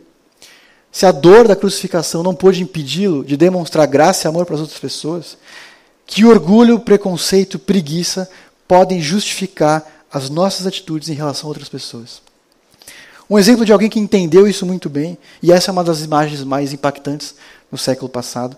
se 0.92 1.06
a 1.06 1.12
dor 1.12 1.48
da 1.48 1.56
crucificação 1.56 2.22
não 2.22 2.34
pôde 2.34 2.62
impedi-lo 2.62 3.24
de 3.24 3.36
demonstrar 3.36 3.86
graça 3.86 4.26
e 4.26 4.28
amor 4.28 4.46
para 4.46 4.54
as 4.54 4.60
outras 4.60 4.78
pessoas, 4.78 5.36
que 6.06 6.24
orgulho, 6.24 6.80
preconceito, 6.80 7.58
preguiça 7.58 8.28
podem 8.68 9.00
justificar 9.00 9.84
as 10.12 10.30
nossas 10.30 10.66
atitudes 10.66 11.08
em 11.08 11.14
relação 11.14 11.48
a 11.48 11.50
outras 11.50 11.68
pessoas. 11.68 12.22
Um 13.28 13.38
exemplo 13.38 13.64
de 13.64 13.72
alguém 13.72 13.88
que 13.88 13.98
entendeu 13.98 14.46
isso 14.46 14.66
muito 14.66 14.88
bem, 14.90 15.16
e 15.42 15.50
essa 15.50 15.70
é 15.70 15.72
uma 15.72 15.82
das 15.82 16.02
imagens 16.02 16.44
mais 16.44 16.72
impactantes 16.72 17.34
no 17.72 17.78
século 17.78 18.08
passado. 18.08 18.56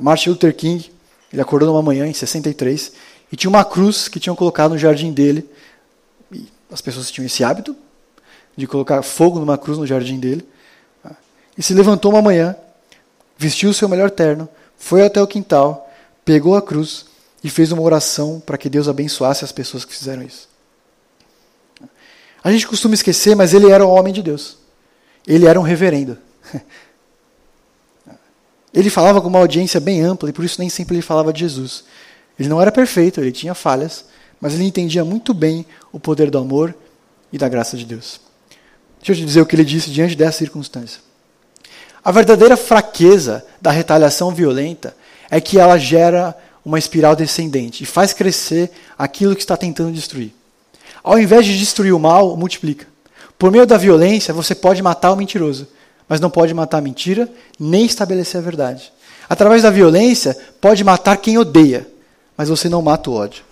Martin 0.00 0.30
Luther 0.30 0.54
King, 0.54 0.92
ele 1.32 1.40
acordou 1.40 1.68
numa 1.68 1.82
manhã 1.82 2.06
em 2.06 2.12
63 2.12 2.92
e 3.32 3.36
tinha 3.36 3.48
uma 3.48 3.64
cruz 3.64 4.06
que 4.08 4.20
tinham 4.20 4.36
colocado 4.36 4.72
no 4.72 4.78
jardim 4.78 5.12
dele. 5.12 5.48
E 6.30 6.46
as 6.70 6.80
pessoas 6.80 7.10
tinham 7.10 7.26
esse 7.26 7.42
hábito 7.42 7.74
de 8.56 8.66
colocar 8.66 9.02
fogo 9.02 9.38
numa 9.38 9.56
cruz 9.56 9.78
no 9.78 9.86
jardim 9.86 10.18
dele. 10.18 10.46
E 11.56 11.62
se 11.62 11.72
levantou 11.72 12.12
uma 12.12 12.20
manhã, 12.20 12.54
vestiu 13.38 13.70
o 13.70 13.74
seu 13.74 13.88
melhor 13.88 14.10
terno, 14.10 14.48
foi 14.76 15.04
até 15.04 15.22
o 15.22 15.26
quintal 15.26 15.85
pegou 16.26 16.56
a 16.56 16.60
cruz 16.60 17.06
e 17.42 17.48
fez 17.48 17.70
uma 17.70 17.80
oração 17.80 18.42
para 18.44 18.58
que 18.58 18.68
Deus 18.68 18.88
abençoasse 18.88 19.44
as 19.44 19.52
pessoas 19.52 19.84
que 19.84 19.94
fizeram 19.94 20.24
isso. 20.24 20.48
A 22.42 22.50
gente 22.50 22.66
costuma 22.66 22.94
esquecer, 22.94 23.36
mas 23.36 23.54
ele 23.54 23.70
era 23.70 23.86
um 23.86 23.90
homem 23.90 24.12
de 24.12 24.22
Deus. 24.22 24.58
Ele 25.26 25.46
era 25.46 25.58
um 25.58 25.62
reverendo. 25.62 26.18
Ele 28.74 28.90
falava 28.90 29.22
com 29.22 29.28
uma 29.28 29.38
audiência 29.38 29.80
bem 29.80 30.02
ampla 30.02 30.28
e 30.28 30.34
por 30.34 30.44
isso 30.44 30.60
nem 30.60 30.68
sempre 30.68 30.96
ele 30.96 31.02
falava 31.02 31.32
de 31.32 31.40
Jesus. 31.40 31.84
Ele 32.38 32.46
não 32.46 32.60
era 32.60 32.70
perfeito, 32.70 33.18
ele 33.18 33.32
tinha 33.32 33.54
falhas, 33.54 34.04
mas 34.38 34.52
ele 34.52 34.64
entendia 34.64 35.02
muito 35.02 35.32
bem 35.32 35.64
o 35.90 35.98
poder 35.98 36.30
do 36.30 36.36
amor 36.36 36.74
e 37.32 37.38
da 37.38 37.48
graça 37.48 37.74
de 37.74 37.86
Deus. 37.86 38.20
Deixa 38.98 39.12
eu 39.12 39.16
te 39.16 39.24
dizer 39.24 39.40
o 39.40 39.46
que 39.46 39.56
ele 39.56 39.64
disse 39.64 39.90
diante 39.90 40.14
dessa 40.14 40.36
circunstância. 40.36 41.00
A 42.04 42.12
verdadeira 42.12 42.54
fraqueza 42.54 43.46
da 43.62 43.70
retaliação 43.70 44.34
violenta 44.34 44.94
é 45.30 45.40
que 45.40 45.58
ela 45.58 45.78
gera 45.78 46.36
uma 46.64 46.78
espiral 46.78 47.14
descendente 47.14 47.84
e 47.84 47.86
faz 47.86 48.12
crescer 48.12 48.70
aquilo 48.98 49.34
que 49.34 49.42
está 49.42 49.56
tentando 49.56 49.92
destruir. 49.92 50.32
Ao 51.02 51.18
invés 51.18 51.46
de 51.46 51.56
destruir 51.56 51.92
o 51.92 52.00
mal, 52.00 52.36
multiplica. 52.36 52.86
Por 53.38 53.52
meio 53.52 53.66
da 53.66 53.76
violência, 53.76 54.34
você 54.34 54.54
pode 54.54 54.82
matar 54.82 55.12
o 55.12 55.16
mentiroso, 55.16 55.68
mas 56.08 56.20
não 56.20 56.30
pode 56.30 56.52
matar 56.54 56.78
a 56.78 56.80
mentira 56.80 57.30
nem 57.58 57.84
estabelecer 57.84 58.40
a 58.40 58.44
verdade. 58.44 58.92
Através 59.28 59.62
da 59.62 59.70
violência, 59.70 60.36
pode 60.60 60.82
matar 60.82 61.16
quem 61.18 61.38
odeia, 61.38 61.86
mas 62.36 62.48
você 62.48 62.68
não 62.68 62.82
mata 62.82 63.10
o 63.10 63.14
ódio. 63.14 63.44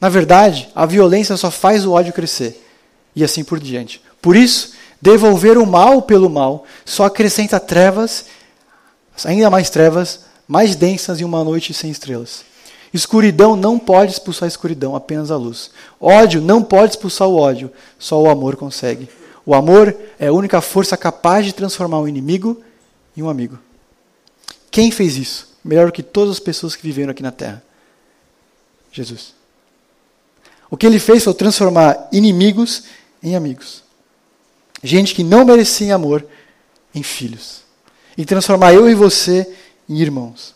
Na 0.00 0.08
verdade, 0.08 0.68
a 0.74 0.84
violência 0.84 1.36
só 1.36 1.50
faz 1.50 1.84
o 1.84 1.92
ódio 1.92 2.12
crescer, 2.12 2.62
e 3.16 3.24
assim 3.24 3.44
por 3.44 3.58
diante. 3.58 4.02
Por 4.20 4.36
isso, 4.36 4.72
devolver 5.00 5.58
o 5.58 5.66
mal 5.66 6.02
pelo 6.02 6.30
mal 6.30 6.64
só 6.84 7.04
acrescenta 7.04 7.60
trevas, 7.60 8.26
ainda 9.24 9.50
mais 9.50 9.70
trevas, 9.70 10.23
mais 10.46 10.76
densas 10.76 11.20
em 11.20 11.24
uma 11.24 11.42
noite 11.42 11.72
sem 11.72 11.90
estrelas. 11.90 12.44
Escuridão 12.92 13.56
não 13.56 13.78
pode 13.78 14.12
expulsar 14.12 14.44
a 14.44 14.48
escuridão, 14.48 14.94
apenas 14.94 15.30
a 15.30 15.36
luz. 15.36 15.70
Ódio 16.00 16.40
não 16.40 16.62
pode 16.62 16.92
expulsar 16.92 17.28
o 17.28 17.36
ódio, 17.36 17.70
só 17.98 18.20
o 18.22 18.28
amor 18.28 18.54
consegue. 18.56 19.08
O 19.44 19.54
amor 19.54 19.96
é 20.18 20.28
a 20.28 20.32
única 20.32 20.60
força 20.60 20.96
capaz 20.96 21.44
de 21.44 21.52
transformar 21.52 22.00
um 22.00 22.08
inimigo 22.08 22.62
em 23.16 23.22
um 23.22 23.28
amigo. 23.28 23.58
Quem 24.70 24.90
fez 24.90 25.16
isso? 25.16 25.54
Melhor 25.64 25.90
que 25.90 26.02
todas 26.02 26.32
as 26.34 26.40
pessoas 26.40 26.76
que 26.76 26.82
viveram 26.82 27.10
aqui 27.10 27.22
na 27.22 27.32
Terra? 27.32 27.62
Jesus. 28.92 29.34
O 30.70 30.76
que 30.76 30.86
ele 30.86 30.98
fez 30.98 31.24
foi 31.24 31.34
transformar 31.34 32.08
inimigos 32.12 32.84
em 33.22 33.34
amigos. 33.34 33.82
Gente 34.82 35.14
que 35.14 35.24
não 35.24 35.44
merecia 35.44 35.94
amor 35.94 36.24
em 36.94 37.02
filhos. 37.02 37.62
E 38.16 38.24
transformar 38.24 38.72
eu 38.72 38.88
e 38.88 38.94
você 38.94 39.52
em 39.88 39.96
irmãos. 39.98 40.54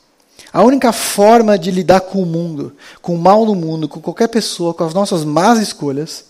A 0.52 0.62
única 0.62 0.92
forma 0.92 1.58
de 1.58 1.70
lidar 1.70 2.00
com 2.00 2.22
o 2.22 2.26
mundo, 2.26 2.74
com 3.02 3.14
o 3.14 3.18
mal 3.18 3.44
no 3.44 3.54
mundo, 3.54 3.88
com 3.88 4.00
qualquer 4.00 4.28
pessoa, 4.28 4.72
com 4.72 4.84
as 4.84 4.94
nossas 4.94 5.24
más 5.24 5.58
escolhas, 5.58 6.26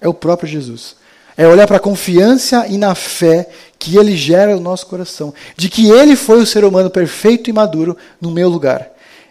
é 0.00 0.08
o 0.08 0.14
próprio 0.14 0.48
Jesus 0.48 0.96
é 1.38 1.46
olhar 1.46 1.68
para 1.68 1.76
a 1.76 1.80
confiança 1.80 2.66
e 2.66 2.76
na 2.76 2.96
fé 2.96 3.48
que 3.78 3.96
ele 3.96 4.16
gera 4.16 4.56
no 4.56 4.60
nosso 4.60 4.84
coração, 4.88 5.32
de 5.56 5.68
que 5.68 5.88
ele 5.88 6.16
foi 6.16 6.42
o 6.42 6.46
ser 6.46 6.64
humano 6.64 6.90
perfeito 6.90 7.48
e 7.48 7.52
maduro 7.52 7.96
no 8.20 8.32
meu 8.32 8.48
lugar. 8.48 8.90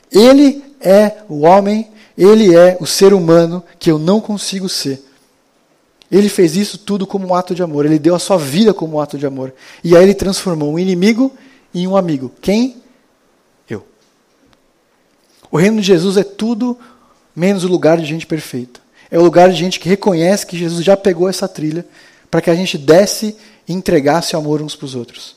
Ele 0.10 0.64
é 0.80 1.18
o 1.28 1.42
homem, 1.42 1.90
ele 2.18 2.56
é 2.56 2.78
o 2.80 2.86
ser 2.86 3.14
humano 3.14 3.62
que 3.78 3.92
eu 3.92 4.00
não 4.00 4.22
consigo 4.22 4.70
ser. 4.70 5.04
Ele 6.10 6.30
fez 6.30 6.56
isso 6.56 6.78
tudo 6.78 7.06
como 7.06 7.28
um 7.28 7.36
ato 7.36 7.54
de 7.54 7.62
amor, 7.62 7.86
ele 7.86 8.00
deu 8.00 8.16
a 8.16 8.20
sua 8.20 8.38
vida 8.38 8.74
como 8.74 8.96
um 8.96 9.02
ato 9.02 9.18
de 9.18 9.26
amor. 9.26 9.54
E 9.84 9.94
aí 9.94 10.04
ele 10.04 10.14
transformou 10.14 10.72
um 10.72 10.80
inimigo 10.80 11.34
em 11.84 11.88
um 11.88 11.98
amigo. 11.98 12.32
Quem? 12.42 12.82
Eu. 13.70 13.86
O 15.52 15.58
reino 15.58 15.80
de 15.80 15.88
Jesus 15.88 16.18
é 16.18 16.24
tudo 16.24 16.78
menos 17.36 17.64
o 17.64 17.68
lugar 17.68 17.98
de 17.98 18.06
gente 18.06 18.26
perfeita. 18.26 18.80
É 19.10 19.18
o 19.18 19.24
lugar 19.24 19.50
de 19.50 19.56
gente 19.56 19.80
que 19.80 19.88
reconhece 19.88 20.46
que 20.46 20.58
Jesus 20.58 20.84
já 20.84 20.98
pegou 20.98 21.30
essa 21.30 21.48
trilha 21.48 21.86
para 22.30 22.42
que 22.42 22.50
a 22.50 22.56
gente 22.56 22.78
desse 22.78 23.38
e 23.68 23.74
entregasse 23.74 24.36
amor 24.36 24.62
uns 24.62 24.76
para 24.76 24.86
os 24.86 24.96
outros. 24.96 25.36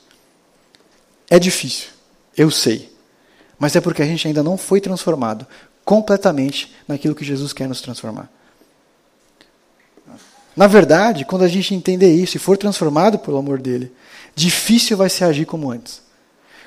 É 1.29 1.39
difícil, 1.39 1.89
eu 2.35 2.51
sei. 2.51 2.91
Mas 3.57 3.75
é 3.75 3.81
porque 3.81 4.01
a 4.01 4.05
gente 4.05 4.27
ainda 4.27 4.43
não 4.43 4.57
foi 4.57 4.81
transformado 4.81 5.45
completamente 5.85 6.73
naquilo 6.87 7.15
que 7.15 7.23
Jesus 7.23 7.53
quer 7.53 7.67
nos 7.69 7.81
transformar. 7.81 8.29
Na 10.55 10.67
verdade, 10.67 11.23
quando 11.23 11.43
a 11.43 11.47
gente 11.47 11.73
entender 11.73 12.13
isso 12.13 12.35
e 12.35 12.39
for 12.39 12.57
transformado 12.57 13.17
pelo 13.17 13.37
amor 13.37 13.59
dele, 13.59 13.91
difícil 14.35 14.97
vai 14.97 15.09
se 15.09 15.23
agir 15.23 15.45
como 15.45 15.71
antes. 15.71 16.01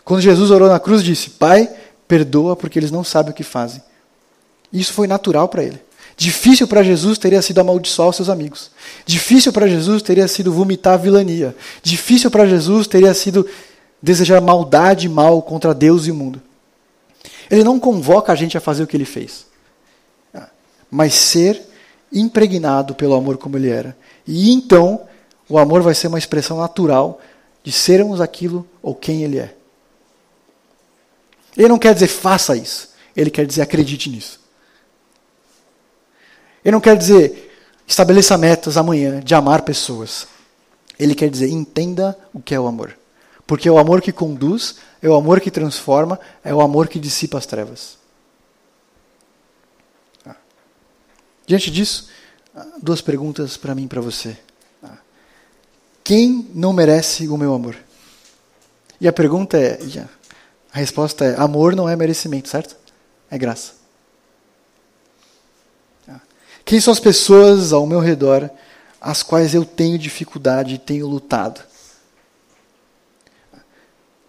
Quando 0.05 0.21
Jesus 0.21 0.51
orou 0.51 0.69
na 0.69 0.79
cruz, 0.79 1.03
disse: 1.03 1.31
Pai, 1.31 1.71
perdoa 2.07 2.55
porque 2.55 2.79
eles 2.79 2.91
não 2.91 3.03
sabem 3.03 3.33
o 3.33 3.35
que 3.35 3.43
fazem. 3.43 3.83
Isso 4.73 4.93
foi 4.93 5.07
natural 5.07 5.49
para 5.49 5.63
ele. 5.63 5.81
Difícil 6.17 6.69
para 6.69 6.83
Jesus 6.83 7.19
teria 7.19 7.43
sido 7.43 7.61
amaldiçoar 7.61 8.09
os 8.09 8.17
seus 8.17 8.29
amigos. 8.29 8.71
Difícil 9.05 9.53
para 9.53 9.67
Jesus 9.67 10.03
teria 10.03 10.29
sido 10.29 10.53
vomitar 10.53 10.95
a 10.95 10.97
vilania. 10.97 11.57
Difícil 11.83 12.31
para 12.31 12.47
Jesus 12.47 12.87
teria 12.87 13.13
sido 13.15 13.47
desejar 14.01 14.41
maldade 14.41 15.07
e 15.07 15.09
mal 15.09 15.43
contra 15.43 15.75
Deus 15.75 16.07
e 16.07 16.11
o 16.11 16.15
mundo. 16.15 16.41
Ele 17.51 17.65
não 17.65 17.81
convoca 17.81 18.33
a 18.33 18.37
gente 18.37 18.57
a 18.57 18.61
fazer 18.61 18.83
o 18.83 18.87
que 18.87 18.97
ele 18.97 19.05
fez, 19.05 19.47
mas 20.91 21.15
ser 21.15 21.61
impregnado 22.13 22.95
pelo 22.95 23.15
amor 23.15 23.37
como 23.37 23.57
ele 23.57 23.69
era. 23.69 23.97
E 24.27 24.53
então, 24.53 25.03
o 25.49 25.59
amor 25.59 25.83
vai 25.83 25.95
ser 25.95 26.07
uma 26.07 26.19
expressão 26.19 26.59
natural 26.59 27.21
de 27.63 27.73
sermos 27.73 28.21
aquilo 28.21 28.67
ou 28.83 28.95
quem 28.95 29.23
ele 29.23 29.39
é. 29.39 29.55
Ele 31.57 31.69
não 31.69 31.79
quer 31.79 31.95
dizer 31.95 32.09
faça 32.09 32.57
isso, 32.57 32.91
ele 33.17 33.31
quer 33.31 33.47
dizer 33.47 33.63
acredite 33.63 34.11
nisso. 34.11 34.41
Ele 36.65 36.73
não 36.73 36.81
quer 36.81 36.97
dizer 36.97 37.53
estabeleça 37.87 38.39
metas 38.39 38.77
amanhã 38.77 39.21
de 39.21 39.35
amar 39.35 39.63
pessoas. 39.63 40.27
Ele 40.99 41.15
quer 41.15 41.29
dizer 41.29 41.49
entenda 41.49 42.19
o 42.33 42.41
que 42.41 42.55
é 42.55 42.61
o 42.61 42.67
amor. 42.67 42.97
Porque 43.47 43.69
é 43.69 43.73
o 43.73 43.79
amor 43.79 44.01
que 44.01 44.11
conduz, 44.11 44.77
é 45.03 45.09
o 45.09 45.15
amor 45.15 45.41
que 45.41 45.51
transforma, 45.51 46.19
é 46.43 46.55
o 46.55 46.61
amor 46.61 46.89
que 46.89 46.99
dissipa 46.99 47.37
as 47.37 47.45
trevas. 47.45 47.99
Diante 51.47 51.71
disso, 51.71 52.09
duas 52.81 53.03
perguntas 53.03 53.57
para 53.57 53.75
mim 53.75 53.85
e 53.85 53.89
para 53.89 54.01
você. 54.01 54.37
Quem 56.03 56.49
não 56.55 56.73
merece 56.73 57.29
o 57.29 57.37
meu 57.37 57.53
amor? 57.55 57.77
E 59.01 59.09
a 59.09 59.13
pergunta 59.13 59.59
é, 59.59 59.79
a 60.75 60.79
resposta 60.79 61.25
é: 61.25 61.41
amor 61.41 61.77
não 61.77 61.89
é 61.89 61.95
merecimento, 61.95 62.49
certo? 62.49 62.77
É 63.31 63.39
graça. 63.39 63.85
Quem 66.65 66.81
são 66.81 66.93
as 66.93 66.99
pessoas 66.99 67.73
ao 67.73 67.87
meu 67.87 68.01
redor 68.01 68.51
as 69.01 69.23
quais 69.23 69.55
eu 69.55 69.67
tenho 69.67 69.99
dificuldade 69.99 70.75
e 70.75 70.79
tenho 70.79 71.07
lutado? 71.07 71.61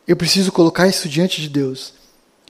Eu 0.06 0.18
preciso 0.18 0.52
colocar 0.52 0.86
isso 0.86 1.08
diante 1.08 1.42
de 1.42 1.48
Deus. 1.48 1.94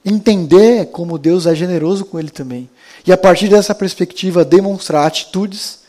Entender 0.04 0.86
como 0.86 1.18
Deus 1.18 1.46
é 1.46 1.54
generoso 1.54 2.04
com 2.04 2.18
ele 2.18 2.30
também. 2.30 2.68
E 3.06 3.12
a 3.12 3.16
partir 3.16 3.48
dessa 3.48 3.74
perspectiva, 3.74 4.44
demonstrar 4.44 5.06
atitudes 5.06 5.80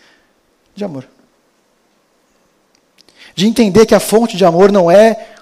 de 0.76 0.86
amor. 0.86 1.08
De 3.36 3.48
entender 3.48 3.88
que 3.88 3.96
a 3.96 4.00
fonte 4.00 4.38
de 4.38 4.46
amor 4.46 4.72
não 4.72 4.90
é 4.90 5.37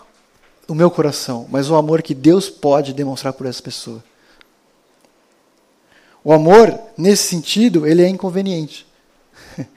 o 0.68 0.74
meu 0.74 0.90
coração, 0.90 1.48
mas 1.50 1.70
o 1.70 1.76
amor 1.76 2.02
que 2.02 2.14
Deus 2.14 2.50
pode 2.50 2.94
demonstrar 2.94 3.34
por 3.34 3.46
essa 3.46 3.62
pessoa. 3.62 4.04
O 6.24 6.34
amor, 6.34 6.78
nesse 6.98 7.24
sentido, 7.24 7.86
ele 7.86 8.02
é 8.02 8.08
inconveniente. 8.08 8.88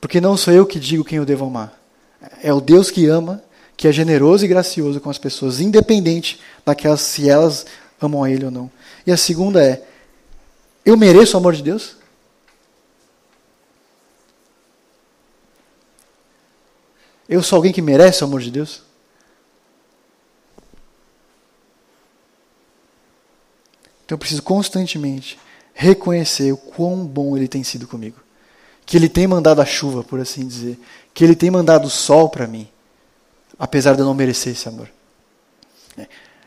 Porque 0.00 0.20
não 0.20 0.36
sou 0.36 0.52
eu 0.52 0.66
que 0.66 0.78
digo 0.78 1.04
quem 1.04 1.18
eu 1.18 1.24
devo 1.24 1.46
amar. 1.46 1.80
É 2.42 2.52
o 2.52 2.60
Deus 2.60 2.90
que 2.90 3.06
ama, 3.06 3.42
que 3.76 3.88
é 3.88 3.92
generoso 3.92 4.44
e 4.44 4.48
gracioso 4.48 5.00
com 5.00 5.08
as 5.08 5.18
pessoas, 5.18 5.60
independente 5.60 6.40
daquelas 6.64 7.00
se 7.00 7.28
elas 7.28 7.64
amam 8.00 8.22
a 8.22 8.30
Ele 8.30 8.44
ou 8.44 8.50
não. 8.50 8.70
E 9.06 9.12
a 9.12 9.16
segunda 9.16 9.64
é: 9.64 9.82
eu 10.84 10.96
mereço 10.96 11.36
o 11.36 11.40
amor 11.40 11.54
de 11.54 11.62
Deus? 11.62 11.96
Eu 17.28 17.42
sou 17.42 17.56
alguém 17.56 17.72
que 17.72 17.82
merece 17.82 18.22
o 18.22 18.26
amor 18.26 18.40
de 18.40 18.50
Deus? 18.50 18.85
Então 24.06 24.14
eu 24.14 24.18
preciso 24.18 24.42
constantemente 24.42 25.36
reconhecer 25.74 26.52
o 26.52 26.56
quão 26.56 27.04
bom 27.04 27.36
ele 27.36 27.48
tem 27.48 27.62
sido 27.64 27.88
comigo. 27.88 28.16
Que 28.86 28.96
ele 28.96 29.08
tem 29.08 29.26
mandado 29.26 29.60
a 29.60 29.66
chuva, 29.66 30.04
por 30.04 30.20
assim 30.20 30.46
dizer. 30.46 30.78
Que 31.12 31.24
ele 31.24 31.34
tem 31.34 31.50
mandado 31.50 31.86
o 31.86 31.90
sol 31.90 32.28
para 32.28 32.46
mim, 32.46 32.68
apesar 33.58 33.94
de 33.94 34.00
eu 34.00 34.06
não 34.06 34.14
merecer 34.14 34.52
esse 34.52 34.68
amor. 34.68 34.88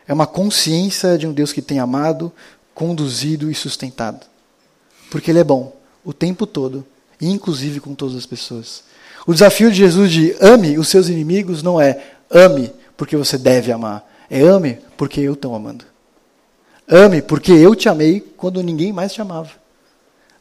É 0.08 0.12
uma 0.12 0.26
consciência 0.26 1.18
de 1.18 1.26
um 1.26 1.32
Deus 1.32 1.52
que 1.52 1.60
tem 1.60 1.78
amado, 1.78 2.32
conduzido 2.74 3.50
e 3.50 3.54
sustentado. 3.54 4.26
Porque 5.10 5.30
ele 5.30 5.40
é 5.40 5.44
bom 5.44 5.76
o 6.02 6.14
tempo 6.14 6.46
todo, 6.46 6.86
inclusive 7.20 7.78
com 7.78 7.94
todas 7.94 8.16
as 8.16 8.24
pessoas. 8.24 8.82
O 9.26 9.34
desafio 9.34 9.70
de 9.70 9.76
Jesus 9.76 10.10
de 10.10 10.34
ame 10.40 10.78
os 10.78 10.88
seus 10.88 11.08
inimigos 11.08 11.62
não 11.62 11.80
é 11.80 12.02
ame 12.30 12.72
porque 12.96 13.16
você 13.16 13.36
deve 13.36 13.70
amar, 13.70 14.08
é 14.30 14.40
ame 14.40 14.78
porque 14.96 15.20
eu 15.20 15.34
estou 15.34 15.54
amando. 15.54 15.89
Ame, 16.90 17.22
porque 17.22 17.52
eu 17.52 17.76
te 17.76 17.88
amei 17.88 18.20
quando 18.36 18.60
ninguém 18.62 18.92
mais 18.92 19.12
te 19.12 19.22
amava. 19.22 19.50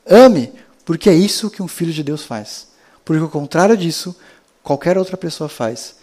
Ame, 0.09 0.51
porque 0.83 1.07
é 1.07 1.13
isso 1.13 1.51
que 1.51 1.61
um 1.61 1.67
filho 1.67 1.93
de 1.93 2.01
Deus 2.01 2.23
faz. 2.23 2.67
Porque 3.05 3.21
o 3.21 3.29
contrário 3.29 3.77
disso, 3.77 4.15
qualquer 4.63 4.97
outra 4.97 5.15
pessoa 5.15 5.47
faz. 5.47 5.95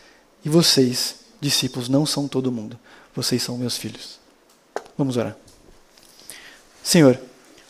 E 0.44 0.48
vocês, 0.48 1.16
discípulos, 1.40 1.88
não 1.88 2.06
são 2.06 2.28
todo 2.28 2.52
mundo. 2.52 2.78
Vocês 3.14 3.42
são 3.42 3.58
meus 3.58 3.76
filhos. 3.76 4.20
Vamos 4.96 5.16
orar. 5.16 5.36
Senhor, 6.80 7.18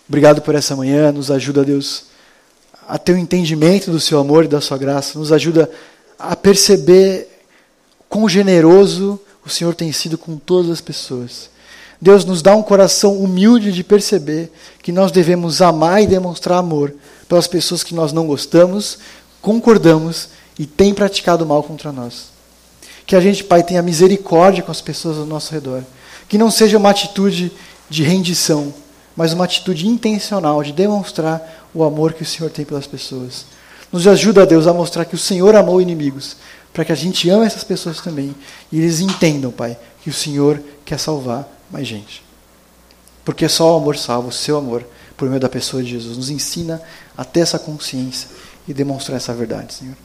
obrigado 0.07 0.43
por 0.43 0.55
essa 0.55 0.77
manhã. 0.77 1.11
Nos 1.11 1.31
ajuda, 1.31 1.65
Deus, 1.65 2.05
a 2.87 2.99
ter 2.99 3.13
o 3.13 3.15
um 3.15 3.19
entendimento 3.19 3.91
do 3.91 3.99
seu 3.99 4.19
amor 4.19 4.45
e 4.45 4.49
da 4.49 4.61
sua 4.61 4.77
graça. 4.77 5.19
Nos 5.19 5.33
ajuda 5.33 5.71
a 6.19 6.37
perceber 6.37 7.29
quão 8.07 8.29
generoso 8.29 9.19
o 9.45 9.49
Senhor 9.49 9.75
tem 9.75 9.91
sido 9.93 10.19
com 10.19 10.37
todas 10.37 10.71
as 10.71 10.83
pessoas. 10.83 11.49
Deus 12.01 12.25
nos 12.25 12.43
dá 12.43 12.55
um 12.55 12.63
coração 12.63 13.17
humilde 13.19 13.73
de 13.73 13.83
perceber 13.83 14.53
que 14.83 14.93
nós 14.93 15.11
devemos 15.11 15.63
amar 15.63 16.03
e 16.03 16.07
demonstrar 16.07 16.59
amor 16.59 16.95
pelas 17.29 17.47
pessoas 17.47 17.83
que 17.83 17.95
nós 17.95 18.13
não 18.13 18.27
gostamos, 18.27 18.99
concordamos 19.41 20.29
e 20.59 20.67
têm 20.67 20.93
praticado 20.93 21.47
mal 21.47 21.63
contra 21.63 21.91
nós. 21.93 22.27
Que 23.07 23.17
a 23.17 23.21
gente, 23.21 23.45
Pai, 23.45 23.63
tenha 23.63 23.83
misericórdia 23.83 24.63
com 24.63 24.71
as 24.71 24.81
pessoas 24.81 25.17
ao 25.19 25.27
nosso 25.27 25.53
redor. 25.53 25.83
Que 26.29 26.37
não 26.37 26.51
seja 26.51 26.77
uma 26.77 26.91
atitude 26.91 27.53
de 27.89 28.03
rendição, 28.03 28.75
mas 29.17 29.33
uma 29.33 29.45
atitude 29.45 29.87
intencional 29.87 30.63
de 30.63 30.73
demonstrar 30.73 31.69
o 31.73 31.85
amor 31.85 32.13
que 32.13 32.23
o 32.23 32.27
Senhor 32.27 32.51
tem 32.51 32.65
pelas 32.65 32.87
pessoas. 32.87 33.47
Nos 33.93 34.07
ajuda, 34.07 34.45
Deus, 34.45 34.67
a 34.67 34.73
mostrar 34.73 35.05
que 35.05 35.15
o 35.15 35.19
Senhor 35.19 35.55
amou 35.55 35.81
inimigos, 35.81 36.37
para 36.73 36.85
que 36.85 36.93
a 36.93 36.97
gente 36.97 37.31
ame 37.31 37.47
essas 37.47 37.65
pessoas 37.65 38.01
também 38.01 38.35
e 38.71 38.79
eles 38.79 39.01
entendam, 39.01 39.51
Pai, 39.51 39.79
que 40.03 40.11
o 40.11 40.13
Senhor 40.13 40.61
quer 40.85 40.99
salvar 40.99 41.56
mais 41.71 41.87
gente. 41.87 42.23
Porque 43.25 43.49
só 43.49 43.75
o 43.75 43.77
amor 43.79 43.97
salva, 43.97 44.29
o 44.29 44.33
seu 44.33 44.57
amor, 44.57 44.87
por 45.17 45.29
meio 45.29 45.41
da 45.41 45.49
pessoa 45.49 45.83
de 45.83 45.91
Jesus, 45.91 46.17
nos 46.17 46.31
ensina 46.31 46.81
a 47.17 47.25
ter 47.25 47.41
essa 47.41 47.59
consciência 47.59 48.29
e 48.69 48.75
demonstrar 48.75 49.17
essa 49.17 49.35
verdade, 49.35 49.75
Senhor. 49.75 49.97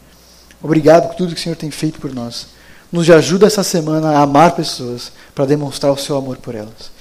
Obrigado 0.62 1.08
por 1.10 1.16
tudo 1.16 1.34
que 1.34 1.40
o 1.40 1.44
Senhor 1.44 1.56
tem 1.56 1.72
feito 1.72 2.00
por 2.00 2.14
nós. 2.14 2.48
Nos 2.92 3.10
ajuda 3.10 3.48
essa 3.48 3.64
semana 3.64 4.12
a 4.12 4.22
amar 4.22 4.56
pessoas 4.56 5.12
para 5.34 5.46
demonstrar 5.46 5.92
o 5.92 5.98
seu 5.98 6.18
amor 6.18 6.38
por 6.38 6.56
elas. 6.56 6.92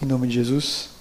Em 0.00 0.06
nome 0.06 0.28
de 0.28 0.34
Jesus. 0.34 0.91